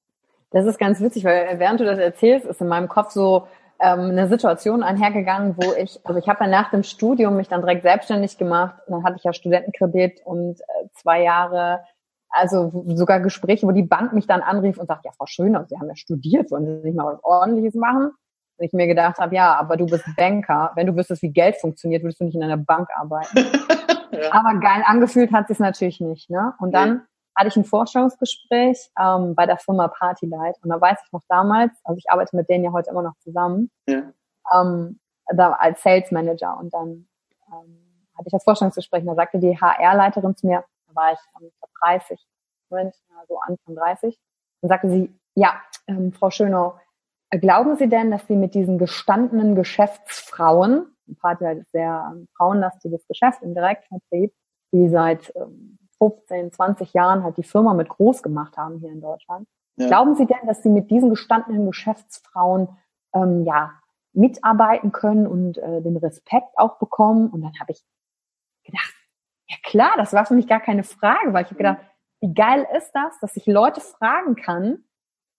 Das 0.51 0.67
ist 0.67 0.79
ganz 0.79 1.01
witzig, 1.01 1.25
weil 1.25 1.59
während 1.59 1.81
du 1.81 1.85
das 1.85 1.99
erzählst, 1.99 2.47
ist 2.47 2.61
in 2.61 2.69
meinem 2.69 2.89
Kopf 2.89 3.11
so 3.13 3.47
ähm, 3.81 4.11
eine 4.11 4.29
Situation 4.29 4.83
einhergegangen, 4.83 5.57
wo 5.57 5.73
ich, 5.73 5.99
also 6.05 6.19
ich 6.19 6.29
habe 6.29 6.45
ja 6.45 6.51
nach 6.51 6.71
dem 6.71 6.83
Studium 6.83 7.37
mich 7.37 7.49
dann 7.49 7.63
direkt 7.63 7.83
selbstständig 7.83 8.39
gemacht. 8.39 8.77
Dann 8.87 9.03
hatte 9.03 9.17
ich 9.17 9.25
ja 9.25 9.33
Studentenkredit 9.33 10.21
und 10.25 10.61
äh, 10.61 10.89
zwei 10.95 11.23
Jahre, 11.23 11.81
also 12.29 12.85
sogar 12.87 13.21
Gespräche, 13.21 13.67
wo 13.67 13.73
die 13.73 13.83
Bank 13.83 14.13
mich 14.13 14.27
dann 14.27 14.41
anrief 14.41 14.79
und 14.79 14.87
sagt, 14.87 15.05
ja, 15.05 15.11
Frau 15.13 15.27
Schöner, 15.27 15.67
Sie 15.69 15.79
haben 15.79 15.89
ja 15.89 15.97
studiert, 15.97 16.51
wollen 16.51 16.67
Sie 16.67 16.89
nicht 16.89 16.97
mal 16.97 17.15
was 17.15 17.25
Ordentliches 17.25 17.75
machen? 17.75 18.13
Und 18.63 18.67
ich 18.67 18.73
mir 18.73 18.87
gedacht 18.87 19.19
habe, 19.19 19.35
ja, 19.35 19.57
aber 19.57 19.77
du 19.77 19.87
bist 19.87 20.05
Banker. 20.17 20.71
Wenn 20.77 20.87
du 20.87 20.95
wüsstest, 20.95 21.23
wie 21.23 21.33
Geld 21.33 21.57
funktioniert, 21.57 22.05
würdest 22.05 22.21
du 22.21 22.25
nicht 22.25 22.37
in 22.37 22.45
einer 22.45 22.57
Bank 22.57 22.89
arbeiten. 22.95 23.37
ja. 24.13 24.33
Aber 24.33 24.61
geil 24.61 24.85
angefühlt 24.87 25.33
hat 25.33 25.49
sich 25.49 25.59
natürlich 25.59 26.01
nicht. 26.01 26.31
Ne? 26.31 26.55
Und 26.61 26.73
dann 26.73 26.95
nee 26.95 27.01
hatte 27.35 27.49
ich 27.49 27.57
ein 27.57 27.65
Vorstellungsgespräch 27.65 28.91
ähm, 28.99 29.35
bei 29.35 29.47
der 29.47 29.59
Firma 29.59 29.89
Partylight. 29.89 30.57
Und 30.63 30.71
da 30.71 30.81
weiß 30.81 30.99
ich 31.05 31.13
noch 31.13 31.23
damals, 31.29 31.73
also 31.85 31.99
ich 31.99 32.11
arbeite 32.11 32.37
mit 32.37 32.49
denen 32.49 32.65
ja 32.65 32.73
heute 32.73 32.91
immer 32.91 33.03
noch 33.03 33.17
zusammen, 33.19 33.71
ja. 33.87 34.03
ähm, 34.55 35.01
da 35.35 35.53
als 35.53 35.83
Sales 35.83 36.11
Manager. 36.11 36.59
Und 36.59 36.75
dann 36.75 37.09
ähm, 37.49 38.09
hatte 38.17 38.27
ich 38.27 38.33
das 38.33 38.45
Vorstellungsgespräch 38.45 39.03
und 39.03 39.09
da 39.09 39.15
sagte 39.15 39.39
die 39.39 39.59
HR-Leiterin 39.59 40.37
zu 40.37 40.47
mir, 40.47 40.65
da 40.89 40.95
war 40.95 41.13
ich 41.13 41.19
ähm, 41.41 41.51
30, 41.81 42.21
Moment, 42.71 42.95
so 43.29 43.39
Anfang 43.39 43.75
30, 43.77 44.19
und 44.61 44.69
sagte 44.69 44.91
sie, 44.91 45.13
ja, 45.35 45.61
ähm, 45.87 46.13
Frau 46.13 46.31
Schönau, 46.31 46.79
glauben 47.39 47.77
Sie 47.77 47.89
denn, 47.89 48.11
dass 48.11 48.27
Sie 48.27 48.37
mit 48.37 48.55
diesen 48.55 48.79
gestandenen 48.79 49.55
Geschäftsfrauen, 49.55 50.87
Partylight 51.21 51.59
ist 51.59 51.73
sehr 51.73 52.13
ähm, 52.13 52.29
frauenlastiges 52.37 53.07
Geschäft 53.07 53.43
im 53.43 53.55
Direktvertrieb, 53.55 54.33
die 54.73 54.89
seit 54.89 55.33
ähm, 55.37 55.79
15, 55.99 56.53
20 56.53 56.93
Jahren 56.95 57.23
halt 57.23 57.37
die 57.37 57.43
Firma 57.43 57.75
mit 57.75 57.89
groß 57.89 58.23
gemacht 58.23 58.57
haben 58.57 58.79
hier 58.79 58.91
in 58.91 59.01
Deutschland. 59.01 59.47
Ja. 59.77 59.87
Glauben 59.87 60.15
Sie 60.15 60.27
denn, 60.27 60.47
dass 60.47 60.63
Sie 60.63 60.69
mit 60.69 60.91
diesen 60.91 61.11
gestandenen 61.11 61.67
Geschäftsfrauen 61.67 62.69
ähm, 63.15 63.45
ja 63.45 63.73
mitarbeiten 64.13 64.93
können 64.93 65.27
und 65.27 65.59
äh, 65.59 65.81
den 65.81 65.97
Respekt 65.97 66.57
auch 66.57 66.79
bekommen? 66.79 67.29
Und 67.31 67.43
dann 67.43 67.53
habe 67.61 67.73
ich 67.73 67.83
gedacht, 68.65 68.95
ja 69.49 69.57
klar, 69.63 69.93
das 69.97 70.13
war 70.13 70.27
für 70.27 70.35
mich 70.35 70.47
gar 70.47 70.61
keine 70.61 70.85
Frage, 70.85 71.33
weil 71.33 71.45
ich 71.45 71.51
habe 71.51 71.59
gedacht, 71.59 71.79
wie 72.21 72.35
geil 72.35 72.67
ist 72.77 72.93
das, 72.93 73.19
dass 73.21 73.37
ich 73.37 73.47
Leute 73.47 73.81
fragen 73.81 74.37
kann, 74.37 74.85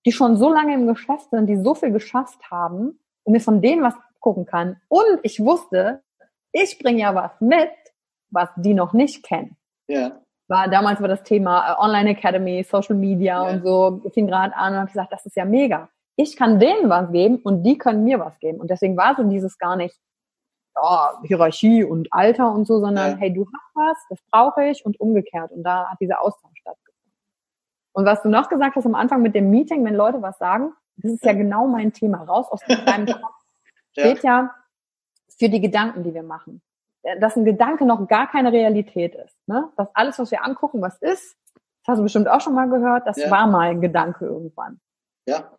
die 0.06 0.12
schon 0.12 0.38
so 0.38 0.52
lange 0.52 0.74
im 0.74 0.88
Geschäft 0.88 1.30
sind, 1.32 1.48
die 1.48 1.58
so 1.58 1.76
viel 1.76 1.92
geschafft 1.92 2.52
haben 2.52 3.00
und 3.24 3.34
mir 3.34 3.42
von 3.42 3.62
denen 3.62 3.84
was 3.84 3.96
gucken 4.20 4.46
kann. 4.46 4.82
Und 4.88 5.20
ich 5.24 5.39
wusste, 5.39 6.04
ich 6.52 6.80
bringe 6.80 7.02
ja 7.02 7.16
was 7.16 7.32
mit, 7.39 7.72
was 8.30 8.50
die 8.58 8.74
noch 8.74 8.94
nicht 8.94 9.24
kennen. 9.24 9.58
Ja 9.88 10.24
war 10.48 10.68
damals 10.68 11.02
war 11.02 11.08
das 11.08 11.24
Thema 11.24 11.72
äh, 11.72 11.82
Online 11.82 12.12
Academy, 12.12 12.63
Social 12.63 12.96
Media 12.96 13.44
ja. 13.44 13.54
und 13.54 13.63
so, 13.63 14.02
fing 14.13 14.28
gerade 14.28 14.56
an 14.56 14.74
und 14.74 14.80
habe 14.80 14.88
gesagt, 14.88 15.12
das 15.12 15.26
ist 15.26 15.36
ja 15.36 15.46
mega. 15.46 15.89
Ich 16.16 16.36
kann 16.38 16.60
denen 16.60 16.89
was 16.89 17.12
geben 17.12 17.38
und 17.38 17.63
die 17.63 17.78
können 17.78 18.04
mir 18.04 18.20
was 18.20 18.38
geben. 18.39 18.60
Und 18.60 18.70
deswegen 18.70 18.96
war 18.96 19.16
so 19.16 19.24
dieses 19.24 19.58
gar 19.58 19.76
nicht 19.76 19.98
ja, 20.76 21.13
Hierarchie 21.24 21.84
und 21.84 22.08
Alter 22.12 22.52
und 22.52 22.68
so, 22.68 22.80
sondern 22.80 23.12
ja. 23.12 23.18
hey, 23.18 23.34
du 23.34 23.46
hast 23.46 23.76
was, 23.76 23.98
das 24.10 24.20
brauche 24.32 24.66
ich 24.66 24.86
und 24.86 25.00
umgekehrt. 25.00 25.52
Und 25.52 25.63
da 25.63 25.89
hat 25.89 26.00
dieser 26.00 26.22
Austausch. 26.22 26.53
Und 27.93 28.06
was 28.06 28.21
du 28.23 28.29
noch 28.29 28.49
gesagt 28.49 28.75
hast 28.75 28.86
am 28.86 28.95
Anfang 28.95 29.21
mit 29.21 29.36
dem 29.36 29.49
Meeting, 29.49 29.86
wenn 29.86 29.95
Leute 29.95 30.21
was 30.21 30.38
sagen, 30.38 30.73
das 30.97 31.13
ist 31.13 31.25
ja 31.25 31.34
genau 31.34 31.67
mein 31.67 31.93
Thema. 31.93 32.23
Raus 32.23 32.47
aus 32.49 32.62
deinem 32.65 33.08
Kopf 33.08 33.36
steht 33.91 34.23
ja 34.23 34.53
für 35.38 35.49
die 35.49 35.62
Gedanken, 35.62 36.03
die 36.03 36.13
wir 36.13 36.23
machen 36.23 36.62
dass 37.19 37.36
ein 37.36 37.45
Gedanke 37.45 37.86
noch 37.86 38.08
gar 38.08 38.29
keine 38.29 38.51
Realität 38.51 39.15
ist. 39.15 39.36
Ne? 39.47 39.69
Dass 39.75 39.89
alles, 39.93 40.19
was 40.19 40.32
wir 40.32 40.43
angucken, 40.43 40.82
was 40.82 40.97
ist, 40.99 41.38
das 41.84 41.93
hast 41.93 41.97
du 41.99 42.03
bestimmt 42.03 42.29
auch 42.29 42.41
schon 42.41 42.53
mal 42.53 42.69
gehört, 42.69 43.06
das 43.08 43.17
ja. 43.17 43.29
war 43.29 43.47
mal 43.47 43.69
ein 43.69 43.82
Gedanke 43.82 44.25
irgendwann. 44.25 44.79
Ja. 45.27 45.51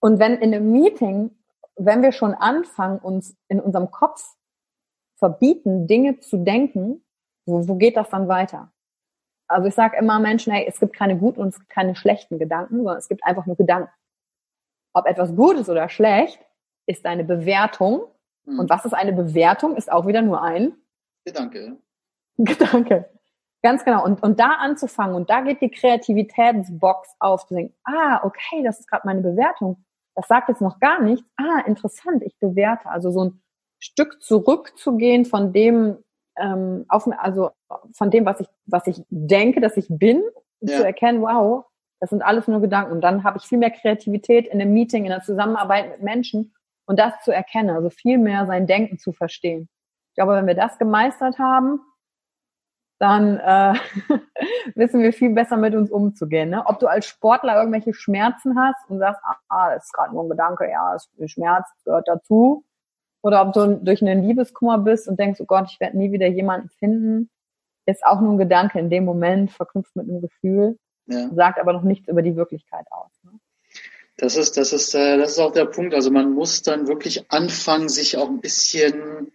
Und 0.00 0.18
wenn 0.20 0.34
in 0.34 0.54
einem 0.54 0.70
Meeting, 0.70 1.36
wenn 1.76 2.02
wir 2.02 2.12
schon 2.12 2.34
anfangen, 2.34 2.98
uns 3.00 3.36
in 3.48 3.60
unserem 3.60 3.90
Kopf 3.90 4.36
verbieten, 5.16 5.86
Dinge 5.88 6.20
zu 6.20 6.38
denken, 6.38 7.04
wo, 7.46 7.66
wo 7.66 7.74
geht 7.74 7.96
das 7.96 8.10
dann 8.10 8.28
weiter? 8.28 8.70
Also 9.54 9.68
ich 9.68 9.74
sage 9.74 9.96
immer 9.96 10.18
Menschen, 10.18 10.52
hey, 10.52 10.66
es 10.68 10.80
gibt 10.80 10.94
keine 10.94 11.16
guten 11.16 11.40
und 11.40 11.48
es 11.48 11.58
gibt 11.58 11.70
keine 11.70 11.96
schlechten 11.96 12.38
Gedanken, 12.38 12.76
sondern 12.76 12.98
es 12.98 13.08
gibt 13.08 13.24
einfach 13.24 13.46
nur 13.46 13.56
Gedanken. 13.56 13.90
Ob 14.92 15.06
etwas 15.06 15.34
gut 15.34 15.56
ist 15.56 15.68
oder 15.68 15.88
schlecht, 15.88 16.38
ist 16.86 17.06
eine 17.06 17.24
Bewertung 17.24 18.04
Mhm. 18.46 18.60
Und 18.60 18.70
was 18.70 18.84
ist 18.84 18.94
eine 18.94 19.12
Bewertung? 19.12 19.76
Ist 19.76 19.90
auch 19.90 20.06
wieder 20.06 20.22
nur 20.22 20.42
ein 20.42 20.74
Gedanke. 21.24 21.78
Gedanke. 22.36 23.10
Ganz 23.62 23.84
genau. 23.84 24.04
Und, 24.04 24.22
und 24.22 24.38
da 24.38 24.56
anzufangen 24.58 25.16
und 25.16 25.30
da 25.30 25.40
geht 25.40 25.62
die 25.62 25.70
Kreativitätsbox 25.70 27.16
auf, 27.18 27.46
zu 27.46 27.54
denken, 27.54 27.74
ah, 27.84 28.20
okay, 28.22 28.62
das 28.62 28.80
ist 28.80 28.88
gerade 28.88 29.06
meine 29.06 29.22
Bewertung. 29.22 29.84
Das 30.14 30.28
sagt 30.28 30.48
jetzt 30.48 30.60
noch 30.60 30.78
gar 30.80 31.00
nichts. 31.00 31.26
Ah, 31.36 31.60
interessant, 31.66 32.22
ich 32.22 32.38
bewerte. 32.38 32.88
Also 32.88 33.10
so 33.10 33.24
ein 33.24 33.42
Stück 33.78 34.22
zurückzugehen 34.22 35.24
von 35.24 35.52
dem, 35.52 35.96
ähm, 36.36 36.84
auf, 36.88 37.08
also 37.18 37.50
von 37.92 38.10
dem, 38.10 38.24
was 38.24 38.40
ich, 38.40 38.48
was 38.66 38.86
ich 38.86 39.02
denke, 39.08 39.60
dass 39.60 39.76
ich 39.76 39.86
bin, 39.88 40.22
ja. 40.60 40.78
zu 40.78 40.84
erkennen, 40.84 41.22
wow, 41.22 41.64
das 42.00 42.10
sind 42.10 42.22
alles 42.22 42.48
nur 42.48 42.60
Gedanken. 42.60 42.92
Und 42.92 43.00
dann 43.00 43.24
habe 43.24 43.38
ich 43.38 43.44
viel 43.44 43.58
mehr 43.58 43.70
Kreativität 43.70 44.46
in 44.48 44.60
einem 44.60 44.72
Meeting, 44.72 45.04
in 45.04 45.10
der 45.10 45.22
Zusammenarbeit 45.22 45.90
mit 45.90 46.02
Menschen 46.02 46.54
und 46.86 46.98
das 46.98 47.14
zu 47.24 47.32
erkennen, 47.32 47.70
also 47.70 47.90
viel 47.90 48.18
mehr 48.18 48.46
sein 48.46 48.66
Denken 48.66 48.98
zu 48.98 49.12
verstehen. 49.12 49.68
Ich 50.10 50.16
glaube, 50.16 50.34
wenn 50.34 50.46
wir 50.46 50.54
das 50.54 50.78
gemeistert 50.78 51.38
haben, 51.38 51.80
dann 52.98 53.38
äh, 53.38 53.74
wissen 54.74 55.00
wir 55.00 55.12
viel 55.12 55.30
besser 55.30 55.56
mit 55.56 55.74
uns 55.74 55.90
umzugehen. 55.90 56.50
Ne? 56.50 56.64
Ob 56.66 56.78
du 56.78 56.86
als 56.86 57.06
Sportler 57.06 57.56
irgendwelche 57.56 57.94
Schmerzen 57.94 58.58
hast 58.58 58.88
und 58.88 58.98
sagst, 58.98 59.20
ah, 59.48 59.74
das 59.74 59.84
ist 59.84 59.92
gerade 59.92 60.12
nur 60.12 60.24
ein 60.24 60.30
Gedanke, 60.30 60.70
ja, 60.70 60.96
Schmerz 61.26 61.66
gehört 61.84 62.06
dazu. 62.08 62.64
Oder 63.24 63.40
ob 63.40 63.54
du 63.54 63.78
durch 63.82 64.02
einen 64.02 64.22
Liebeskummer 64.22 64.76
bist 64.76 65.08
und 65.08 65.18
denkst, 65.18 65.40
oh 65.40 65.46
Gott, 65.46 65.70
ich 65.70 65.80
werde 65.80 65.96
nie 65.96 66.12
wieder 66.12 66.26
jemanden 66.26 66.68
finden, 66.68 67.30
ist 67.86 68.04
auch 68.04 68.20
nur 68.20 68.32
ein 68.32 68.38
Gedanke 68.38 68.78
in 68.78 68.90
dem 68.90 69.06
Moment, 69.06 69.50
verknüpft 69.50 69.96
mit 69.96 70.10
einem 70.10 70.20
Gefühl, 70.20 70.78
ja. 71.06 71.30
sagt 71.34 71.58
aber 71.58 71.72
noch 71.72 71.84
nichts 71.84 72.06
über 72.06 72.20
die 72.20 72.36
Wirklichkeit 72.36 72.84
aus. 72.90 73.10
Ne? 73.22 73.30
Das 74.18 74.36
ist, 74.36 74.58
das 74.58 74.74
ist, 74.74 74.94
äh, 74.94 75.16
das 75.16 75.32
ist 75.32 75.38
auch 75.38 75.52
der 75.52 75.64
Punkt. 75.64 75.94
Also 75.94 76.10
man 76.10 76.32
muss 76.32 76.60
dann 76.60 76.86
wirklich 76.86 77.24
anfangen, 77.30 77.88
sich 77.88 78.18
auch 78.18 78.28
ein 78.28 78.42
bisschen, 78.42 79.32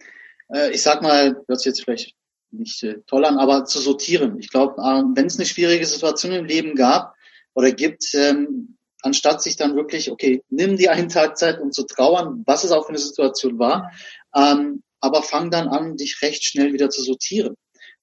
äh, 0.54 0.70
ich 0.70 0.82
sag 0.82 1.02
mal, 1.02 1.42
das 1.48 1.64
jetzt 1.64 1.82
vielleicht 1.82 2.14
nicht 2.52 2.84
äh, 2.84 3.00
toll 3.08 3.24
an, 3.24 3.38
aber 3.38 3.64
zu 3.64 3.80
sortieren. 3.80 4.38
Ich 4.38 4.50
glaube, 4.50 4.80
äh, 4.80 5.02
wenn 5.16 5.26
es 5.26 5.36
eine 5.36 5.46
schwierige 5.46 5.84
Situation 5.84 6.30
im 6.30 6.44
Leben 6.44 6.76
gab 6.76 7.16
oder 7.54 7.72
gibt, 7.72 8.04
ähm, 8.14 8.76
anstatt 9.02 9.42
sich 9.42 9.56
dann 9.56 9.76
wirklich, 9.76 10.10
okay, 10.10 10.42
nimm 10.48 10.76
dir 10.76 10.92
einen 10.92 11.08
Tag 11.08 11.38
Zeit, 11.38 11.60
um 11.60 11.72
zu 11.72 11.84
trauern, 11.84 12.42
was 12.46 12.64
es 12.64 12.72
auch 12.72 12.84
für 12.84 12.90
eine 12.90 12.98
Situation 12.98 13.58
war, 13.58 13.90
ähm, 14.34 14.82
aber 15.00 15.22
fang 15.22 15.50
dann 15.50 15.68
an, 15.68 15.96
dich 15.96 16.20
recht 16.22 16.44
schnell 16.44 16.72
wieder 16.72 16.90
zu 16.90 17.02
sortieren. 17.02 17.54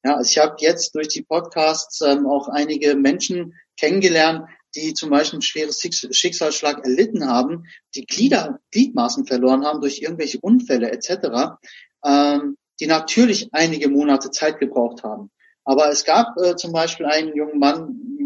Ja, 0.04 0.16
also 0.16 0.30
ich 0.30 0.38
habe 0.38 0.56
jetzt 0.60 0.96
durch 0.96 1.08
die 1.10 1.24
Podcasts 1.24 2.02
ähm, 2.02 2.28
auch 2.28 2.48
einige 2.48 2.96
Menschen 2.96 3.54
kennengelernt, 3.78 4.48
die 4.76 4.94
zum 4.94 5.10
Beispiel 5.10 5.38
einen 5.38 5.42
schweren 5.42 5.74
Schicksalsschlag 5.74 6.84
erlitten 6.84 7.28
haben, 7.28 7.64
die 7.96 8.06
Glieder, 8.06 8.60
Gliedmaßen 8.72 9.26
verloren 9.26 9.66
haben 9.66 9.82
durch 9.82 10.02
irgendwelche 10.02 10.40
Unfälle 10.40 10.92
etc., 10.92 11.58
ähm, 12.06 12.58
die 12.80 12.88
natürlich 12.88 13.50
einige 13.54 13.90
Monate 13.90 14.30
Zeit 14.30 14.60
gebraucht 14.60 15.04
haben. 15.04 15.32
Aber 15.64 15.90
es 15.90 16.06
gab 16.06 16.38
äh, 16.38 16.56
zum 16.56 16.72
Beispiel 16.72 17.08
einen 17.08 17.36
jungen 17.36 17.60
Mann, 17.60 18.17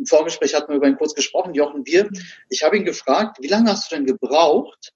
im 0.00 0.06
Vorgespräch 0.06 0.54
hatten 0.54 0.70
wir 0.70 0.76
über 0.76 0.88
ihn 0.88 0.96
kurz 0.96 1.14
gesprochen, 1.14 1.52
Jochen 1.52 1.84
Bier. 1.84 2.08
Ich 2.48 2.62
habe 2.62 2.76
ihn 2.76 2.86
gefragt, 2.86 3.36
wie 3.40 3.48
lange 3.48 3.70
hast 3.70 3.90
du 3.90 3.96
denn 3.96 4.06
gebraucht, 4.06 4.92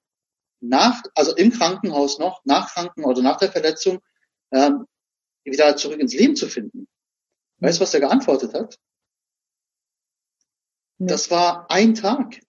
nach, 0.61 1.03
also 1.15 1.37
im 1.37 1.53
Krankenhaus 1.53 2.19
noch, 2.19 2.41
nach 2.45 2.73
Kranken 2.73 3.05
oder 3.05 3.21
nach 3.21 3.37
der 3.37 3.53
Verletzung, 3.53 4.01
ähm, 4.51 4.87
wieder 5.45 5.77
zurück 5.77 6.01
ins 6.01 6.15
Leben 6.15 6.37
zu 6.37 6.49
finden? 6.49 6.89
Weißt 7.59 7.79
du, 7.79 7.83
was 7.83 7.93
er 7.93 8.01
geantwortet 8.01 8.55
hat? 8.55 8.79
Das 10.99 11.31
war 11.31 11.71
ein 11.71 11.95
Tag. 11.95 12.41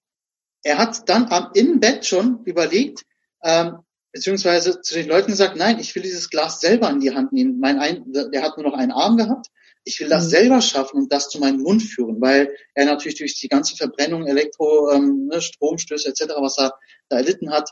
Er 0.63 0.77
hat 0.77 1.09
dann 1.09 1.25
am, 1.25 1.51
im 1.55 1.81
Bett 1.81 2.05
schon 2.05 2.43
überlegt, 2.45 3.03
ähm, 3.43 3.79
beziehungsweise 4.13 4.79
zu 4.81 4.93
den 4.93 5.09
Leuten 5.09 5.31
gesagt, 5.31 5.57
nein, 5.57 5.77
ich 5.79 5.93
will 5.93 6.03
dieses 6.03 6.29
Glas 6.29 6.61
selber 6.61 6.89
in 6.89 7.01
die 7.01 7.13
Hand 7.13 7.33
nehmen. 7.33 7.59
Mein 7.59 7.79
ein, 7.79 8.13
der 8.13 8.43
hat 8.43 8.57
nur 8.57 8.65
noch 8.65 8.77
einen 8.77 8.93
Arm 8.93 9.17
gehabt. 9.17 9.47
Ich 9.85 9.99
will 9.99 10.09
das 10.09 10.25
mhm. 10.25 10.29
selber 10.29 10.61
schaffen 10.61 10.97
und 10.97 11.13
das 11.13 11.29
zu 11.29 11.39
meinem 11.39 11.61
Mund 11.61 11.83
führen, 11.83 12.19
weil 12.19 12.53
er 12.73 12.85
natürlich 12.85 13.17
durch 13.17 13.39
die 13.39 13.47
ganze 13.47 13.75
Verbrennung, 13.75 14.27
Elektro, 14.27 14.91
ähm, 14.91 15.27
ne, 15.27 15.41
Stromstöße 15.41 16.09
etc., 16.09 16.33
was 16.39 16.57
er 16.57 16.73
da 17.09 17.17
erlitten 17.17 17.51
hat, 17.51 17.69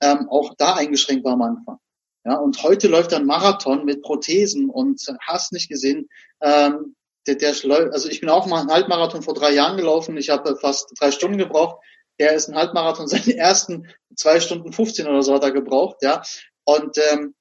ähm, 0.00 0.28
auch 0.28 0.54
da 0.58 0.74
eingeschränkt 0.74 1.24
war 1.24 1.34
am 1.34 1.42
Anfang. 1.42 1.78
Ja, 2.24 2.36
und 2.36 2.62
heute 2.62 2.88
läuft 2.88 3.14
ein 3.14 3.26
Marathon 3.26 3.84
mit 3.84 4.02
Prothesen 4.02 4.70
und 4.70 5.00
hast 5.26 5.52
nicht 5.52 5.68
gesehen, 5.68 6.08
ähm, 6.40 6.94
der, 7.26 7.36
der 7.36 7.54
also 7.92 8.08
ich 8.08 8.20
bin 8.20 8.28
auch 8.28 8.46
mal 8.46 8.60
einen 8.60 8.70
Halbmarathon 8.70 9.22
vor 9.22 9.34
drei 9.34 9.52
Jahren 9.52 9.76
gelaufen. 9.76 10.16
Ich 10.16 10.30
habe 10.30 10.56
fast 10.56 10.92
drei 10.98 11.10
Stunden 11.10 11.38
gebraucht. 11.38 11.82
Der 12.18 12.32
ist 12.34 12.48
ein 12.48 12.56
Halbmarathon, 12.56 13.06
seine 13.08 13.36
ersten 13.36 13.88
zwei 14.14 14.40
Stunden 14.40 14.72
15 14.72 15.06
oder 15.06 15.22
so 15.22 15.34
hat 15.34 15.42
er 15.42 15.52
gebraucht, 15.52 15.98
ja. 16.02 16.22
Und 16.64 16.98
ähm, 17.10 17.34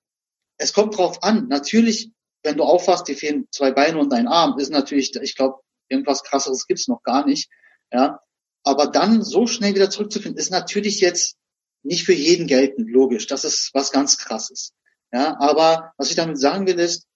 es 0.57 0.73
kommt 0.73 0.97
drauf 0.97 1.23
an. 1.23 1.47
Natürlich, 1.47 2.12
wenn 2.43 2.58
du 2.58 2.63
aufwachst, 2.63 3.08
die 3.08 3.15
fehlen 3.15 3.47
zwei 3.51 3.71
Beine 3.71 3.99
und 3.99 4.13
ein 4.13 4.27
Arm, 4.27 4.58
ist 4.58 4.71
natürlich, 4.71 5.15
ich 5.15 5.36
glaube, 5.36 5.60
irgendwas 5.89 6.23
krasseres 6.23 6.67
gibt's 6.67 6.88
noch 6.88 7.04
gar 7.04 7.25
nicht, 7.25 7.49
ja. 7.91 8.19
Aber 8.63 8.88
dann 8.88 9.23
so 9.23 9.47
schnell 9.47 9.73
wieder 9.73 9.89
zurückzufinden, 9.89 10.39
ist 10.39 10.51
natürlich 10.51 10.99
jetzt 10.99 11.36
nicht 11.84 12.06
für 12.06 12.13
jeden 12.13 12.45
geltend, 12.45 12.89
logisch. 12.89 13.25
Das 13.25 13.43
ist 13.43 13.71
was 13.73 13.91
ganz 13.91 14.17
krasses. 14.17 14.73
Ja, 15.12 15.39
aber 15.39 15.93
was 15.97 16.10
ich 16.10 16.15
damit 16.15 16.39
sagen 16.39 16.67
will, 16.67 16.80
ist, 16.80 17.08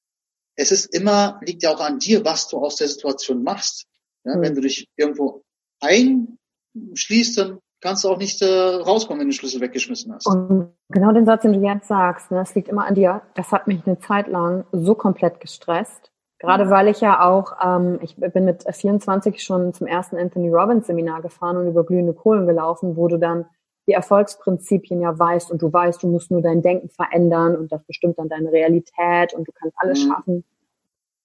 es 0.56 0.72
ist 0.72 0.94
immer, 0.94 1.40
liegt 1.46 1.64
ja 1.64 1.74
auch 1.74 1.82
an 1.82 2.00
dir, 2.00 2.26
was 2.26 2.48
du 2.48 2.58
aus 2.58 2.78
der 2.78 2.88
Situation 2.88 3.44
machst. 3.44 3.86
Ja, 4.24 4.36
mhm. 4.36 4.42
Wenn 4.42 4.56
du 4.56 4.62
dich 4.62 4.90
irgendwo 4.96 5.44
einschließt, 5.82 7.38
dann 7.38 7.60
kannst 7.86 8.04
du 8.04 8.10
auch 8.10 8.18
nicht 8.18 8.42
äh, 8.42 8.46
rauskommen, 8.48 9.20
wenn 9.20 9.28
du 9.28 9.32
den 9.32 9.38
Schlüssel 9.38 9.62
weggeschmissen 9.62 10.12
hast. 10.12 10.26
Und 10.26 10.74
genau 10.90 11.12
den 11.12 11.26
Satz, 11.26 11.44
den 11.44 11.54
du 11.54 11.60
jetzt 11.60 11.88
sagst, 11.88 12.32
ne, 12.32 12.42
es 12.42 12.56
liegt 12.56 12.68
immer 12.68 12.88
an 12.88 12.96
dir, 12.96 13.22
das 13.36 13.52
hat 13.52 13.68
mich 13.68 13.86
eine 13.86 14.00
Zeit 14.00 14.28
lang 14.28 14.66
so 14.72 14.96
komplett 14.96 15.40
gestresst. 15.40 16.12
Gerade 16.40 16.70
weil 16.72 16.88
ich 16.88 17.00
ja 17.00 17.24
auch, 17.24 17.54
ähm, 17.64 18.00
ich 18.02 18.16
bin 18.16 18.46
mit 18.46 18.66
24 18.70 19.42
schon 19.42 19.74
zum 19.74 19.86
ersten 19.86 20.18
Anthony 20.18 20.50
Robbins 20.50 20.88
Seminar 20.88 21.22
gefahren 21.22 21.58
und 21.58 21.68
über 21.68 21.86
glühende 21.86 22.14
Kohlen 22.14 22.48
gelaufen, 22.48 22.98
wo 22.98 23.08
du 23.08 23.18
dann 23.18 23.46
die 23.88 23.94
Erfolgsprinzipien 23.94 25.02
ja 25.02 25.18
weißt 25.18 25.52
und 25.52 25.62
du 25.62 25.72
weißt, 25.72 26.02
du 26.02 26.08
musst 26.08 26.32
nur 26.32 26.42
dein 26.42 26.64
Denken 26.64 26.90
verändern 26.90 27.56
und 27.56 27.72
das 27.72 27.84
bestimmt 27.84 28.18
dann 28.18 28.30
deine 28.30 28.52
Realität 28.52 29.34
und 29.34 29.48
du 29.48 29.52
kannst 29.52 29.76
alles 29.78 30.04
mhm. 30.04 30.10
schaffen. 30.10 30.44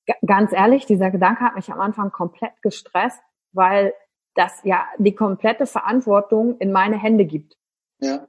G 0.07 0.12
ganz 0.27 0.53
ehrlich, 0.53 0.85
dieser 0.85 1.11
Gedanke 1.11 1.40
hat 1.42 1.57
mich 1.57 1.73
am 1.73 1.81
Anfang 1.81 2.12
komplett 2.12 2.53
gestresst, 2.61 3.20
weil 3.53 3.94
das 4.34 4.60
ja 4.64 4.86
die 4.98 5.14
komplette 5.14 5.66
Verantwortung 5.66 6.58
in 6.58 6.72
meine 6.72 7.00
Hände 7.00 7.24
gibt. 7.24 7.56
Ja. 8.00 8.26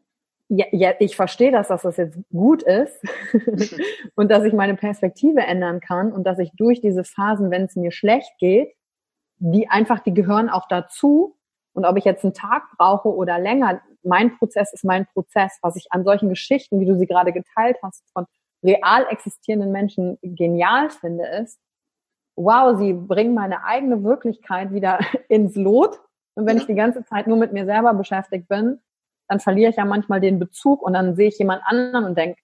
Ja, 0.49 0.65
ja 0.71 0.93
ich 0.99 1.15
verstehe 1.15 1.51
das, 1.51 1.69
dass 1.69 1.83
das 1.83 1.97
jetzt 1.97 2.19
gut 2.31 2.63
ist 2.63 3.01
und 4.15 4.29
dass 4.29 4.43
ich 4.43 4.53
meine 4.53 4.75
Perspektive 4.75 5.41
ändern 5.41 5.79
kann 5.79 6.11
und 6.11 6.25
dass 6.25 6.39
ich 6.39 6.51
durch 6.57 6.81
diese 6.81 7.03
Phasen, 7.03 7.51
wenn 7.51 7.63
es 7.63 7.75
mir 7.75 7.91
schlecht 7.91 8.37
geht, 8.39 8.73
die 9.37 9.69
einfach, 9.69 9.99
die 9.99 10.13
gehören 10.13 10.49
auch 10.49 10.67
dazu. 10.67 11.37
Und 11.73 11.85
ob 11.85 11.97
ich 11.97 12.03
jetzt 12.03 12.23
einen 12.23 12.33
Tag 12.33 12.63
brauche 12.77 13.09
oder 13.09 13.39
länger, 13.39 13.81
mein 14.03 14.37
Prozess 14.37 14.73
ist 14.73 14.83
mein 14.83 15.05
Prozess. 15.07 15.57
Was 15.61 15.75
ich 15.77 15.87
an 15.91 16.03
solchen 16.03 16.29
Geschichten, 16.29 16.79
wie 16.79 16.85
du 16.85 16.97
sie 16.97 17.07
gerade 17.07 17.31
geteilt 17.31 17.77
hast, 17.81 18.03
von 18.11 18.25
real 18.63 19.07
existierenden 19.09 19.71
Menschen 19.71 20.17
genial 20.21 20.89
finde, 20.89 21.25
ist, 21.27 21.59
wow, 22.35 22.77
sie 22.77 22.93
bringen 22.93 23.33
meine 23.33 23.63
eigene 23.63 24.03
Wirklichkeit 24.03 24.73
wieder 24.73 24.99
ins 25.29 25.55
Lot. 25.55 25.99
Und 26.35 26.45
wenn 26.45 26.57
ich 26.57 26.65
die 26.65 26.75
ganze 26.75 27.03
Zeit 27.05 27.27
nur 27.27 27.37
mit 27.37 27.53
mir 27.53 27.65
selber 27.65 27.93
beschäftigt 27.93 28.47
bin, 28.47 28.79
dann 29.27 29.39
verliere 29.39 29.69
ich 29.69 29.77
ja 29.77 29.85
manchmal 29.85 30.21
den 30.21 30.39
Bezug 30.39 30.81
und 30.81 30.93
dann 30.93 31.15
sehe 31.15 31.27
ich 31.27 31.37
jemand 31.39 31.61
anderen 31.65 32.05
und 32.05 32.17
denke, 32.17 32.41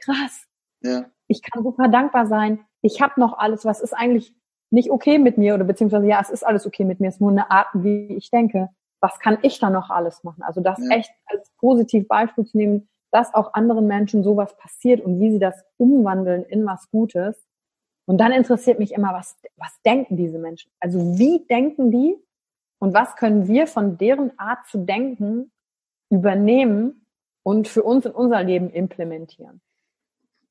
krass, 0.00 0.46
ja. 0.82 1.04
ich 1.26 1.42
kann 1.42 1.62
super 1.62 1.88
dankbar 1.88 2.26
sein. 2.26 2.64
Ich 2.82 3.00
habe 3.00 3.18
noch 3.18 3.38
alles, 3.38 3.64
was 3.64 3.80
ist 3.80 3.94
eigentlich 3.94 4.34
nicht 4.70 4.90
okay 4.90 5.18
mit 5.18 5.38
mir 5.38 5.54
oder 5.54 5.64
beziehungsweise 5.64 6.06
ja, 6.06 6.20
es 6.20 6.30
ist 6.30 6.44
alles 6.44 6.66
okay 6.66 6.84
mit 6.84 7.00
mir, 7.00 7.08
es 7.08 7.14
ist 7.14 7.20
nur 7.20 7.30
eine 7.30 7.50
Art, 7.50 7.68
wie 7.74 8.14
ich 8.14 8.30
denke 8.30 8.68
was 9.04 9.20
kann 9.20 9.36
ich 9.42 9.58
da 9.58 9.68
noch 9.68 9.90
alles 9.90 10.24
machen? 10.24 10.42
Also 10.42 10.62
das 10.62 10.78
ja. 10.78 10.96
echt 10.96 11.12
als 11.26 11.50
positiv 11.58 12.08
Beispiel 12.08 12.46
zu 12.46 12.56
nehmen, 12.56 12.88
dass 13.10 13.34
auch 13.34 13.52
anderen 13.52 13.86
Menschen 13.86 14.24
sowas 14.24 14.56
passiert 14.56 15.02
und 15.02 15.20
wie 15.20 15.30
sie 15.30 15.38
das 15.38 15.62
umwandeln 15.76 16.42
in 16.44 16.64
was 16.64 16.90
Gutes. 16.90 17.46
Und 18.06 18.18
dann 18.18 18.32
interessiert 18.32 18.78
mich 18.78 18.92
immer, 18.92 19.14
was, 19.14 19.36
was 19.56 19.80
denken 19.82 20.16
diese 20.16 20.38
Menschen? 20.38 20.70
Also 20.80 21.18
wie 21.18 21.46
denken 21.46 21.90
die 21.90 22.16
und 22.78 22.92
was 22.92 23.16
können 23.16 23.48
wir 23.48 23.66
von 23.66 23.96
deren 23.96 24.38
Art 24.38 24.66
zu 24.66 24.78
denken 24.78 25.50
übernehmen 26.10 27.06
und 27.42 27.66
für 27.66 27.82
uns 27.82 28.04
in 28.04 28.12
unser 28.12 28.42
Leben 28.42 28.70
implementieren? 28.70 29.60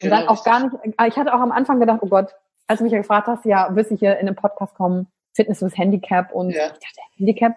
Und 0.02 0.10
dann 0.10 0.28
auch 0.28 0.44
gar 0.44 0.63
nicht, 0.63 0.76
ich 1.08 1.18
hatte 1.18 1.34
auch 1.34 1.39
am 1.39 1.52
Anfang 1.52 1.80
gedacht, 1.80 2.00
oh 2.02 2.08
Gott, 2.08 2.36
als 2.68 2.80
du 2.80 2.84
mich 2.84 2.94
ja 2.94 3.00
gefragt 3.00 3.28
hast, 3.28 3.46
ja, 3.46 3.76
wirst 3.76 3.92
du 3.92 3.96
hier 3.96 4.18
in 4.18 4.26
den 4.26 4.36
Podcast 4.36 4.74
kommen, 4.74 5.08
Fitness 5.36 5.62
ist 5.62 5.78
Handicap 5.78 6.32
und 6.34 6.50
ja. 6.50 6.66
ich 6.66 6.72
dachte, 6.72 7.02
Handicap, 7.18 7.56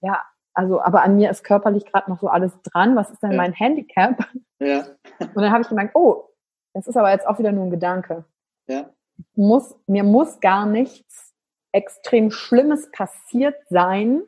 ja, 0.00 0.22
also, 0.54 0.80
aber 0.80 1.02
an 1.02 1.16
mir 1.16 1.30
ist 1.30 1.42
körperlich 1.42 1.84
gerade 1.84 2.10
noch 2.10 2.20
so 2.20 2.28
alles 2.28 2.52
dran. 2.62 2.94
Was 2.94 3.10
ist 3.10 3.22
denn 3.22 3.32
ja. 3.32 3.36
mein 3.36 3.52
Handicap? 3.52 4.24
Ja. 4.60 4.86
Und 5.18 5.36
dann 5.36 5.50
habe 5.50 5.62
ich 5.62 5.68
gemerkt, 5.68 5.96
oh, 5.96 6.30
das 6.74 6.86
ist 6.86 6.96
aber 6.96 7.10
jetzt 7.10 7.26
auch 7.26 7.38
wieder 7.38 7.52
nur 7.52 7.64
ein 7.64 7.70
Gedanke. 7.70 8.24
Ja. 8.68 8.88
Muss, 9.34 9.74
mir 9.86 10.04
muss 10.04 10.40
gar 10.40 10.66
nichts 10.66 11.32
extrem 11.72 12.30
Schlimmes 12.30 12.90
passiert 12.92 13.56
sein, 13.68 14.22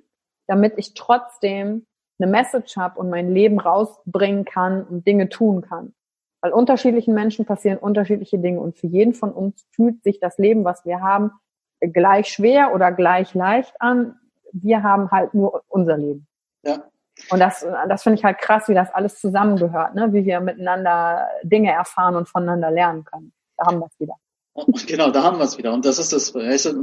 damit 0.47 0.75
ich 0.77 0.95
trotzdem 0.95 1.87
eine 2.19 2.31
Message 2.31 2.77
habe 2.77 2.99
und 2.99 3.11
mein 3.11 3.31
Leben 3.31 3.61
rausbringen 3.61 4.45
kann 4.45 4.85
und 4.85 5.07
Dinge 5.07 5.29
tun 5.29 5.61
kann. 5.61 5.95
Weil 6.41 6.53
unterschiedlichen 6.53 7.15
Menschen 7.15 7.45
passieren 7.45 7.79
unterschiedliche 7.79 8.39
Dinge 8.39 8.61
und 8.61 8.77
für 8.77 8.87
jeden 8.87 9.15
von 9.15 9.33
uns 9.33 9.67
fühlt 9.73 10.03
sich 10.03 10.19
das 10.21 10.39
Leben, 10.39 10.65
was 10.65 10.85
wir 10.85 11.01
haben, 11.01 11.31
gleich 11.81 12.29
schwer 12.29 12.75
oder 12.75 12.91
gleich 12.91 13.35
leicht 13.35 13.75
an 13.81 14.17
wir 14.63 14.83
haben 14.83 15.11
halt 15.11 15.35
nur 15.35 15.63
unser 15.69 15.97
Leben. 15.97 16.27
Ja. 16.65 16.83
Und 17.31 17.41
das, 17.41 17.67
das 17.89 18.03
finde 18.03 18.19
ich 18.19 18.25
halt 18.25 18.39
krass, 18.39 18.69
wie 18.69 18.75
das 18.75 18.93
alles 18.93 19.21
zusammengehört, 19.21 19.95
ne? 19.95 20.13
wie 20.13 20.25
wir 20.25 20.41
miteinander 20.41 21.29
Dinge 21.43 21.73
erfahren 21.73 22.15
und 22.15 22.29
voneinander 22.29 22.71
lernen 22.71 23.05
können. 23.05 23.33
Da 23.57 23.67
haben 23.67 23.79
wir 23.79 23.87
es 23.87 23.99
wieder. 23.99 24.15
Und 24.57 24.87
genau, 24.87 25.11
da 25.11 25.23
haben 25.23 25.39
wir 25.39 25.45
es 25.45 25.59
wieder. 25.59 25.73
Und 25.73 25.85
das 25.85 25.99
ist 25.99 26.13
das, 26.13 26.33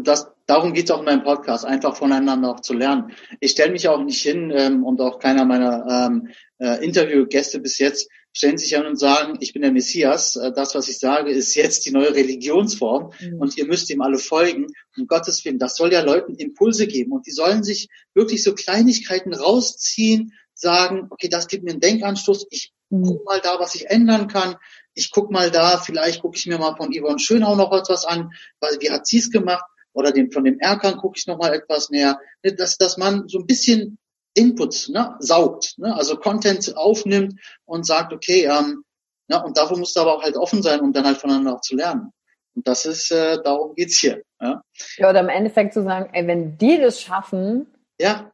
das 0.03 0.27
darum 0.45 0.73
geht 0.73 0.85
es 0.85 0.91
auch 0.91 0.99
in 0.99 1.05
meinem 1.05 1.23
Podcast, 1.23 1.65
einfach 1.65 1.95
voneinander 1.95 2.51
auch 2.51 2.59
zu 2.59 2.73
lernen. 2.73 3.11
Ich 3.39 3.51
stelle 3.51 3.71
mich 3.71 3.87
auch 3.87 4.01
nicht 4.03 4.21
hin 4.21 4.51
ähm, 4.55 4.83
und 4.83 5.01
auch 5.01 5.19
keiner 5.19 5.45
meiner 5.45 5.85
ähm, 5.89 6.29
äh, 6.59 6.83
Interviewgäste 6.83 7.59
bis 7.59 7.79
jetzt 7.79 8.09
stellen 8.35 8.57
sich 8.57 8.75
an 8.75 8.87
und 8.87 8.97
sagen, 8.97 9.37
ich 9.41 9.53
bin 9.53 9.61
der 9.61 9.71
Messias, 9.71 10.35
äh, 10.35 10.51
das, 10.51 10.73
was 10.73 10.87
ich 10.89 10.97
sage, 10.97 11.29
ist 11.31 11.53
jetzt 11.55 11.85
die 11.85 11.91
neue 11.91 12.15
Religionsform 12.15 13.11
mhm. 13.19 13.39
und 13.39 13.57
ihr 13.57 13.65
müsst 13.65 13.89
ihm 13.91 14.01
alle 14.01 14.17
folgen. 14.17 14.67
Um 14.97 15.07
Gottes 15.07 15.45
Willen, 15.45 15.59
das 15.59 15.75
soll 15.75 15.93
ja 15.93 16.01
Leuten 16.01 16.35
Impulse 16.35 16.87
geben 16.87 17.11
und 17.11 17.27
die 17.27 17.31
sollen 17.31 17.63
sich 17.63 17.89
wirklich 18.15 18.43
so 18.43 18.55
Kleinigkeiten 18.55 19.33
rausziehen, 19.33 20.33
sagen, 20.55 21.07
okay, 21.11 21.29
das 21.29 21.47
gibt 21.47 21.63
mir 21.63 21.71
einen 21.71 21.79
Denkanstoß, 21.79 22.47
ich 22.49 22.73
mhm. 22.89 23.03
guck 23.03 23.25
mal 23.25 23.39
da, 23.39 23.59
was 23.59 23.75
ich 23.75 23.89
ändern 23.89 24.27
kann, 24.27 24.55
ich 24.93 25.11
guck 25.11 25.31
mal 25.31 25.51
da, 25.51 25.77
vielleicht 25.77 26.21
gucke 26.21 26.37
ich 26.37 26.45
mir 26.45 26.57
mal 26.57 26.75
von 26.75 26.91
Yvonne 26.93 27.19
Schönau 27.19 27.55
noch 27.55 27.71
etwas 27.71 28.05
an, 28.05 28.31
weil 28.59 28.77
wie 28.79 28.91
hat 28.91 29.07
sie 29.07 29.19
es 29.19 29.31
gemacht? 29.31 29.65
Oder 29.93 30.11
dem, 30.11 30.31
von 30.31 30.43
dem 30.43 30.59
Erkan 30.59 30.97
gucke 30.97 31.17
ich 31.17 31.27
noch 31.27 31.37
mal 31.37 31.53
etwas 31.53 31.89
mehr. 31.89 32.19
Dass, 32.41 32.77
dass 32.77 32.97
man 32.97 33.27
so 33.27 33.39
ein 33.39 33.45
bisschen 33.45 33.97
Input 34.33 34.89
ne, 34.89 35.15
saugt, 35.19 35.75
ne, 35.77 35.95
also 35.95 36.17
Content 36.17 36.75
aufnimmt 36.75 37.39
und 37.65 37.85
sagt, 37.85 38.13
okay, 38.13 38.45
ähm, 38.45 38.83
ja, 39.27 39.41
und 39.41 39.57
dafür 39.57 39.77
musst 39.77 39.95
du 39.95 40.01
aber 40.01 40.17
auch 40.17 40.23
halt 40.23 40.35
offen 40.35 40.63
sein, 40.63 40.81
um 40.81 40.93
dann 40.93 41.05
halt 41.05 41.17
voneinander 41.17 41.55
auch 41.55 41.61
zu 41.61 41.75
lernen. 41.75 42.11
Und 42.55 42.67
das 42.67 42.85
ist, 42.85 43.11
äh, 43.11 43.41
darum 43.41 43.75
geht's 43.75 43.97
hier. 43.97 44.23
Ja. 44.41 44.61
ja, 44.97 45.09
oder 45.09 45.21
im 45.21 45.29
Endeffekt 45.29 45.73
zu 45.73 45.83
sagen, 45.83 46.09
ey, 46.13 46.27
wenn 46.27 46.57
die 46.57 46.79
das 46.79 47.01
schaffen, 47.01 47.67
ja. 47.99 48.31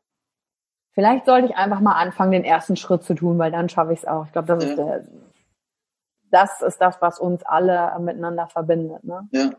vielleicht 0.93 1.25
sollte 1.25 1.47
ich 1.47 1.55
einfach 1.55 1.79
mal 1.79 1.93
anfangen, 1.93 2.31
den 2.31 2.43
ersten 2.43 2.75
Schritt 2.75 3.03
zu 3.03 3.13
tun, 3.13 3.37
weil 3.37 3.51
dann 3.51 3.69
schaffe 3.69 3.93
ich 3.93 3.99
es 3.99 4.05
auch. 4.05 4.25
Ich 4.25 4.31
glaube, 4.31 4.47
das 4.47 4.63
ja. 4.63 4.69
ist 4.69 4.77
der, 4.77 5.07
das 6.31 6.61
ist 6.61 6.77
das, 6.79 6.97
was 7.01 7.19
uns 7.19 7.43
alle 7.43 7.97
miteinander 7.99 8.47
verbindet. 8.47 9.03
Ne? 9.03 9.27
Ja. 9.31 9.51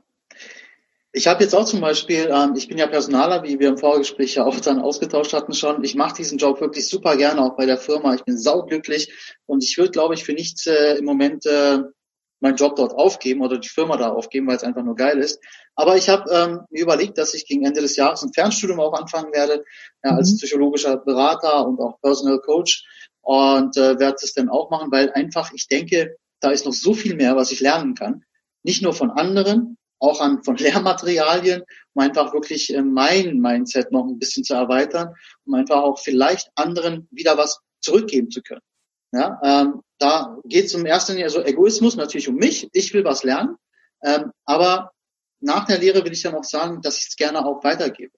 Ich 1.13 1.27
habe 1.27 1.43
jetzt 1.43 1.55
auch 1.55 1.65
zum 1.65 1.81
Beispiel, 1.81 2.31
ähm, 2.33 2.55
ich 2.57 2.69
bin 2.69 2.79
ja 2.79 2.87
Personaler, 2.87 3.43
wie 3.43 3.59
wir 3.59 3.69
im 3.69 3.79
Vorgespräch 3.79 4.37
ja 4.37 4.45
auch 4.45 4.61
dann 4.61 4.81
ausgetauscht 4.81 5.33
hatten 5.33 5.53
schon. 5.55 5.83
Ich 5.83 5.97
mache 5.97 6.15
diesen 6.15 6.39
Job 6.39 6.61
wirklich 6.61 6.89
super 6.89 7.17
gerne, 7.17 7.43
auch 7.43 7.57
bei 7.57 7.67
der 7.67 7.79
Firma. 7.79 8.15
Ich 8.15 8.23
bin 8.23 8.39
sauglücklich 8.39 9.13
und 9.47 9.65
ich 9.65 9.77
würde, 9.77 9.91
glaube 9.91 10.15
ich, 10.15 10.25
für 10.25 10.35
nichts 10.35 10.69
äh, 10.69 10.99
im 10.99 11.05
Moment 11.05 11.47
äh, 11.47 11.81
meinen 12.39 12.57
Job 12.57 12.77
dort 12.77 12.95
aufgeben 12.95 13.43
oder 13.43 13.59
die 13.59 13.69
Firma 13.69 13.97
da 13.97 14.11
aufgeben, 14.11 14.47
weil 14.47 14.57
es 14.57 14.63
einfach 14.63 14.85
nur 14.85 14.95
geil 14.95 15.19
ist. 15.19 15.41
Aber 15.75 15.97
ich 15.97 16.09
habe 16.09 16.31
ähm, 16.33 16.61
mir 16.71 16.83
überlegt, 16.83 17.19
dass 17.19 17.35
ich 17.35 17.45
gegen 17.45 17.65
Ende 17.65 17.81
des 17.81 17.97
Jahres 17.97 18.23
ein 18.23 18.33
Fernstudium 18.33 18.79
auch 18.81 18.93
anfangen 18.93 19.33
werde, 19.33 19.65
ja, 20.05 20.13
als 20.13 20.33
mhm. 20.33 20.37
psychologischer 20.37 20.97
Berater 20.97 21.67
und 21.67 21.81
auch 21.81 22.01
Personal 22.01 22.39
Coach 22.39 22.85
und 23.23 23.77
äh, 23.77 23.99
werde 23.99 24.17
es 24.23 24.33
dann 24.33 24.49
auch 24.49 24.71
machen, 24.71 24.91
weil 24.91 25.11
einfach 25.13 25.53
ich 25.53 25.69
denke, 25.69 26.17
da 26.41 26.51
ist 26.51 26.67
noch 26.67 26.73
so 26.73 26.95
viel 26.95 27.15
mehr, 27.15 27.37
was 27.37 27.53
ich 27.53 27.61
lernen 27.61 27.95
kann. 27.95 28.25
Nicht 28.63 28.83
nur 28.83 28.93
von 28.93 29.11
anderen, 29.11 29.79
auch 29.99 30.21
an, 30.21 30.43
von 30.43 30.57
Lehrmaterialien, 30.57 31.63
um 31.95 32.03
einfach 32.03 32.33
wirklich 32.33 32.75
äh, 32.75 32.83
mein 32.83 33.39
Mindset 33.39 33.93
noch 33.93 34.07
ein 34.07 34.19
bisschen 34.19 34.45
zu 34.45 34.55
erweitern, 34.55 35.15
um 35.45 35.55
einfach 35.55 35.83
auch 35.83 35.99
vielleicht 35.99 36.51
anderen 36.55 37.07
wieder 37.11 37.37
was 37.37 37.61
zurückgeben 37.81 38.31
zu 38.31 38.43
können. 38.43 38.63
Ja, 39.13 39.41
ähm, 39.43 39.83
da 39.99 40.39
geht 40.45 40.67
es 40.67 40.75
um 40.75 40.87
ersten 40.87 41.13
Linie, 41.13 41.27
also 41.27 41.43
Egoismus 41.43 41.97
natürlich 41.97 42.29
um 42.29 42.37
mich, 42.37 42.69
ich 42.73 42.95
will 42.95 43.05
was 43.05 43.25
lernen, 43.25 43.57
ähm, 44.05 44.31
aber 44.45 44.93
nach 45.41 45.65
der 45.67 45.79
Lehre 45.79 46.05
will 46.05 46.13
ich 46.13 46.23
dann 46.23 46.35
auch 46.35 46.45
sagen, 46.45 46.81
dass 46.81 46.99
ich 46.99 47.09
es 47.09 47.17
gerne 47.17 47.45
auch 47.45 47.65
weitergebe. 47.65 48.13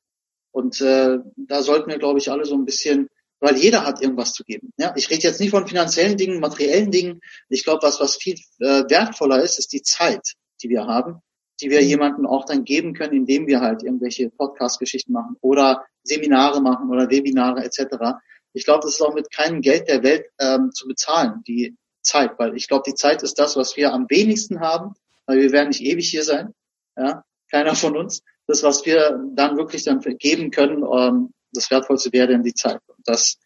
Und 0.50 0.80
äh, 0.82 1.18
da 1.36 1.62
sollten 1.62 1.90
wir, 1.90 1.98
glaube 1.98 2.18
ich, 2.18 2.30
alle 2.30 2.44
so 2.44 2.54
ein 2.54 2.66
bisschen 2.66 3.08
weil 3.42 3.56
jeder 3.56 3.84
hat 3.84 4.00
irgendwas 4.00 4.32
zu 4.32 4.44
geben. 4.44 4.72
Ja, 4.78 4.94
ich 4.96 5.10
rede 5.10 5.22
jetzt 5.24 5.40
nicht 5.40 5.50
von 5.50 5.66
finanziellen 5.66 6.16
Dingen, 6.16 6.38
materiellen 6.38 6.92
Dingen. 6.92 7.20
Ich 7.48 7.64
glaube, 7.64 7.82
was 7.82 8.00
was 8.00 8.16
viel 8.16 8.36
äh, 8.60 8.84
wertvoller 8.88 9.42
ist, 9.42 9.58
ist 9.58 9.72
die 9.72 9.82
Zeit, 9.82 10.34
die 10.62 10.68
wir 10.68 10.86
haben, 10.86 11.20
die 11.60 11.68
wir 11.68 11.82
jemandem 11.82 12.24
auch 12.26 12.44
dann 12.44 12.64
geben 12.64 12.94
können, 12.94 13.14
indem 13.14 13.48
wir 13.48 13.60
halt 13.60 13.82
irgendwelche 13.82 14.30
Podcast-Geschichten 14.30 15.12
machen 15.12 15.36
oder 15.40 15.84
Seminare 16.04 16.62
machen 16.62 16.88
oder 16.88 17.10
Webinare 17.10 17.64
etc. 17.64 18.20
Ich 18.52 18.64
glaube, 18.64 18.82
das 18.84 18.94
ist 18.94 19.02
auch 19.02 19.14
mit 19.14 19.32
keinem 19.32 19.60
Geld 19.60 19.88
der 19.88 20.04
Welt 20.04 20.26
ähm, 20.38 20.70
zu 20.72 20.86
bezahlen, 20.86 21.42
die 21.46 21.76
Zeit, 22.00 22.38
weil 22.38 22.56
ich 22.56 22.68
glaube, 22.68 22.84
die 22.86 22.94
Zeit 22.94 23.24
ist 23.24 23.40
das, 23.40 23.56
was 23.56 23.76
wir 23.76 23.92
am 23.92 24.06
wenigsten 24.08 24.60
haben, 24.60 24.94
weil 25.26 25.38
wir 25.38 25.50
werden 25.50 25.68
nicht 25.68 25.82
ewig 25.82 26.08
hier 26.08 26.22
sein. 26.22 26.54
Ja, 26.96 27.24
keiner 27.50 27.74
von 27.74 27.96
uns. 27.96 28.22
Das, 28.46 28.62
was 28.62 28.86
wir 28.86 29.20
dann 29.34 29.56
wirklich 29.56 29.82
dann 29.82 30.00
geben 30.00 30.50
können, 30.52 30.84
ähm, 30.84 31.32
das 31.52 31.70
Wertvollste 31.70 32.12
wäre 32.12 32.28
dann 32.28 32.42
die 32.42 32.54
Zeit. 32.54 32.80
Und 32.86 32.98
das 33.04 33.38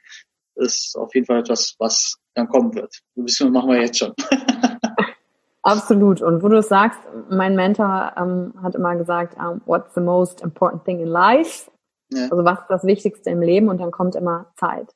ist 0.57 0.97
auf 0.97 1.15
jeden 1.15 1.27
Fall 1.27 1.41
etwas, 1.41 1.75
was 1.79 2.17
dann 2.35 2.49
kommen 2.49 2.75
wird. 2.75 3.01
Ein 3.17 3.25
bisschen 3.25 3.53
machen 3.53 3.71
wir 3.71 3.81
jetzt 3.81 3.99
schon. 3.99 4.13
Absolut. 5.63 6.23
Und 6.23 6.43
wo 6.43 6.49
du 6.49 6.63
sagst, 6.63 7.01
mein 7.29 7.57
Mentor 7.57 8.13
ähm, 8.17 8.55
hat 8.63 8.75
immer 8.75 8.95
gesagt, 8.97 9.37
um, 9.37 9.61
what's 9.67 9.95
the 9.95 10.01
most 10.01 10.41
important 10.43 10.85
thing 10.85 11.01
in 11.01 11.09
life? 11.09 11.71
Ja. 12.13 12.29
Also 12.31 12.45
was 12.45 12.61
ist 12.61 12.69
das 12.69 12.85
Wichtigste 12.85 13.31
im 13.31 13.43
Leben? 13.43 13.69
Und 13.69 13.79
dann 13.79 13.91
kommt 13.91 14.15
immer 14.15 14.53
Zeit. 14.57 14.95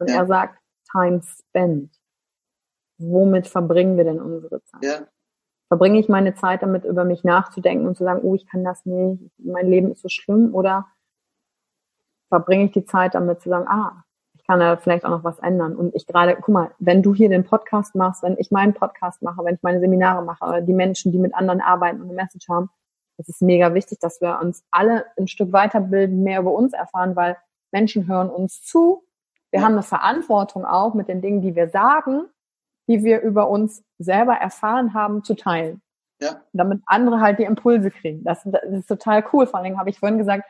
Und 0.00 0.10
ja. 0.10 0.16
er 0.16 0.26
sagt, 0.26 0.58
time 0.90 1.22
spent. 1.22 1.94
Womit 2.98 3.46
verbringen 3.46 3.96
wir 3.96 4.04
denn 4.04 4.20
unsere 4.20 4.62
Zeit? 4.64 4.82
Ja. 4.82 5.06
Verbringe 5.68 6.00
ich 6.00 6.08
meine 6.08 6.34
Zeit 6.34 6.62
damit, 6.62 6.84
über 6.84 7.04
mich 7.04 7.22
nachzudenken 7.22 7.86
und 7.86 7.96
zu 7.96 8.02
sagen, 8.02 8.22
oh, 8.22 8.34
ich 8.34 8.46
kann 8.46 8.64
das 8.64 8.84
nicht, 8.86 9.22
mein 9.38 9.68
Leben 9.68 9.92
ist 9.92 10.02
so 10.02 10.08
schlimm? 10.08 10.54
Oder 10.54 10.86
verbringe 12.28 12.66
ich 12.66 12.72
die 12.72 12.84
Zeit 12.84 13.14
damit 13.14 13.40
zu 13.40 13.48
sagen, 13.48 13.66
ah, 13.68 14.04
ich 14.36 14.46
kann 14.46 14.60
da 14.60 14.76
vielleicht 14.76 15.04
auch 15.04 15.10
noch 15.10 15.24
was 15.24 15.38
ändern. 15.38 15.76
Und 15.76 15.94
ich 15.94 16.06
gerade, 16.06 16.36
guck 16.36 16.48
mal, 16.48 16.70
wenn 16.78 17.02
du 17.02 17.14
hier 17.14 17.28
den 17.28 17.44
Podcast 17.44 17.94
machst, 17.94 18.22
wenn 18.22 18.36
ich 18.38 18.50
meinen 18.50 18.74
Podcast 18.74 19.22
mache, 19.22 19.44
wenn 19.44 19.56
ich 19.56 19.62
meine 19.62 19.80
Seminare 19.80 20.24
mache, 20.24 20.62
die 20.62 20.72
Menschen, 20.72 21.12
die 21.12 21.18
mit 21.18 21.34
anderen 21.34 21.60
arbeiten 21.60 22.00
und 22.00 22.08
eine 22.08 22.14
Message 22.14 22.48
haben, 22.48 22.70
das 23.18 23.28
ist 23.28 23.42
mega 23.42 23.74
wichtig, 23.74 23.98
dass 23.98 24.20
wir 24.20 24.38
uns 24.40 24.64
alle 24.70 25.04
ein 25.18 25.26
Stück 25.26 25.52
weiterbilden, 25.52 26.22
mehr 26.22 26.40
über 26.40 26.52
uns 26.52 26.72
erfahren, 26.72 27.16
weil 27.16 27.36
Menschen 27.72 28.06
hören 28.06 28.30
uns 28.30 28.62
zu. 28.62 29.04
Wir 29.50 29.60
ja. 29.60 29.66
haben 29.66 29.72
eine 29.72 29.82
Verantwortung 29.82 30.64
auch 30.64 30.94
mit 30.94 31.08
den 31.08 31.20
Dingen, 31.20 31.42
die 31.42 31.56
wir 31.56 31.68
sagen, 31.68 32.26
die 32.86 33.02
wir 33.04 33.20
über 33.20 33.48
uns 33.50 33.82
selber 33.98 34.34
erfahren 34.34 34.94
haben, 34.94 35.24
zu 35.24 35.34
teilen. 35.34 35.82
Ja. 36.20 36.40
Damit 36.52 36.82
andere 36.86 37.20
halt 37.20 37.38
die 37.38 37.44
Impulse 37.44 37.90
kriegen. 37.90 38.24
Das, 38.24 38.42
das 38.44 38.62
ist 38.70 38.88
total 38.88 39.24
cool. 39.32 39.46
Vor 39.46 39.56
allen 39.56 39.64
Dingen 39.64 39.78
habe 39.78 39.90
ich 39.90 39.98
vorhin 39.98 40.18
gesagt, 40.18 40.44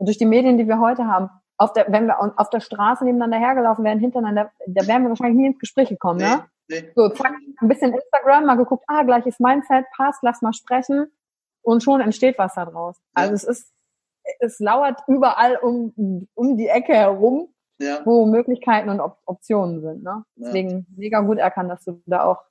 und 0.00 0.06
durch 0.06 0.16
die 0.16 0.26
Medien, 0.26 0.56
die 0.56 0.66
wir 0.66 0.80
heute 0.80 1.06
haben, 1.06 1.28
auf 1.58 1.74
der, 1.74 1.92
wenn 1.92 2.06
wir 2.06 2.18
auf 2.38 2.48
der 2.48 2.60
Straße 2.60 3.04
nebeneinander 3.04 3.38
hergelaufen 3.38 3.84
wären, 3.84 3.98
hintereinander, 3.98 4.50
da 4.66 4.86
wären 4.86 5.02
wir 5.02 5.10
wahrscheinlich 5.10 5.36
nie 5.36 5.46
ins 5.48 5.58
Gespräch 5.58 5.90
gekommen, 5.90 6.20
nee, 6.20 6.24
ne? 6.24 6.44
Nee. 6.70 6.90
So, 6.94 7.10
zack, 7.10 7.34
ein 7.58 7.68
bisschen 7.68 7.92
Instagram, 7.92 8.46
mal 8.46 8.54
geguckt, 8.54 8.84
ah, 8.86 9.02
gleiches 9.02 9.38
Mindset, 9.40 9.84
passt, 9.94 10.20
lass 10.22 10.40
mal 10.40 10.54
sprechen. 10.54 11.12
Und 11.62 11.82
schon 11.82 12.00
entsteht 12.00 12.38
was 12.38 12.54
da 12.54 12.64
draus. 12.64 12.96
Ja. 12.98 13.24
Also 13.24 13.34
es 13.34 13.44
ist, 13.44 13.74
es 14.38 14.58
lauert 14.58 15.02
überall 15.06 15.56
um, 15.56 16.26
um 16.34 16.56
die 16.56 16.68
Ecke 16.68 16.94
herum, 16.94 17.52
ja. 17.78 18.00
wo 18.06 18.24
Möglichkeiten 18.24 18.88
und 18.88 19.00
Op 19.00 19.18
Optionen 19.26 19.82
sind. 19.82 20.02
Ne? 20.02 20.24
Deswegen 20.36 20.70
ja. 20.70 20.84
mega 20.96 21.20
gut 21.20 21.36
erkannt, 21.36 21.70
dass 21.70 21.84
du 21.84 22.00
da 22.06 22.24
auch 22.24 22.42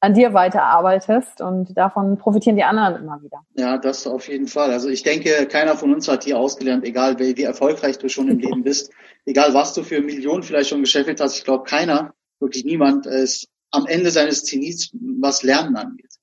an 0.00 0.14
dir 0.14 0.34
weiterarbeitest 0.34 1.40
und 1.40 1.76
davon 1.76 2.18
profitieren 2.18 2.56
die 2.56 2.64
anderen 2.64 3.02
immer 3.02 3.22
wieder. 3.22 3.40
Ja, 3.54 3.78
das 3.78 4.06
auf 4.06 4.28
jeden 4.28 4.46
Fall. 4.46 4.70
Also 4.70 4.88
ich 4.88 5.02
denke, 5.02 5.46
keiner 5.46 5.76
von 5.76 5.92
uns 5.94 6.08
hat 6.08 6.24
hier 6.24 6.38
ausgelernt, 6.38 6.84
egal 6.84 7.18
wie, 7.18 7.36
wie 7.36 7.44
erfolgreich 7.44 7.98
du 7.98 8.08
schon 8.08 8.28
im 8.28 8.38
Leben 8.38 8.62
bist, 8.64 8.92
egal 9.24 9.54
was 9.54 9.72
du 9.74 9.82
für 9.82 10.00
Millionen 10.00 10.42
vielleicht 10.42 10.70
schon 10.70 10.82
gescheffelt 10.82 11.20
hast. 11.20 11.38
Ich 11.38 11.44
glaube, 11.44 11.64
keiner, 11.64 12.14
wirklich 12.40 12.64
niemand, 12.64 13.06
ist 13.06 13.48
am 13.70 13.86
Ende 13.86 14.10
seines 14.10 14.44
Zenits, 14.44 14.90
was 14.92 15.42
Lernen 15.42 15.76
angeht. 15.76 16.14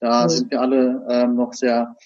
Da 0.00 0.24
mhm. 0.24 0.28
sind 0.28 0.50
wir 0.50 0.60
alle 0.60 1.06
ähm, 1.08 1.34
noch 1.36 1.54
sehr 1.54 1.96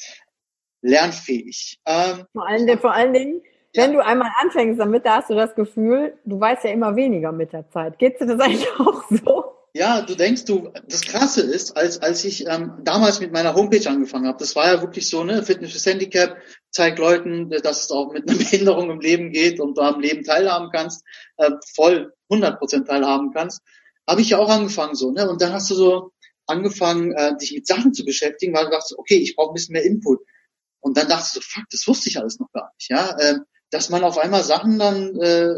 lernfähig. 0.83 1.81
Ähm, 1.87 2.27
vor, 2.33 2.47
allen, 2.47 2.79
vor 2.79 2.93
allen 2.93 3.12
Dingen, 3.12 3.43
wenn 3.74 3.93
du 3.93 4.05
einmal 4.05 4.31
anfängst 4.41 4.81
damit, 4.81 5.05
da 5.05 5.16
hast 5.16 5.31
du 5.31 5.35
das 5.35 5.55
Gefühl, 5.55 6.14
du 6.24 6.39
weißt 6.39 6.64
ja 6.64 6.70
immer 6.70 6.95
weniger 6.95 7.33
mit 7.33 7.53
der 7.53 7.68
Zeit. 7.68 7.99
Geht 7.99 8.20
dir 8.20 8.27
das 8.27 8.41
eigentlich 8.41 8.68
auch 8.79 9.03
so? 9.11 9.56
Ja, 9.77 10.01
du 10.01 10.14
denkst 10.14 10.47
du, 10.47 10.72
das 10.89 11.03
Krasse 11.03 11.43
ist, 11.43 11.77
als 11.77 12.01
als 12.01 12.24
ich 12.24 12.47
ähm, 12.47 12.81
damals 12.83 13.20
mit 13.20 13.31
meiner 13.31 13.55
Homepage 13.55 13.87
angefangen 13.91 14.27
habe, 14.27 14.39
das 14.39 14.57
war 14.57 14.72
ja 14.72 14.81
wirklich 14.81 15.07
so, 15.07 15.22
ne, 15.22 15.43
Fitness 15.43 15.72
fürs 15.72 15.85
Handicap 15.85 16.39
zeigt 16.70 16.99
Leuten, 16.99 17.51
dass 17.51 17.85
es 17.85 17.91
auch 17.91 18.11
mit 18.11 18.27
einer 18.27 18.39
Behinderung 18.39 18.91
im 18.91 19.01
Leben 19.01 19.33
geht 19.33 19.61
und 19.61 19.77
du 19.77 19.83
am 19.83 20.01
Leben 20.01 20.24
teilhaben 20.24 20.70
kannst, 20.72 21.05
äh, 21.37 21.51
voll 21.74 22.14
100 22.31 22.59
Prozent 22.59 22.89
teilhaben 22.89 23.33
kannst. 23.35 23.61
Habe 24.09 24.22
ich 24.22 24.31
ja 24.31 24.39
auch 24.39 24.49
angefangen 24.49 24.95
so, 24.95 25.11
ne, 25.11 25.29
und 25.29 25.43
dann 25.43 25.53
hast 25.53 25.68
du 25.68 25.74
so 25.74 26.12
angefangen, 26.47 27.12
äh, 27.12 27.37
dich 27.37 27.53
mit 27.53 27.66
Sachen 27.66 27.93
zu 27.93 28.07
beschäftigen, 28.07 28.55
weil 28.55 28.64
du 28.64 28.70
dachtest, 28.70 28.99
okay, 28.99 29.16
ich 29.18 29.37
brauche 29.37 29.51
ein 29.51 29.55
bisschen 29.55 29.74
mehr 29.74 29.85
Input. 29.85 30.20
Und 30.81 30.97
dann 30.97 31.09
dachtest 31.09 31.37
du, 31.37 31.41
fuck, 31.43 31.64
das 31.70 31.87
wusste 31.87 32.09
ich 32.09 32.18
alles 32.18 32.39
noch 32.39 32.51
gar 32.51 32.72
nicht, 32.79 32.89
ja, 32.89 33.14
äh, 33.18 33.41
dass 33.68 33.91
man 33.91 34.05
auf 34.05 34.16
einmal 34.16 34.43
Sachen 34.43 34.79
dann 34.79 35.20
äh, 35.20 35.53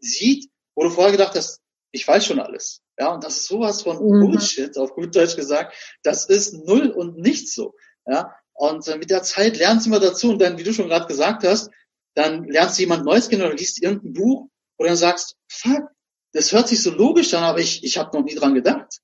sieht, 0.00 0.50
wo 0.74 0.82
du 0.82 0.90
vorher 0.90 1.12
gedacht 1.12 1.36
hast, 1.36 1.60
ich 1.92 2.06
weiß 2.06 2.26
schon 2.26 2.40
alles. 2.40 2.82
Ja, 3.00 3.14
und 3.14 3.24
das 3.24 3.38
ist 3.38 3.46
sowas 3.46 3.82
von 3.82 3.96
mhm. 3.96 4.20
Bullshit, 4.20 4.76
auf 4.76 4.94
gut 4.94 5.16
Deutsch 5.16 5.34
gesagt. 5.34 5.74
Das 6.02 6.26
ist 6.26 6.52
null 6.66 6.90
und 6.90 7.16
nichts 7.16 7.54
so. 7.54 7.74
Ja, 8.06 8.34
und 8.52 8.86
äh, 8.88 8.98
mit 8.98 9.10
der 9.10 9.22
Zeit 9.22 9.56
lernst 9.56 9.86
du 9.86 9.90
immer 9.90 10.00
dazu 10.00 10.30
und 10.30 10.40
dann, 10.40 10.58
wie 10.58 10.64
du 10.64 10.72
schon 10.72 10.88
gerade 10.88 11.06
gesagt 11.06 11.44
hast, 11.44 11.70
dann 12.14 12.44
lernst 12.44 12.78
du 12.78 12.82
jemand 12.82 13.04
Neues 13.04 13.28
kennen 13.28 13.42
oder 13.42 13.54
liest 13.54 13.82
irgendein 13.82 14.12
Buch 14.12 14.48
und 14.76 14.86
dann 14.86 14.96
sagst, 14.96 15.36
fuck, 15.48 15.88
das 16.32 16.52
hört 16.52 16.68
sich 16.68 16.82
so 16.82 16.90
logisch 16.90 17.32
an, 17.34 17.42
aber 17.42 17.58
ich, 17.60 17.82
ich 17.84 17.98
habe 17.98 18.16
noch 18.16 18.24
nie 18.24 18.34
dran 18.34 18.54
gedacht. 18.54 18.98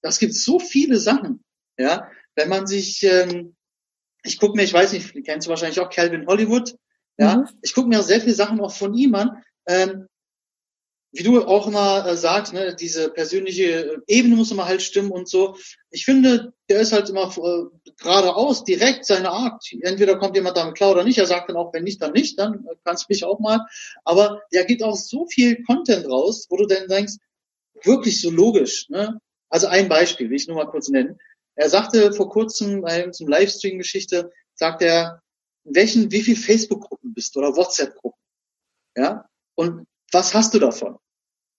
Das 0.00 0.18
gibt 0.18 0.34
so 0.34 0.58
viele 0.58 0.98
Sachen, 0.98 1.44
ja, 1.76 2.08
wenn 2.36 2.48
man 2.48 2.66
sich 2.66 3.02
ähm, 3.02 3.56
ich 4.22 4.38
gucke 4.38 4.56
mir, 4.56 4.62
ich 4.62 4.72
weiß 4.72 4.92
nicht, 4.92 5.12
kennst 5.24 5.46
du 5.46 5.50
wahrscheinlich 5.50 5.80
auch 5.80 5.90
Calvin 5.90 6.26
Hollywood. 6.26 6.76
Ja, 7.18 7.38
mhm. 7.38 7.48
ich 7.62 7.74
gucke 7.74 7.88
mir 7.88 8.02
sehr 8.02 8.20
viele 8.20 8.34
Sachen 8.34 8.60
auch 8.60 8.72
von 8.72 8.94
ihm 8.94 9.14
an. 9.14 9.42
Ähm, 9.66 10.06
wie 11.12 11.22
du 11.24 11.44
auch 11.44 11.66
immer 11.66 12.06
äh, 12.06 12.16
sagst, 12.16 12.52
ne, 12.52 12.74
diese 12.74 13.10
persönliche 13.10 14.02
Ebene 14.06 14.36
muss 14.36 14.52
immer 14.52 14.66
halt 14.66 14.82
stimmen 14.82 15.10
und 15.10 15.28
so. 15.28 15.56
Ich 15.90 16.04
finde, 16.04 16.52
der 16.68 16.80
ist 16.80 16.92
halt 16.92 17.08
immer 17.08 17.32
äh, 17.36 17.92
geradeaus, 17.98 18.62
direkt 18.64 19.04
seine 19.04 19.30
Art. 19.30 19.64
Entweder 19.82 20.18
kommt 20.18 20.36
jemand 20.36 20.56
damit 20.56 20.76
klar 20.76 20.92
oder 20.92 21.02
nicht. 21.02 21.18
Er 21.18 21.26
sagt 21.26 21.48
dann 21.48 21.56
auch, 21.56 21.72
wenn 21.72 21.84
nicht, 21.84 22.00
dann 22.00 22.12
nicht, 22.12 22.38
dann 22.38 22.66
kannst 22.84 23.04
du 23.04 23.06
mich 23.08 23.24
auch 23.24 23.40
mal. 23.40 23.66
Aber 24.04 24.42
er 24.52 24.64
gibt 24.64 24.82
auch 24.82 24.96
so 24.96 25.26
viel 25.26 25.62
Content 25.64 26.06
raus, 26.08 26.46
wo 26.48 26.56
du 26.56 26.66
dann 26.66 26.86
denkst, 26.86 27.14
wirklich 27.82 28.20
so 28.20 28.30
logisch. 28.30 28.88
Ne? 28.88 29.20
Also 29.48 29.66
ein 29.66 29.88
Beispiel, 29.88 30.30
will 30.30 30.36
ich 30.36 30.46
nur 30.46 30.56
mal 30.56 30.70
kurz 30.70 30.88
nennen. 30.88 31.18
Er 31.56 31.68
sagte 31.68 32.12
vor 32.12 32.30
kurzem 32.30 32.82
bei 32.82 33.10
zum 33.10 33.26
Livestream-Geschichte, 33.26 34.30
sagt 34.54 34.82
er, 34.82 35.22
welchen, 35.64 36.10
wie 36.12 36.22
viel 36.22 36.36
Facebook-Gruppen 36.36 37.12
bist 37.14 37.34
du 37.34 37.40
oder 37.40 37.56
WhatsApp-Gruppen? 37.56 38.20
Ja? 38.96 39.26
Und 39.56 39.86
was 40.12 40.34
hast 40.34 40.54
du 40.54 40.58
davon? 40.58 40.96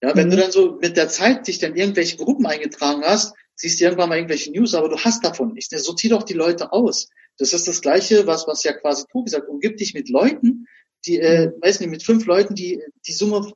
Ja, 0.02 0.16
wenn 0.16 0.28
mhm. 0.28 0.32
du 0.32 0.38
dann 0.38 0.52
so 0.52 0.78
mit 0.82 0.98
der 0.98 1.10
Zeit 1.10 1.48
dich 1.48 1.60
dann 1.60 1.76
irgendwelche 1.76 2.18
Gruppen 2.18 2.46
eingetragen 2.46 3.04
hast, 3.04 3.36
siehst 3.56 3.80
du 3.80 3.86
irgendwann 3.86 4.10
mal 4.10 4.16
irgendwelche 4.16 4.52
News, 4.52 4.74
aber 4.74 4.90
du 4.90 4.98
hast 4.98 5.24
davon 5.24 5.54
nichts. 5.54 5.70
Sortier 5.84 6.12
doch 6.12 6.24
die 6.24 6.34
Leute 6.34 6.72
aus. 6.72 7.10
Das 7.38 7.54
ist 7.54 7.68
das 7.68 7.82
Gleiche, 7.82 8.26
was, 8.28 8.48
was 8.48 8.64
ja 8.64 8.74
quasi 8.74 9.06
Tobi 9.12 9.30
sagt. 9.30 9.48
Umgib 9.48 9.78
dich 9.78 9.94
mit 9.94 10.10
Leuten, 10.10 10.66
die, 11.06 11.20
äh, 11.20 11.48
mhm. 11.48 11.62
weiß 11.62 11.80
nicht, 11.80 11.90
mit 11.90 12.04
fünf 12.04 12.26
Leuten, 12.26 12.56
die 12.56 12.82
die 13.08 13.14
Summe 13.14 13.52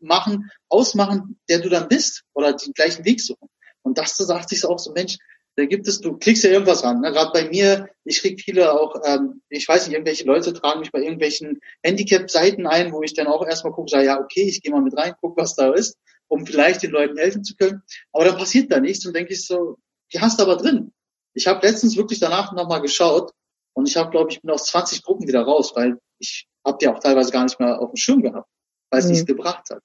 machen, 0.00 0.50
ausmachen, 0.68 1.38
der 1.48 1.60
du 1.60 1.68
dann 1.68 1.88
bist 1.88 2.24
oder 2.32 2.54
den 2.54 2.72
gleichen 2.72 3.04
Weg 3.04 3.20
suchen. 3.20 3.48
Und 3.82 3.98
das 3.98 4.16
sagt 4.16 4.48
sich 4.48 4.64
auch 4.64 4.78
so, 4.78 4.92
Mensch, 4.92 5.18
da 5.56 5.66
gibt 5.66 5.86
es, 5.86 6.00
du 6.00 6.16
klickst 6.16 6.44
ja 6.44 6.50
irgendwas 6.50 6.82
an. 6.82 7.00
Ne? 7.00 7.12
Gerade 7.12 7.30
bei 7.32 7.48
mir, 7.48 7.88
ich 8.04 8.20
krieg 8.20 8.40
viele 8.40 8.72
auch, 8.72 8.96
ähm, 9.04 9.42
ich 9.50 9.68
weiß 9.68 9.86
nicht, 9.86 9.94
irgendwelche 9.94 10.24
Leute 10.24 10.52
tragen 10.52 10.80
mich 10.80 10.92
bei 10.92 11.00
irgendwelchen 11.00 11.60
Handicap-Seiten 11.82 12.66
ein, 12.66 12.92
wo 12.92 13.02
ich 13.02 13.14
dann 13.14 13.26
auch 13.26 13.46
erstmal 13.46 13.72
gucke, 13.72 13.90
sage, 13.90 14.06
ja, 14.06 14.20
okay, 14.20 14.42
ich 14.42 14.62
gehe 14.62 14.72
mal 14.72 14.80
mit 14.80 14.96
rein, 14.96 15.14
guck, 15.20 15.36
was 15.36 15.54
da 15.54 15.72
ist, 15.72 15.98
um 16.28 16.46
vielleicht 16.46 16.82
den 16.82 16.90
Leuten 16.90 17.18
helfen 17.18 17.44
zu 17.44 17.54
können. 17.56 17.82
Aber 18.12 18.24
dann 18.24 18.38
passiert 18.38 18.72
da 18.72 18.80
nichts 18.80 19.04
und 19.04 19.14
denke 19.14 19.34
ich 19.34 19.46
so, 19.46 19.76
die 20.12 20.20
hast 20.20 20.38
du 20.38 20.44
aber 20.44 20.56
drin. 20.56 20.92
Ich 21.34 21.46
habe 21.46 21.66
letztens 21.66 21.96
wirklich 21.96 22.18
danach 22.18 22.52
nochmal 22.52 22.80
geschaut 22.80 23.32
und 23.74 23.88
ich 23.88 23.96
habe, 23.96 24.10
glaube 24.10 24.30
ich, 24.30 24.40
bin 24.40 24.50
aus 24.50 24.64
20 24.66 25.02
Gruppen 25.02 25.28
wieder 25.28 25.42
raus, 25.42 25.72
weil 25.74 25.98
ich 26.18 26.46
habe 26.64 26.78
die 26.80 26.88
auch 26.88 26.98
teilweise 26.98 27.30
gar 27.30 27.44
nicht 27.44 27.58
mehr 27.60 27.80
auf 27.80 27.90
dem 27.90 27.96
Schirm 27.96 28.22
gehabt, 28.22 28.48
weil 28.90 29.00
es 29.00 29.06
mhm. 29.06 29.12
nichts 29.12 29.26
gebracht 29.26 29.68
hat. 29.70 29.82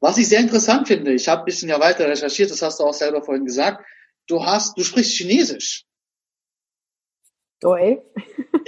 Was 0.00 0.18
ich 0.18 0.28
sehr 0.28 0.40
interessant 0.40 0.88
finde, 0.88 1.12
ich 1.12 1.28
habe 1.28 1.42
ein 1.42 1.44
bisschen 1.44 1.68
ja 1.68 1.78
weiter 1.78 2.08
recherchiert, 2.08 2.50
das 2.50 2.62
hast 2.62 2.80
du 2.80 2.84
auch 2.84 2.94
selber 2.94 3.22
vorhin 3.22 3.44
gesagt, 3.44 3.84
du 4.30 4.44
hast, 4.44 4.78
du 4.78 4.84
sprichst 4.84 5.12
Chinesisch. 5.12 5.84
Doi. 7.60 8.02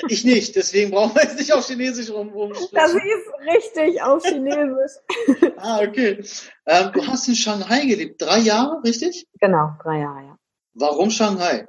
Ich 0.08 0.24
nicht, 0.24 0.54
deswegen 0.56 0.90
brauchen 0.90 1.14
wir 1.14 1.22
jetzt 1.22 1.38
nicht 1.38 1.52
auf 1.52 1.66
Chinesisch 1.66 2.10
um, 2.10 2.32
um 2.32 2.52
Das 2.72 2.92
ist 2.92 3.00
richtig 3.46 4.02
auf 4.02 4.22
Chinesisch. 4.22 4.92
ah, 5.56 5.80
okay. 5.80 6.22
Ähm, 6.66 6.90
du 6.92 7.06
hast 7.06 7.28
in 7.28 7.34
Shanghai 7.34 7.86
gelebt, 7.86 8.20
drei 8.20 8.38
Jahre, 8.38 8.82
richtig? 8.84 9.26
Genau, 9.40 9.70
drei 9.82 10.00
Jahre, 10.00 10.26
ja. 10.26 10.38
Warum 10.74 11.10
Shanghai? 11.10 11.66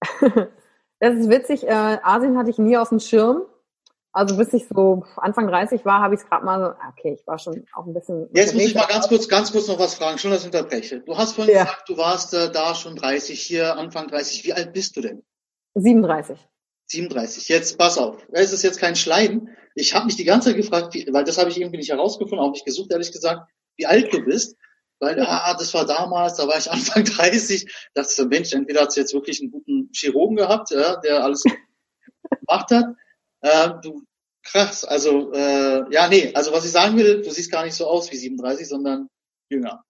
das 1.00 1.14
ist 1.16 1.28
witzig, 1.28 1.64
äh, 1.64 1.98
Asien 2.02 2.38
hatte 2.38 2.50
ich 2.50 2.58
nie 2.58 2.76
auf 2.76 2.88
dem 2.88 3.00
Schirm. 3.00 3.42
Also 4.14 4.36
bis 4.36 4.52
ich 4.52 4.68
so 4.68 5.04
Anfang 5.16 5.48
30 5.48 5.86
war, 5.86 6.02
habe 6.02 6.14
ich 6.14 6.20
es 6.20 6.28
gerade 6.28 6.44
mal 6.44 6.60
so, 6.60 6.66
ah, 6.66 6.92
okay, 6.96 7.16
ich 7.18 7.26
war 7.26 7.38
schon 7.38 7.64
auch 7.72 7.86
ein 7.86 7.94
bisschen. 7.94 8.28
Jetzt 8.34 8.52
muss 8.52 8.64
ich 8.64 8.74
mal 8.74 8.86
ganz 8.86 9.08
kurz, 9.08 9.26
ganz 9.26 9.52
kurz 9.52 9.68
noch 9.68 9.78
was 9.78 9.94
fragen, 9.94 10.18
schon 10.18 10.30
das 10.30 10.44
unterbreche. 10.44 11.00
Du 11.00 11.16
hast 11.16 11.32
vorhin 11.32 11.54
ja. 11.54 11.64
gesagt, 11.64 11.88
du 11.88 11.96
warst 11.96 12.34
äh, 12.34 12.52
da 12.52 12.74
schon 12.74 12.94
30, 12.94 13.40
hier 13.40 13.76
Anfang 13.76 14.08
30. 14.08 14.44
Wie 14.44 14.52
alt 14.52 14.74
bist 14.74 14.96
du 14.96 15.00
denn? 15.00 15.22
37. 15.74 16.38
37. 16.88 17.48
Jetzt 17.48 17.78
pass 17.78 17.96
auf, 17.96 18.18
es 18.32 18.52
ist 18.52 18.62
jetzt 18.62 18.78
kein 18.78 18.96
Schleim. 18.96 19.48
Ich 19.74 19.94
habe 19.94 20.04
mich 20.04 20.16
die 20.16 20.24
ganze 20.24 20.50
Zeit 20.50 20.58
gefragt, 20.58 20.92
wie, 20.92 21.08
weil 21.10 21.24
das 21.24 21.38
habe 21.38 21.48
ich 21.48 21.58
irgendwie 21.58 21.78
nicht 21.78 21.90
herausgefunden, 21.90 22.44
auch 22.44 22.52
nicht 22.52 22.66
gesucht, 22.66 22.92
ehrlich 22.92 23.12
gesagt, 23.12 23.50
wie 23.76 23.86
alt 23.86 24.12
du 24.12 24.22
bist. 24.22 24.56
Weil, 25.00 25.18
ah, 25.20 25.56
das 25.58 25.72
war 25.72 25.86
damals, 25.86 26.36
da 26.36 26.46
war 26.46 26.58
ich 26.58 26.70
Anfang 26.70 27.04
30. 27.04 27.66
Dachte 27.94 28.12
so, 28.12 28.26
Mensch, 28.26 28.52
entweder 28.52 28.82
hat 28.82 28.92
sie 28.92 29.00
jetzt 29.00 29.14
wirklich 29.14 29.40
einen 29.40 29.52
guten 29.52 29.88
Chirurgen 29.94 30.36
gehabt, 30.36 30.70
ja, 30.70 30.96
der 30.96 31.24
alles 31.24 31.44
gemacht 32.40 32.70
hat 32.70 32.84
äh, 33.42 33.70
du, 33.82 34.02
krass, 34.44 34.84
also 34.84 35.32
äh, 35.32 35.84
ja, 35.90 36.08
nee, 36.08 36.32
also 36.34 36.52
was 36.52 36.64
ich 36.64 36.72
sagen 36.72 36.96
will, 36.96 37.22
du 37.22 37.30
siehst 37.30 37.52
gar 37.52 37.64
nicht 37.64 37.74
so 37.74 37.86
aus 37.86 38.10
wie 38.10 38.16
37, 38.16 38.68
sondern 38.68 39.08
jünger. 39.48 39.84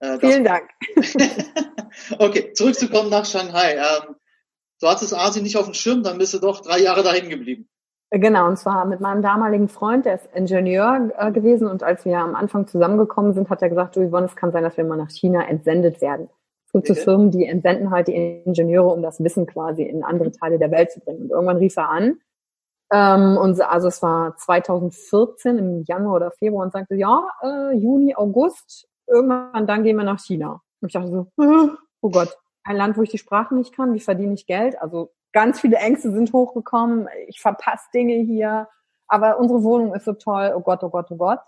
Äh, 0.00 0.18
Vielen 0.18 0.44
Dank. 0.44 0.68
okay, 2.18 2.52
zurückzukommen 2.52 3.10
nach 3.10 3.24
Shanghai. 3.24 3.74
Ähm, 3.76 4.14
du 4.80 4.88
hattest 4.88 5.14
Asien 5.14 5.42
nicht 5.42 5.56
auf 5.56 5.64
dem 5.64 5.74
Schirm, 5.74 6.02
dann 6.02 6.18
bist 6.18 6.34
du 6.34 6.38
doch 6.38 6.60
drei 6.60 6.78
Jahre 6.80 7.02
dahin 7.02 7.28
geblieben. 7.28 7.68
Genau, 8.10 8.46
und 8.46 8.56
zwar 8.56 8.86
mit 8.86 9.00
meinem 9.00 9.20
damaligen 9.20 9.68
Freund, 9.68 10.06
der 10.06 10.14
ist 10.14 10.28
Ingenieur 10.34 11.10
äh, 11.18 11.30
gewesen 11.30 11.66
und 11.66 11.82
als 11.82 12.06
wir 12.06 12.18
am 12.18 12.34
Anfang 12.34 12.66
zusammengekommen 12.66 13.34
sind, 13.34 13.50
hat 13.50 13.60
er 13.60 13.68
gesagt, 13.68 13.96
du 13.96 14.08
Yvonne, 14.08 14.26
es 14.26 14.36
kann 14.36 14.50
sein, 14.50 14.62
dass 14.62 14.78
wir 14.78 14.84
mal 14.84 14.96
nach 14.96 15.10
China 15.10 15.46
entsendet 15.46 16.00
werden. 16.00 16.30
Es 16.64 16.72
gibt 16.72 16.88
okay. 16.88 16.98
so 16.98 17.04
Firmen, 17.04 17.30
die 17.30 17.44
entsenden 17.44 17.90
halt 17.90 18.08
die 18.08 18.14
Ingenieure, 18.44 18.88
um 18.88 19.02
das 19.02 19.22
Wissen 19.22 19.46
quasi 19.46 19.82
in 19.82 20.04
andere 20.04 20.30
Teile 20.30 20.58
der 20.58 20.70
Welt 20.70 20.90
zu 20.90 21.00
bringen. 21.00 21.22
Und 21.22 21.30
irgendwann 21.30 21.58
rief 21.58 21.76
er 21.76 21.90
an 21.90 22.18
ähm, 22.90 23.36
und 23.36 23.60
also 23.60 23.88
es 23.88 24.02
war 24.02 24.36
2014 24.36 25.58
im 25.58 25.82
Januar 25.84 26.16
oder 26.16 26.30
Februar 26.30 26.64
und 26.64 26.72
sagte, 26.72 26.94
ja, 26.94 27.28
äh, 27.42 27.76
Juni, 27.76 28.14
August, 28.14 28.88
irgendwann 29.06 29.66
dann 29.66 29.84
gehen 29.84 29.96
wir 29.96 30.04
nach 30.04 30.20
China. 30.20 30.62
Und 30.80 30.88
ich 30.88 30.92
dachte 30.94 31.10
so, 31.10 31.26
oh 32.00 32.10
Gott, 32.10 32.36
ein 32.64 32.76
Land, 32.76 32.96
wo 32.96 33.02
ich 33.02 33.10
die 33.10 33.18
Sprache 33.18 33.54
nicht 33.54 33.74
kann, 33.74 33.94
wie 33.94 34.00
verdiene 34.00 34.34
ich 34.34 34.46
Geld? 34.46 34.80
Also 34.80 35.12
ganz 35.32 35.60
viele 35.60 35.76
Ängste 35.76 36.10
sind 36.12 36.32
hochgekommen, 36.32 37.08
ich 37.26 37.40
verpasse 37.40 37.86
Dinge 37.92 38.14
hier, 38.14 38.68
aber 39.06 39.38
unsere 39.38 39.62
Wohnung 39.62 39.94
ist 39.94 40.04
so 40.04 40.14
toll, 40.14 40.52
oh 40.56 40.60
Gott, 40.60 40.82
oh 40.82 40.90
Gott, 40.90 41.10
oh 41.10 41.16
Gott. 41.16 41.40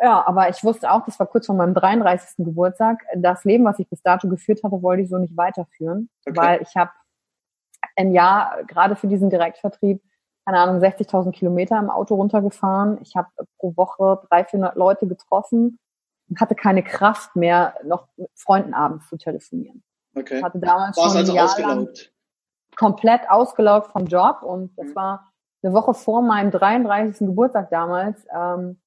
Ja, 0.00 0.26
aber 0.26 0.48
ich 0.48 0.64
wusste 0.64 0.90
auch, 0.90 1.04
das 1.04 1.18
war 1.20 1.26
kurz 1.26 1.46
vor 1.46 1.54
meinem 1.54 1.74
33. 1.74 2.44
Geburtstag, 2.44 3.04
das 3.14 3.44
Leben, 3.44 3.64
was 3.64 3.78
ich 3.78 3.88
bis 3.88 4.02
dato 4.02 4.28
geführt 4.28 4.64
hatte, 4.64 4.82
wollte 4.82 5.02
ich 5.02 5.10
so 5.10 5.18
nicht 5.18 5.36
weiterführen, 5.36 6.08
okay. 6.26 6.36
weil 6.36 6.62
ich 6.62 6.74
habe 6.74 6.90
ein 7.96 8.12
Jahr 8.12 8.64
gerade 8.66 8.96
für 8.96 9.06
diesen 9.06 9.30
Direktvertrieb 9.30 10.02
keine 10.44 10.58
Ahnung, 10.58 10.80
60.000 10.80 11.32
Kilometer 11.32 11.78
im 11.78 11.90
Auto 11.90 12.16
runtergefahren. 12.16 12.98
Ich 13.02 13.14
habe 13.16 13.28
pro 13.58 13.76
Woche 13.76 14.22
300, 14.28 14.50
400 14.50 14.76
Leute 14.76 15.06
getroffen 15.06 15.78
und 16.28 16.40
hatte 16.40 16.54
keine 16.54 16.82
Kraft 16.82 17.36
mehr, 17.36 17.74
noch 17.84 18.08
mit 18.16 18.30
Freunden 18.34 18.74
abends 18.74 19.08
zu 19.08 19.16
telefonieren. 19.16 19.82
Okay. 20.14 20.38
Ich 20.38 20.42
hatte 20.42 20.58
damals 20.58 20.96
War's 20.96 21.12
schon 21.12 21.18
also 21.18 21.38
ausgelaugt? 21.38 22.12
komplett 22.76 23.30
ausgelaugt 23.30 23.92
vom 23.92 24.06
Job 24.06 24.42
und 24.42 24.76
das 24.76 24.88
mhm. 24.88 24.94
war 24.96 25.32
eine 25.62 25.72
Woche 25.74 25.94
vor 25.94 26.22
meinem 26.22 26.50
33. 26.50 27.26
Geburtstag 27.26 27.70
damals. 27.70 28.24
Ähm, 28.34 28.80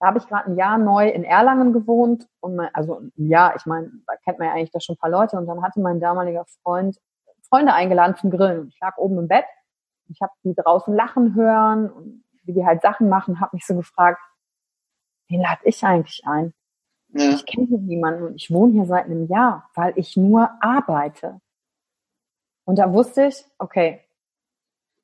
da 0.00 0.06
habe 0.06 0.18
ich 0.18 0.26
gerade 0.26 0.50
ein 0.50 0.56
Jahr 0.56 0.78
neu 0.78 1.08
in 1.08 1.24
Erlangen 1.24 1.72
gewohnt 1.72 2.26
und 2.40 2.56
mein, 2.56 2.70
also 2.74 3.00
ein 3.00 3.12
Jahr, 3.28 3.54
ich 3.54 3.66
meine, 3.66 3.90
da 4.06 4.14
kennt 4.24 4.38
man 4.38 4.48
ja 4.48 4.54
eigentlich 4.54 4.72
da 4.72 4.80
schon 4.80 4.94
ein 4.94 4.98
paar 4.98 5.10
Leute 5.10 5.36
und 5.36 5.46
dann 5.46 5.62
hatte 5.62 5.80
mein 5.80 6.00
damaliger 6.00 6.44
Freund 6.62 6.98
Freunde 7.48 7.74
eingeladen 7.74 8.16
zum 8.16 8.30
Grillen 8.30 8.68
ich 8.68 8.80
lag 8.80 8.96
oben 8.96 9.18
im 9.18 9.28
Bett 9.28 9.44
ich 10.08 10.20
habe 10.20 10.32
die 10.44 10.54
draußen 10.54 10.94
lachen 10.94 11.34
hören 11.34 11.90
und 11.90 12.24
wie 12.44 12.52
die 12.52 12.66
halt 12.66 12.82
Sachen 12.82 13.08
machen, 13.08 13.40
habe 13.40 13.56
mich 13.56 13.66
so 13.66 13.74
gefragt, 13.74 14.20
wen 15.28 15.40
lade 15.40 15.60
ich 15.64 15.82
eigentlich 15.84 16.22
ein? 16.26 16.52
Ja. 17.14 17.30
Ich 17.30 17.46
kenne 17.46 17.66
hier 17.66 17.78
niemanden 17.78 18.24
und 18.24 18.36
ich 18.36 18.50
wohne 18.50 18.72
hier 18.72 18.86
seit 18.86 19.04
einem 19.04 19.26
Jahr, 19.26 19.68
weil 19.74 19.92
ich 19.96 20.16
nur 20.16 20.50
arbeite. 20.60 21.40
Und 22.64 22.78
da 22.78 22.92
wusste 22.92 23.26
ich, 23.26 23.44
okay, 23.58 24.00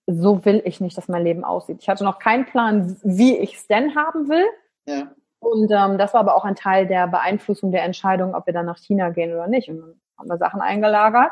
so 0.06 0.44
will 0.44 0.62
ich 0.64 0.80
nicht, 0.80 0.96
dass 0.96 1.08
mein 1.08 1.24
Leben 1.24 1.44
aussieht. 1.44 1.78
Ich 1.80 1.88
hatte 1.88 2.04
noch 2.04 2.18
keinen 2.18 2.46
Plan, 2.46 2.96
wie 3.02 3.36
ich 3.36 3.56
es 3.56 3.66
denn 3.66 3.94
haben 3.94 4.28
will. 4.28 4.46
Ja. 4.86 5.12
Und 5.40 5.70
ähm, 5.70 5.98
das 5.98 6.14
war 6.14 6.20
aber 6.20 6.34
auch 6.34 6.44
ein 6.44 6.56
Teil 6.56 6.86
der 6.86 7.06
Beeinflussung 7.06 7.72
der 7.72 7.84
Entscheidung, 7.84 8.34
ob 8.34 8.46
wir 8.46 8.54
dann 8.54 8.66
nach 8.66 8.78
China 8.78 9.10
gehen 9.10 9.32
oder 9.32 9.46
nicht. 9.46 9.68
Und 9.68 9.80
dann 9.80 10.00
haben 10.18 10.28
wir 10.28 10.38
Sachen 10.38 10.60
eingelagert 10.60 11.30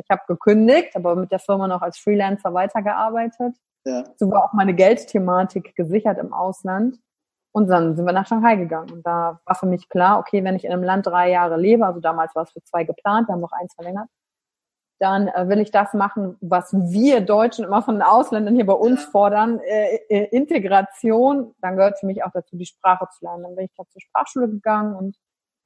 ich 0.00 0.10
habe 0.10 0.22
gekündigt, 0.26 0.96
aber 0.96 1.16
mit 1.16 1.30
der 1.30 1.38
Firma 1.38 1.68
noch 1.68 1.82
als 1.82 1.98
Freelancer 1.98 2.52
weitergearbeitet. 2.54 3.56
Ja. 3.84 4.04
So 4.16 4.30
war 4.30 4.44
auch 4.44 4.52
meine 4.52 4.74
Geldthematik 4.74 5.74
gesichert 5.74 6.18
im 6.18 6.32
Ausland. 6.32 6.98
Und 7.52 7.68
dann 7.68 7.96
sind 7.96 8.06
wir 8.06 8.12
nach 8.12 8.26
Shanghai 8.26 8.56
gegangen. 8.56 8.92
Und 8.92 9.06
da 9.06 9.40
war 9.44 9.54
für 9.56 9.66
mich 9.66 9.88
klar, 9.88 10.18
okay, 10.20 10.44
wenn 10.44 10.54
ich 10.54 10.64
in 10.64 10.72
einem 10.72 10.84
Land 10.84 11.06
drei 11.06 11.30
Jahre 11.30 11.56
lebe, 11.56 11.84
also 11.84 12.00
damals 12.00 12.34
war 12.34 12.44
es 12.44 12.52
für 12.52 12.62
zwei 12.62 12.84
geplant, 12.84 13.28
wir 13.28 13.32
haben 13.32 13.40
noch 13.40 13.52
eins 13.52 13.74
verlängert, 13.74 14.08
dann 15.00 15.28
äh, 15.28 15.48
will 15.48 15.60
ich 15.60 15.70
das 15.70 15.94
machen, 15.94 16.36
was 16.40 16.72
wir 16.72 17.22
Deutschen 17.22 17.64
immer 17.64 17.82
von 17.82 17.96
den 17.96 18.02
Ausländern 18.02 18.54
hier 18.54 18.66
bei 18.66 18.74
uns 18.74 19.02
ja. 19.04 19.10
fordern, 19.10 19.58
äh, 19.60 19.96
äh, 20.08 20.24
Integration. 20.26 21.54
Dann 21.60 21.76
gehört 21.76 21.98
für 21.98 22.06
mich 22.06 22.22
auch 22.22 22.30
dazu, 22.32 22.56
die 22.56 22.66
Sprache 22.66 23.08
zu 23.18 23.24
lernen. 23.24 23.42
Dann 23.44 23.56
bin 23.56 23.64
ich 23.64 23.72
da 23.76 23.84
zur 23.88 24.00
Sprachschule 24.00 24.48
gegangen 24.48 24.94
und 24.94 25.16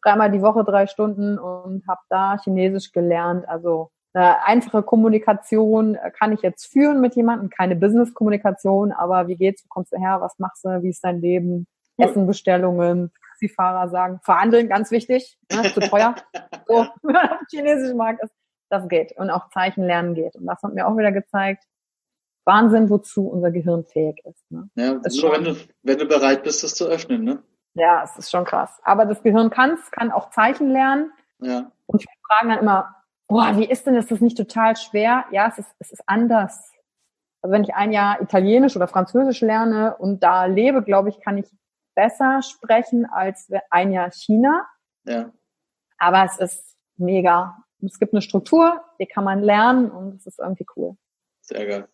dreimal 0.02 0.30
die 0.30 0.40
Woche 0.40 0.64
drei 0.64 0.86
Stunden 0.86 1.38
und 1.38 1.86
habe 1.88 2.00
da 2.08 2.38
Chinesisch 2.42 2.92
gelernt. 2.92 3.46
Also 3.48 3.90
eine 4.14 4.44
einfache 4.44 4.82
Kommunikation 4.82 5.96
äh, 5.96 6.10
kann 6.10 6.32
ich 6.32 6.42
jetzt 6.42 6.66
führen 6.66 7.00
mit 7.00 7.16
jemandem, 7.16 7.50
keine 7.50 7.76
Business-Kommunikation, 7.76 8.92
aber 8.92 9.28
wie 9.28 9.36
geht's, 9.36 9.64
wo 9.64 9.68
kommst 9.68 9.92
du 9.92 9.98
her, 9.98 10.20
was 10.20 10.38
machst 10.38 10.64
du, 10.64 10.82
wie 10.82 10.90
ist 10.90 11.04
dein 11.04 11.20
Leben, 11.20 11.66
Essenbestellungen, 11.96 13.12
Taxifahrer 13.28 13.88
sagen, 13.88 14.20
verhandeln, 14.22 14.68
ganz 14.68 14.90
wichtig, 14.90 15.38
ne, 15.52 15.72
zu 15.72 15.80
teuer, 15.80 16.14
so, 16.66 16.74
auf 16.78 16.88
dem 17.02 17.46
chinesischen 17.50 17.96
Markt 17.96 18.22
ist. 18.22 18.32
das 18.70 18.88
geht 18.88 19.12
und 19.18 19.30
auch 19.30 19.50
Zeichen 19.50 19.84
lernen 19.84 20.14
geht. 20.14 20.36
Und 20.36 20.46
das 20.46 20.62
hat 20.62 20.74
mir 20.74 20.86
auch 20.86 20.96
wieder 20.96 21.12
gezeigt, 21.12 21.64
Wahnsinn, 22.44 22.90
wozu 22.90 23.28
unser 23.28 23.50
Gehirn 23.50 23.84
fähig 23.84 24.20
ist. 24.24 24.50
Ne? 24.50 24.68
Ja, 24.74 24.92
ist 25.02 25.22
nur 25.22 25.32
wenn 25.32 25.44
du, 25.44 25.56
wenn 25.82 25.98
du 25.98 26.06
bereit 26.06 26.42
bist, 26.42 26.62
das 26.62 26.74
zu 26.74 26.86
öffnen, 26.86 27.24
ne? 27.24 27.42
Ja, 27.74 28.04
es 28.04 28.16
ist 28.16 28.30
schon 28.30 28.44
krass. 28.44 28.78
Aber 28.84 29.04
das 29.06 29.22
Gehirn 29.22 29.50
kann 29.50 29.72
es, 29.72 29.90
kann 29.90 30.12
auch 30.12 30.30
Zeichen 30.30 30.70
lernen. 30.70 31.10
Ja. 31.40 31.72
Und 31.86 32.02
wir 32.02 32.08
fragen 32.28 32.50
dann 32.50 32.58
immer, 32.60 32.94
boah, 33.28 33.56
wie 33.56 33.64
ist 33.64 33.86
denn 33.86 33.94
das? 33.94 34.04
Ist 34.04 34.12
das 34.12 34.20
nicht 34.20 34.36
total 34.36 34.76
schwer? 34.76 35.24
Ja, 35.30 35.48
es 35.48 35.58
ist, 35.58 35.74
es 35.78 35.92
ist 35.92 36.02
anders. 36.06 36.70
Also 37.42 37.52
wenn 37.52 37.64
ich 37.64 37.74
ein 37.74 37.92
Jahr 37.92 38.20
Italienisch 38.22 38.74
oder 38.76 38.88
Französisch 38.88 39.40
lerne 39.40 39.96
und 39.96 40.22
da 40.22 40.46
lebe, 40.46 40.82
glaube 40.82 41.10
ich, 41.10 41.20
kann 41.20 41.36
ich 41.36 41.46
besser 41.94 42.40
sprechen 42.42 43.06
als 43.06 43.50
ein 43.70 43.92
Jahr 43.92 44.10
China. 44.10 44.66
Ja. 45.04 45.30
Aber 45.98 46.24
es 46.24 46.38
ist 46.38 46.76
mega. 46.96 47.56
Es 47.82 47.98
gibt 47.98 48.14
eine 48.14 48.22
Struktur, 48.22 48.82
die 48.98 49.06
kann 49.06 49.24
man 49.24 49.42
lernen 49.42 49.90
und 49.90 50.16
es 50.16 50.26
ist 50.26 50.38
irgendwie 50.38 50.66
cool. 50.76 50.96
Sehr 51.42 51.66
geil. 51.66 51.88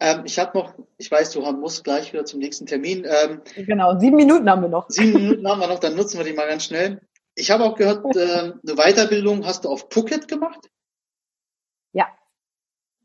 Ähm, 0.00 0.22
ich 0.24 0.38
habe 0.38 0.58
noch, 0.58 0.74
ich 0.98 1.10
weiß, 1.10 1.30
du 1.30 1.40
musst 1.52 1.84
gleich 1.84 2.12
wieder 2.12 2.24
zum 2.24 2.40
nächsten 2.40 2.66
Termin. 2.66 3.06
Ähm, 3.06 3.42
genau, 3.54 3.98
sieben 4.00 4.16
Minuten 4.16 4.50
haben 4.50 4.62
wir 4.62 4.68
noch. 4.68 4.86
Sieben 4.88 5.12
Minuten 5.12 5.48
haben 5.48 5.60
wir 5.60 5.68
noch, 5.68 5.78
dann 5.78 5.94
nutzen 5.94 6.18
wir 6.18 6.24
die 6.24 6.32
mal 6.32 6.48
ganz 6.48 6.64
schnell. 6.64 7.00
Ich 7.34 7.50
habe 7.50 7.64
auch 7.64 7.76
gehört, 7.76 8.04
äh, 8.16 8.52
eine 8.52 8.76
Weiterbildung 8.76 9.44
hast 9.44 9.64
du 9.64 9.68
auf 9.68 9.88
Phuket 9.90 10.28
gemacht? 10.28 10.70
Ja. 11.92 12.08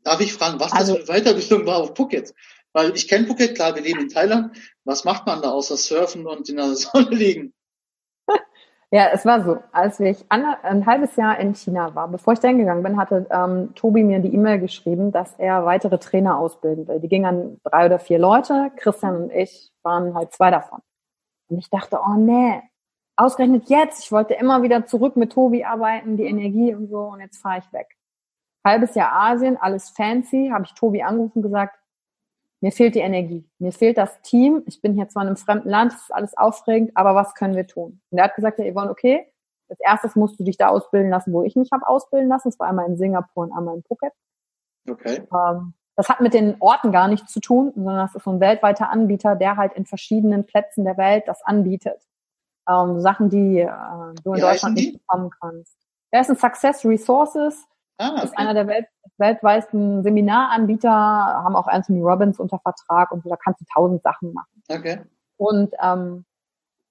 Darf 0.04 0.20
ich 0.20 0.32
fragen, 0.32 0.60
was 0.60 0.72
also, 0.72 0.94
das 0.94 1.06
für 1.06 1.12
eine 1.12 1.22
Weiterbildung 1.22 1.66
war 1.66 1.78
auf 1.78 1.96
Phuket? 1.96 2.34
Weil 2.72 2.94
ich 2.94 3.08
kenne 3.08 3.26
Phuket, 3.26 3.56
klar, 3.56 3.74
wir 3.74 3.82
leben 3.82 4.00
in 4.00 4.08
Thailand. 4.08 4.56
Was 4.84 5.04
macht 5.04 5.26
man 5.26 5.42
da 5.42 5.50
außer 5.50 5.76
surfen 5.76 6.26
und 6.26 6.48
in 6.48 6.56
der 6.56 6.74
Sonne 6.74 7.10
liegen? 7.10 7.54
Ja, 8.92 9.06
es 9.12 9.24
war 9.24 9.44
so, 9.44 9.58
als 9.70 10.00
ich 10.00 10.24
ein 10.30 10.84
halbes 10.84 11.14
Jahr 11.14 11.38
in 11.38 11.54
China 11.54 11.94
war, 11.94 12.08
bevor 12.08 12.32
ich 12.32 12.40
da 12.40 12.48
hingegangen 12.48 12.82
bin, 12.82 12.96
hatte 12.96 13.24
ähm, 13.30 13.72
Tobi 13.76 14.02
mir 14.02 14.18
die 14.18 14.34
E-Mail 14.34 14.58
geschrieben, 14.58 15.12
dass 15.12 15.32
er 15.38 15.64
weitere 15.64 15.98
Trainer 15.98 16.36
ausbilden 16.36 16.88
will. 16.88 16.98
Die 16.98 17.06
gingen 17.06 17.24
an 17.24 17.60
drei 17.62 17.86
oder 17.86 18.00
vier 18.00 18.18
Leute, 18.18 18.72
Christian 18.76 19.16
und 19.16 19.30
ich 19.30 19.70
waren 19.84 20.14
halt 20.16 20.32
zwei 20.32 20.50
davon. 20.50 20.80
Und 21.48 21.58
ich 21.58 21.70
dachte, 21.70 22.00
oh 22.04 22.16
nee, 22.16 22.62
ausgerechnet 23.16 23.68
jetzt, 23.68 24.04
ich 24.04 24.12
wollte 24.12 24.34
immer 24.34 24.62
wieder 24.62 24.86
zurück 24.86 25.16
mit 25.16 25.32
Tobi 25.32 25.64
arbeiten, 25.64 26.16
die 26.16 26.24
Energie 26.24 26.74
und 26.74 26.88
so, 26.88 27.00
und 27.00 27.20
jetzt 27.20 27.38
fahre 27.38 27.58
ich 27.58 27.72
weg. 27.72 27.96
Halbes 28.64 28.94
Jahr 28.94 29.12
Asien, 29.12 29.56
alles 29.56 29.90
fancy, 29.90 30.50
habe 30.52 30.64
ich 30.64 30.74
Tobi 30.74 31.02
angerufen 31.02 31.38
und 31.38 31.42
gesagt, 31.42 31.78
mir 32.62 32.72
fehlt 32.72 32.94
die 32.94 33.00
Energie, 33.00 33.48
mir 33.58 33.72
fehlt 33.72 33.96
das 33.96 34.20
Team. 34.20 34.62
Ich 34.66 34.82
bin 34.82 34.92
hier 34.94 35.08
zwar 35.08 35.22
in 35.22 35.28
einem 35.28 35.36
fremden 35.36 35.70
Land, 35.70 35.94
es 35.94 36.02
ist 36.02 36.14
alles 36.14 36.36
aufregend, 36.36 36.90
aber 36.94 37.14
was 37.14 37.34
können 37.34 37.56
wir 37.56 37.66
tun? 37.66 38.00
Und 38.10 38.18
er 38.18 38.24
hat 38.24 38.34
gesagt, 38.34 38.58
ja, 38.58 38.70
Yvonne, 38.70 38.90
okay, 38.90 39.26
als 39.70 39.80
erstes 39.80 40.16
musst 40.16 40.38
du 40.38 40.44
dich 40.44 40.58
da 40.58 40.68
ausbilden 40.68 41.10
lassen, 41.10 41.32
wo 41.32 41.42
ich 41.42 41.56
mich 41.56 41.70
habe 41.72 41.86
ausbilden 41.86 42.28
lassen. 42.28 42.48
Das 42.48 42.58
war 42.58 42.68
einmal 42.68 42.86
in 42.86 42.96
Singapur 42.96 43.44
und 43.44 43.52
einmal 43.52 43.76
in 43.76 43.82
Phuket. 43.84 44.12
Okay. 44.88 45.22
Ähm, 45.32 45.74
das 45.96 46.08
hat 46.08 46.20
mit 46.20 46.34
den 46.34 46.56
Orten 46.60 46.92
gar 46.92 47.08
nichts 47.08 47.32
zu 47.32 47.40
tun, 47.40 47.72
sondern 47.74 47.98
das 47.98 48.14
ist 48.14 48.24
so 48.24 48.30
ein 48.30 48.40
weltweiter 48.40 48.90
Anbieter, 48.90 49.36
der 49.36 49.56
halt 49.56 49.74
in 49.74 49.86
verschiedenen 49.86 50.44
Plätzen 50.44 50.84
der 50.84 50.96
Welt 50.96 51.24
das 51.28 51.42
anbietet. 51.42 52.02
Ähm, 52.70 53.00
Sachen, 53.00 53.28
die 53.28 53.60
äh, 53.60 53.68
du 54.22 54.32
in 54.32 54.36
Wie 54.36 54.40
Deutschland 54.40 54.76
nicht 54.76 54.98
bekommen 55.00 55.30
kannst. 55.40 55.76
Der 56.12 56.20
ist 56.20 56.30
ein 56.30 56.36
Success 56.36 56.84
Resources 56.84 57.66
Ah, 58.00 58.14
okay. 58.14 58.24
Ist 58.24 58.38
einer 58.38 58.54
der 58.54 58.66
Welt, 58.66 58.86
weltweiten 59.18 60.02
Seminaranbieter, 60.02 60.90
haben 60.90 61.54
auch 61.54 61.66
Anthony 61.66 62.00
Robbins 62.00 62.40
unter 62.40 62.58
Vertrag 62.58 63.12
und 63.12 63.22
so, 63.22 63.28
da 63.28 63.36
kannst 63.36 63.60
du 63.60 63.66
tausend 63.74 64.02
Sachen 64.02 64.32
machen. 64.32 64.62
Okay. 64.70 65.00
Und 65.36 65.74
ähm, 65.82 66.24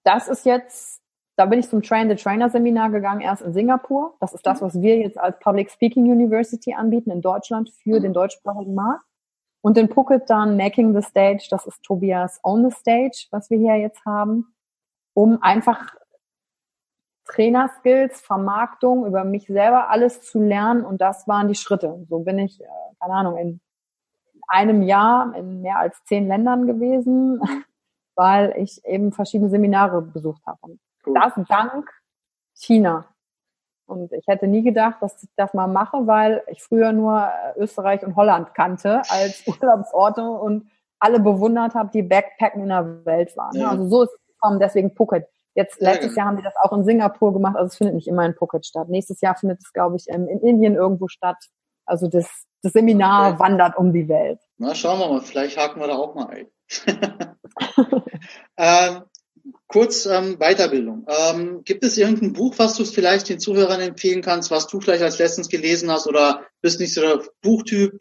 das 0.03 0.27
ist 0.27 0.45
jetzt, 0.45 1.01
da 1.36 1.47
bin 1.47 1.57
ich 1.57 1.67
zum 1.67 1.82
Train 1.82 2.09
the 2.09 2.15
Trainer 2.15 2.51
Seminar 2.51 2.91
gegangen, 2.91 3.21
erst 3.21 3.41
in 3.41 3.53
Singapur. 3.53 4.17
Das 4.19 4.34
ist 4.36 4.45
das, 4.45 4.61
mhm. 4.61 4.65
was 4.65 4.82
wir 4.84 4.97
jetzt 4.97 5.17
als 5.17 5.39
Public 5.39 5.71
Speaking 5.71 6.03
University 6.03 6.75
anbieten 6.75 7.09
in 7.09 7.21
Deutschland 7.21 7.71
für 7.71 7.97
mhm. 7.97 8.03
den 8.03 8.13
deutschsprachigen 8.13 8.75
Markt. 8.75 9.03
Und 9.61 9.80
in 9.80 9.89
Phuket 9.89 10.30
dann 10.30 10.57
Making 10.57 10.93
the 10.93 11.01
Stage, 11.01 11.47
das 11.49 11.65
ist 11.65 11.82
Tobias 11.82 12.39
On 12.43 12.69
the 12.69 12.75
Stage, 12.75 13.25
was 13.32 13.49
wir 13.49 13.57
hier 13.57 13.77
jetzt 13.77 14.05
haben, 14.05 14.53
um 15.20 15.43
einfach 15.43 15.95
Trainerskills, 17.26 18.22
Vermarktung, 18.22 19.05
über 19.05 19.26
mich 19.26 19.47
selber 19.47 19.89
alles 19.89 20.22
zu 20.22 20.39
lernen 20.39 20.86
und 20.86 21.01
das 21.01 21.28
waren 21.28 21.49
die 21.49 21.55
Schritte. 21.55 22.05
So 22.07 22.20
bin 22.20 22.39
ich, 22.39 22.61
äh, 22.61 22.65
keine 23.01 23.15
Ahnung, 23.15 23.38
in 23.38 23.59
einem 24.47 24.82
Jahr 24.82 25.36
in 25.36 25.61
mehr 25.61 25.78
als 25.78 26.01
zehn 26.05 26.30
Ländern 26.30 26.67
gewesen, 26.67 27.41
weil 28.15 28.53
ich 28.55 28.82
eben 28.86 29.11
verschiedene 29.11 29.49
Seminare 29.49 30.01
besucht 30.01 30.41
habe. 30.47 30.57
Und 30.61 30.80
cool. 31.05 31.13
das 31.15 31.34
dank 31.49 31.91
China. 32.55 33.05
Und 33.88 34.13
ich 34.13 34.26
hätte 34.26 34.47
nie 34.47 34.63
gedacht, 34.63 35.01
dass 35.01 35.22
ich 35.22 35.30
das 35.36 35.53
mal 35.53 35.67
mache, 35.67 36.07
weil 36.07 36.43
ich 36.47 36.63
früher 36.63 36.93
nur 36.93 37.28
äh, 37.28 37.59
Österreich 37.59 38.05
und 38.05 38.15
Holland 38.15 38.55
kannte 38.55 39.01
als 39.09 39.43
Urlaubsorte 39.47 40.24
und 40.24 40.72
alle 40.97 41.20
bewundert 41.20 41.76
habe, 41.76 41.89
die 41.91 42.03
Backpacken 42.03 42.61
in 42.61 42.70
der 42.70 43.05
Welt 43.05 43.36
waren. 43.36 43.55
Ja. 43.57 43.72
Also 43.72 43.89
so 43.89 44.03
ist 44.03 44.18
es 44.39 44.41
gekommen, 44.41 44.59
deswegen 44.59 44.95
Phuket. 44.95 45.25
Jetzt 45.55 45.81
letztes 45.81 46.15
Jahr 46.15 46.27
haben 46.27 46.37
die 46.37 46.43
das 46.43 46.53
auch 46.61 46.71
in 46.73 46.85
Singapur 46.85 47.33
gemacht, 47.33 47.55
also 47.55 47.67
es 47.67 47.75
findet 47.75 47.95
nicht 47.95 48.07
immer 48.07 48.25
in 48.25 48.35
Phuket 48.35 48.65
statt. 48.65 48.87
Nächstes 48.89 49.19
Jahr 49.21 49.35
findet 49.35 49.59
es, 49.59 49.73
glaube 49.73 49.97
ich, 49.97 50.07
in 50.07 50.27
Indien 50.27 50.75
irgendwo 50.75 51.07
statt. 51.07 51.37
Also 51.85 52.07
das, 52.07 52.27
das 52.61 52.73
Seminar 52.73 53.31
okay. 53.31 53.39
wandert 53.39 53.77
um 53.77 53.91
die 53.91 54.07
Welt. 54.07 54.39
Na, 54.57 54.75
schauen 54.75 54.99
wir 54.99 55.09
mal, 55.09 55.21
vielleicht 55.21 55.57
haken 55.57 55.79
wir 55.79 55.87
da 55.87 55.95
auch 55.95 56.15
mal 56.15 56.27
ein. 56.27 56.47
ähm, 58.57 59.03
kurz 59.67 60.05
ähm, 60.05 60.37
Weiterbildung. 60.37 61.05
Ähm, 61.07 61.63
gibt 61.63 61.83
es 61.83 61.97
irgendein 61.97 62.33
Buch, 62.33 62.53
was 62.57 62.75
du 62.75 62.85
vielleicht 62.85 63.29
den 63.29 63.39
Zuhörern 63.39 63.81
empfehlen 63.81 64.21
kannst, 64.21 64.51
was 64.51 64.67
du 64.67 64.79
vielleicht 64.79 65.03
als 65.03 65.17
letztens 65.17 65.49
gelesen 65.49 65.91
hast 65.91 66.07
oder 66.07 66.45
bist 66.61 66.79
nicht 66.79 66.93
so 66.93 67.01
der 67.01 67.21
Buchtyp? 67.41 67.97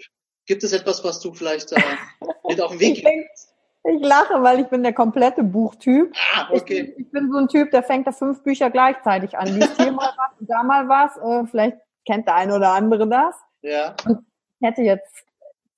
Gibt 0.46 0.64
es 0.64 0.72
etwas, 0.72 1.02
was 1.02 1.20
du 1.20 1.32
vielleicht 1.32 1.72
äh, 1.72 1.80
mit 2.48 2.60
auf 2.60 2.72
den 2.72 2.80
Weg 2.80 2.96
gibst? 2.96 3.47
Ich 3.84 4.02
lache, 4.02 4.42
weil 4.42 4.60
ich 4.60 4.66
bin 4.66 4.82
der 4.82 4.92
komplette 4.92 5.42
Buchtyp. 5.42 6.12
Ah, 6.34 6.48
okay. 6.52 6.80
Ich 6.80 6.94
bin, 6.96 7.04
ich 7.06 7.10
bin 7.10 7.32
so 7.32 7.38
ein 7.38 7.48
Typ, 7.48 7.70
der 7.70 7.82
fängt 7.82 8.06
da 8.06 8.12
fünf 8.12 8.42
Bücher 8.42 8.70
gleichzeitig 8.70 9.38
an. 9.38 9.48
Liest 9.48 9.80
hier 9.80 9.92
mal 9.92 10.12
was 10.16 10.40
und 10.40 10.50
da 10.50 10.62
mal 10.62 10.88
was. 10.88 11.16
Äh, 11.16 11.46
vielleicht 11.46 11.78
kennt 12.04 12.26
der 12.26 12.34
eine 12.34 12.56
oder 12.56 12.70
andere 12.70 13.08
das. 13.08 13.34
Ja. 13.62 13.94
Und 14.06 14.26
ich 14.60 14.66
hätte 14.66 14.82
jetzt, 14.82 15.24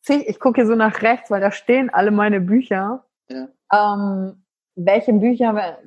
ich 0.08 0.40
gucke 0.40 0.60
hier 0.60 0.66
so 0.66 0.74
nach 0.74 1.02
rechts, 1.02 1.30
weil 1.30 1.40
da 1.40 1.52
stehen 1.52 1.90
alle 1.90 2.10
meine 2.10 2.40
Bücher. 2.40 3.04
Ja. 3.28 3.48
Ähm, 3.72 4.44
welche 4.74 5.12
Bücher 5.12 5.78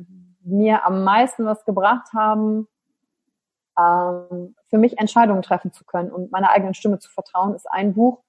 mir 0.44 0.86
am 0.86 1.04
meisten 1.04 1.46
was 1.46 1.66
gebracht 1.66 2.08
haben, 2.14 2.68
ähm, 3.78 4.56
für 4.70 4.78
mich 4.78 5.00
Entscheidungen 5.00 5.42
treffen 5.42 5.74
zu 5.74 5.84
können 5.84 6.12
und 6.12 6.32
meiner 6.32 6.52
eigenen 6.52 6.74
Stimme 6.74 7.00
zu 7.00 7.10
vertrauen, 7.10 7.56
ist 7.56 7.70
ein 7.70 7.94
Buch. 7.94 8.24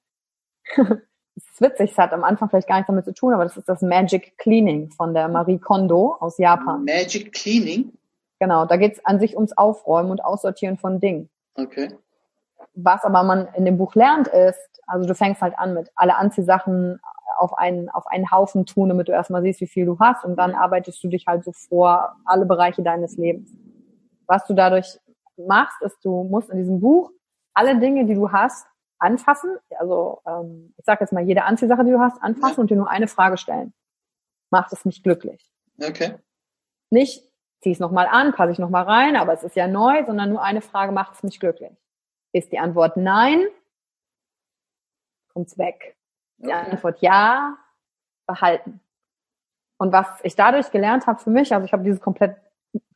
es 1.36 1.44
ist 1.50 1.60
witzig, 1.60 1.90
es 1.92 1.98
hat 1.98 2.12
am 2.12 2.24
Anfang 2.24 2.48
vielleicht 2.48 2.68
gar 2.68 2.76
nichts 2.76 2.86
damit 2.86 3.04
zu 3.04 3.12
tun, 3.12 3.34
aber 3.34 3.44
das 3.44 3.56
ist 3.56 3.68
das 3.68 3.82
Magic 3.82 4.38
Cleaning 4.38 4.90
von 4.90 5.14
der 5.14 5.28
Marie 5.28 5.58
Kondo 5.58 6.16
aus 6.20 6.38
Japan. 6.38 6.84
Magic 6.84 7.32
Cleaning? 7.32 7.92
Genau, 8.38 8.66
da 8.66 8.76
geht 8.76 8.94
es 8.94 9.04
an 9.04 9.20
sich 9.20 9.34
ums 9.34 9.56
Aufräumen 9.56 10.10
und 10.10 10.24
Aussortieren 10.24 10.76
von 10.76 11.00
Dingen. 11.00 11.28
Okay. 11.56 11.90
Was 12.74 13.04
aber 13.04 13.22
man 13.22 13.48
in 13.54 13.64
dem 13.64 13.78
Buch 13.78 13.94
lernt 13.94 14.28
ist, 14.28 14.58
also 14.86 15.06
du 15.06 15.14
fängst 15.14 15.40
halt 15.40 15.58
an 15.58 15.74
mit 15.74 15.90
alle 15.96 16.16
Anziehsachen 16.16 17.00
auf 17.38 17.56
einen, 17.58 17.88
auf 17.90 18.06
einen 18.06 18.30
Haufen 18.30 18.66
tun, 18.66 18.88
damit 18.88 19.08
du 19.08 19.12
erstmal 19.12 19.42
siehst, 19.42 19.60
wie 19.60 19.66
viel 19.66 19.86
du 19.86 19.98
hast 19.98 20.24
und 20.24 20.36
dann 20.36 20.54
arbeitest 20.54 21.02
du 21.02 21.08
dich 21.08 21.26
halt 21.26 21.44
so 21.44 21.52
vor 21.52 22.16
alle 22.24 22.46
Bereiche 22.46 22.82
deines 22.82 23.16
Lebens. 23.16 23.50
Was 24.26 24.46
du 24.46 24.54
dadurch 24.54 24.98
machst, 25.36 25.80
ist, 25.82 25.96
du 26.04 26.24
musst 26.24 26.50
in 26.50 26.58
diesem 26.58 26.80
Buch 26.80 27.10
alle 27.54 27.78
Dinge, 27.78 28.04
die 28.04 28.14
du 28.14 28.30
hast, 28.30 28.66
anfassen, 29.04 29.58
also 29.78 30.22
ähm, 30.26 30.74
ich 30.78 30.84
sage 30.84 31.04
jetzt 31.04 31.12
mal 31.12 31.22
jede 31.22 31.44
Anziehsache, 31.44 31.84
die 31.84 31.90
du 31.90 32.00
hast, 32.00 32.22
anfassen 32.22 32.56
ja. 32.56 32.60
und 32.62 32.70
dir 32.70 32.76
nur 32.76 32.88
eine 32.88 33.06
Frage 33.06 33.36
stellen. 33.36 33.74
Macht 34.50 34.72
es 34.72 34.84
mich 34.84 35.02
glücklich? 35.02 35.50
Okay. 35.78 36.14
Nicht, 36.90 37.22
zieh 37.60 37.72
es 37.72 37.80
nochmal 37.80 38.06
an, 38.06 38.32
passe 38.32 38.52
ich 38.52 38.58
nochmal 38.58 38.84
rein, 38.84 39.16
aber 39.16 39.34
es 39.34 39.42
ist 39.42 39.56
ja 39.56 39.66
neu, 39.66 40.04
sondern 40.04 40.30
nur 40.30 40.42
eine 40.42 40.62
Frage, 40.62 40.92
macht 40.92 41.14
es 41.14 41.22
mich 41.22 41.38
glücklich? 41.38 41.72
Ist 42.32 42.50
die 42.50 42.58
Antwort 42.58 42.96
nein, 42.96 43.44
kommt's 45.32 45.58
weg. 45.58 45.96
Die 46.38 46.46
okay. 46.46 46.70
Antwort 46.70 47.00
ja, 47.00 47.58
behalten. 48.26 48.80
Und 49.76 49.92
was 49.92 50.06
ich 50.22 50.34
dadurch 50.34 50.70
gelernt 50.70 51.06
habe 51.06 51.20
für 51.20 51.30
mich, 51.30 51.52
also 51.52 51.66
ich 51.66 51.72
habe 51.72 51.84
dieses 51.84 52.00
komplett, 52.00 52.36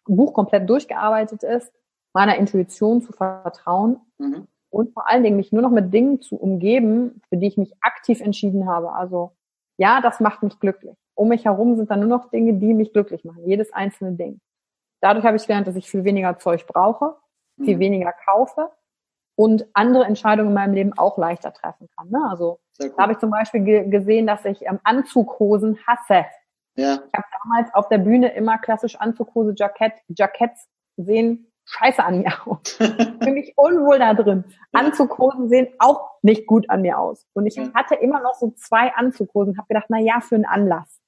Buch 0.05 0.33
komplett 0.33 0.69
durchgearbeitet 0.69 1.43
ist, 1.43 1.71
meiner 2.15 2.37
Intuition 2.37 3.03
zu 3.03 3.13
vertrauen 3.13 4.01
mhm 4.17 4.49
und 4.71 4.93
vor 4.93 5.09
allen 5.09 5.23
Dingen 5.23 5.37
mich 5.37 5.53
nur 5.53 5.63
noch 5.63 5.71
mit 5.71 5.93
Dingen 5.93 6.21
zu 6.21 6.37
umgeben, 6.37 7.21
für 7.29 7.37
die 7.37 7.47
ich 7.47 7.57
mich 7.57 7.73
aktiv 7.81 8.21
entschieden 8.21 8.69
habe. 8.69 8.93
Also 8.93 9.33
ja, 9.79 10.01
das 10.01 10.21
macht 10.21 10.43
mich 10.43 10.59
glücklich. 10.61 10.97
Um 11.15 11.29
mich 11.29 11.45
herum 11.45 11.77
sind 11.77 11.91
dann 11.91 12.01
nur 12.01 12.09
noch 12.09 12.31
Dinge, 12.31 12.55
die 12.55 12.75
mich 12.75 12.93
glücklich 12.93 13.25
machen. 13.25 13.47
Jedes 13.47 13.73
einzelne 13.73 14.13
Ding. 14.13 14.41
Dadurch 15.01 15.25
habe 15.25 15.37
ich 15.37 15.47
gelernt, 15.47 15.67
dass 15.67 15.77
ich 15.77 15.89
viel 15.89 16.05
weniger 16.05 16.39
Zeug 16.39 16.67
brauche, 16.67 17.17
viel 17.63 17.77
mhm. 17.77 17.81
weniger 17.81 18.13
kaufe 18.13 18.71
und 19.37 19.67
andere 19.73 20.05
Entscheidungen 20.05 20.49
in 20.49 20.55
meinem 20.55 20.75
Leben 20.75 20.93
auch 20.99 21.17
leichter 21.17 21.53
treffen 21.53 21.89
kann. 21.97 22.11
Ne? 22.11 22.19
Also 22.29 22.59
cool. 22.81 22.93
da 22.97 23.03
habe 23.05 23.13
ich 23.13 23.19
zum 23.19 23.31
Beispiel 23.31 23.61
ge 23.63 23.89
gesehen, 23.89 24.27
dass 24.27 24.45
ich 24.45 24.63
ähm, 24.63 24.81
Anzughosen 24.83 25.79
hasse. 25.87 26.27
Ja. 26.77 26.95
Ich 26.95 27.15
habe 27.15 27.27
damals 27.43 27.75
auf 27.75 27.89
der 27.89 27.99
Bühne 27.99 28.33
immer 28.35 28.59
klassisch 28.59 28.97
Anzughose, 28.97 29.55
Jackett, 29.57 29.95
Jacketts 30.09 30.69
gesehen, 30.97 31.51
scheiße 31.69 32.03
an 32.03 32.21
mir 32.21 32.33
aus. 32.47 32.61
Fühle 32.77 33.33
mich 33.33 33.53
unwohl 33.57 33.99
da 33.99 34.15
drin. 34.15 34.45
Anzughosen 34.73 35.49
sehen 35.49 35.69
auch 35.79 36.11
nicht 36.23 36.47
gut 36.47 36.69
an 36.71 36.83
mir 36.83 36.99
aus. 36.99 37.27
Und 37.35 37.47
ich 37.47 37.59
hatte 37.75 37.95
immer 37.97 38.21
noch 38.21 38.35
so 38.35 38.51
zwei 38.53 38.93
Anzughosen, 38.95 39.59
habe 39.59 39.69
gedacht, 39.69 39.87
na 39.89 39.99
ja, 39.99 40.21
für 40.21 40.37
einen 40.37 40.47
Anlass. 40.47 41.01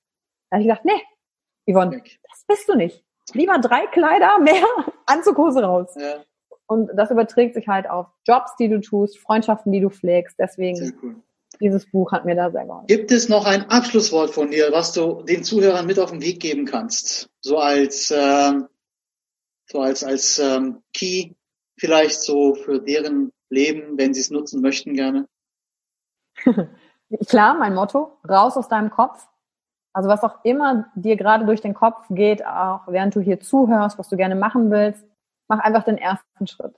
Da 0.50 0.56
habe 0.56 0.62
ich 0.62 0.68
gedacht, 0.68 0.84
nee, 0.84 1.72
Yvonne, 1.72 2.02
das 2.02 2.44
bist 2.46 2.68
du 2.68 2.74
nicht. 2.74 3.04
Lieber 3.32 3.58
drei 3.58 3.86
Kleider, 3.86 4.38
mehr 4.38 4.64
Anzughose 5.06 5.62
raus. 5.62 5.94
Ja. 5.96 6.24
Und 6.66 6.90
das 6.94 7.10
überträgt 7.10 7.54
sich 7.54 7.66
halt 7.66 7.88
auf 7.88 8.06
Jobs, 8.26 8.54
die 8.58 8.68
du 8.68 8.80
tust, 8.80 9.18
Freundschaften, 9.18 9.72
die 9.72 9.80
du 9.80 9.90
pflegst. 9.90 10.36
Deswegen, 10.38 10.94
cool. 11.02 11.16
dieses 11.60 11.90
Buch 11.90 12.12
hat 12.12 12.24
mir 12.24 12.36
da 12.36 12.50
sehr 12.50 12.64
geholfen. 12.64 12.86
Gibt 12.86 13.10
es 13.10 13.28
noch 13.28 13.46
ein 13.46 13.68
Abschlusswort 13.70 14.30
von 14.30 14.50
dir, 14.50 14.70
was 14.70 14.92
du 14.92 15.22
den 15.22 15.42
Zuhörern 15.42 15.86
mit 15.86 15.98
auf 15.98 16.10
den 16.10 16.22
Weg 16.22 16.40
geben 16.40 16.66
kannst? 16.66 17.28
So 17.40 17.58
als, 17.58 18.12
ähm, 18.16 18.68
so 19.70 19.80
als, 19.80 20.02
als 20.04 20.38
ähm, 20.38 20.82
Key 20.92 21.34
vielleicht 21.78 22.20
so 22.22 22.54
für 22.54 22.80
deren 22.80 23.32
Leben, 23.48 23.96
wenn 23.96 24.14
sie 24.14 24.20
es 24.20 24.30
nutzen 24.30 24.60
möchten 24.60 24.94
gerne? 24.94 25.28
Klar, 27.26 27.54
mein 27.54 27.74
Motto, 27.74 28.18
raus 28.28 28.56
aus 28.56 28.68
deinem 28.68 28.90
Kopf. 28.90 29.26
Also 29.92 30.08
was 30.08 30.22
auch 30.22 30.44
immer 30.44 30.90
dir 30.94 31.16
gerade 31.16 31.44
durch 31.44 31.60
den 31.60 31.74
Kopf 31.74 32.06
geht, 32.10 32.44
auch 32.44 32.86
während 32.86 33.14
du 33.16 33.20
hier 33.20 33.40
zuhörst, 33.40 33.98
was 33.98 34.08
du 34.08 34.16
gerne 34.16 34.36
machen 34.36 34.70
willst, 34.70 35.04
mach 35.48 35.58
einfach 35.58 35.84
den 35.84 35.98
ersten 35.98 36.46
Schritt. 36.46 36.76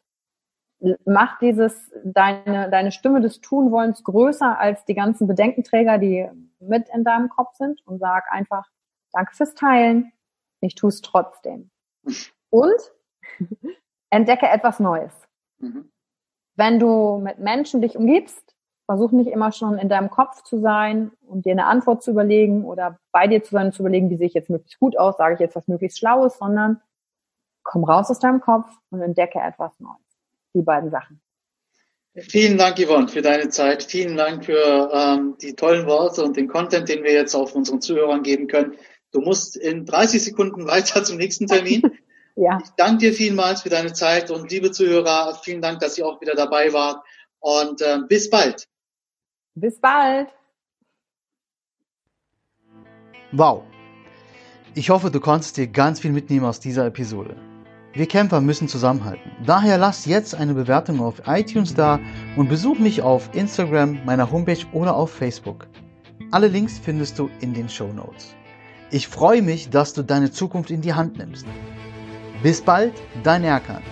Mach 1.05 1.39
dieses, 1.39 1.93
deine, 2.05 2.71
deine 2.71 2.91
Stimme 2.91 3.21
des 3.21 3.41
Tunwollens 3.41 4.03
größer 4.03 4.59
als 4.59 4.85
die 4.87 4.95
ganzen 4.95 5.27
Bedenkenträger, 5.27 5.99
die 5.99 6.29
mit 6.59 6.89
in 6.89 7.05
deinem 7.05 7.29
Kopf 7.29 7.55
sind 7.57 7.87
und 7.87 7.99
sag 7.99 8.25
einfach, 8.33 8.67
danke 9.13 9.35
fürs 9.35 9.55
Teilen, 9.55 10.13
ich 10.61 10.75
tue 10.75 10.89
es 10.89 11.03
trotzdem. 11.03 11.71
Und 12.53 12.93
entdecke 14.11 14.47
etwas 14.47 14.79
Neues. 14.79 15.13
Mhm. 15.59 15.91
Wenn 16.55 16.79
du 16.79 17.19
mit 17.19 17.39
Menschen 17.39 17.81
dich 17.81 17.97
umgibst, 17.97 18.55
versuch 18.85 19.11
nicht 19.13 19.31
immer 19.31 19.53
schon 19.53 19.79
in 19.79 19.89
deinem 19.89 20.11
Kopf 20.11 20.43
zu 20.43 20.61
sein 20.61 21.13
und 21.27 21.47
dir 21.47 21.53
eine 21.53 21.65
Antwort 21.65 22.03
zu 22.03 22.11
überlegen 22.11 22.65
oder 22.65 22.99
bei 23.11 23.27
dir 23.27 23.43
zu 23.43 23.53
sein 23.53 23.67
und 23.67 23.73
zu 23.73 23.83
überlegen, 23.83 24.11
wie 24.11 24.17
sehe 24.17 24.27
ich 24.27 24.35
jetzt 24.35 24.51
möglichst 24.51 24.79
gut 24.79 24.99
aus, 24.99 25.17
sage 25.17 25.35
ich 25.35 25.41
jetzt 25.41 25.57
was 25.57 25.67
möglichst 25.67 25.99
Schlaues, 25.99 26.37
sondern 26.37 26.83
komm 27.63 27.85
raus 27.85 28.11
aus 28.11 28.19
deinem 28.19 28.41
Kopf 28.41 28.69
und 28.91 29.01
entdecke 29.01 29.39
etwas 29.39 29.81
Neues. 29.81 29.97
Die 30.55 30.61
beiden 30.61 30.91
Sachen. 30.91 31.23
Vielen 32.15 32.59
Dank, 32.59 32.79
Yvonne, 32.79 33.09
für 33.09 33.23
deine 33.23 33.49
Zeit. 33.49 33.83
Vielen 33.83 34.19
Dank 34.19 34.45
für 34.45 34.91
ähm, 34.93 35.37
die 35.41 35.55
tollen 35.55 35.87
Worte 35.87 36.23
und 36.23 36.37
den 36.37 36.49
Content, 36.49 36.87
den 36.91 37.03
wir 37.03 37.15
jetzt 37.15 37.35
auf 37.35 37.55
unseren 37.55 37.81
Zuhörern 37.81 38.23
geben 38.23 38.49
können. 38.49 38.75
Du 39.13 39.23
musst 39.23 39.57
in 39.57 39.87
30 39.87 40.23
Sekunden 40.23 40.67
weiter 40.69 41.03
zum 41.03 41.17
nächsten 41.17 41.47
Termin. 41.47 41.83
Ja. 42.37 42.59
Ich 42.63 42.71
danke 42.77 42.99
dir 42.99 43.13
vielmals 43.13 43.63
für 43.63 43.69
deine 43.69 43.93
Zeit 43.93 44.31
und 44.31 44.51
liebe 44.51 44.71
Zuhörer, 44.71 45.39
vielen 45.43 45.63
Dank, 45.63 45.81
dass 45.81 45.99
ihr 45.99 46.07
auch 46.07 46.21
wieder 46.21 46.35
dabei 46.35 46.73
wart 46.73 47.03
und 47.41 47.81
äh, 47.83 47.99
bis 48.09 48.31
bald. 48.31 48.67
Bis 49.55 49.81
bald. 49.81 50.29
Wow. 53.33 53.65
Ich 54.75 54.91
hoffe, 54.91 55.11
du 55.11 55.21
konntest 55.21 55.57
dir 55.57 55.67
ganz 55.67 56.01
viel 56.01 56.13
mitnehmen 56.13 56.47
aus 56.47 56.61
dieser 56.61 56.87
Episode. 56.87 57.37
Wir 57.95 58.07
Camper 58.07 58.41
müssen 58.41 58.69
zusammenhalten. 58.69 59.31
Daher 59.45 59.77
lass 59.77 60.07
jetzt 60.07 60.35
eine 60.35 60.55
Bewertung 60.55 61.01
auf 61.01 61.23
iTunes 61.27 61.75
da 61.75 62.01
und 62.37 62.49
besuch 62.49 62.79
mich 62.79 63.03
auf 63.03 63.29
Instagram, 63.35 64.03
meiner 64.07 64.31
Homepage 64.31 64.65
oder 64.73 64.97
auf 64.97 65.13
Facebook. 65.13 65.67
Alle 66.31 66.49
Links 66.49 66.79
findest 66.79 67.19
du 67.19 67.29
in 67.41 67.53
den 67.53 67.69
Show 67.69 67.93
Notes. 67.93 68.35
Ich 68.91 69.09
freue 69.09 69.43
mich, 69.43 69.69
dass 69.69 69.93
du 69.93 70.03
deine 70.03 70.31
Zukunft 70.31 70.71
in 70.71 70.81
die 70.81 70.95
Hand 70.95 71.19
nimmst. 71.19 71.47
Bis 72.43 72.61
bald, 72.61 72.93
dein 73.23 73.45
Erkan. 73.45 73.83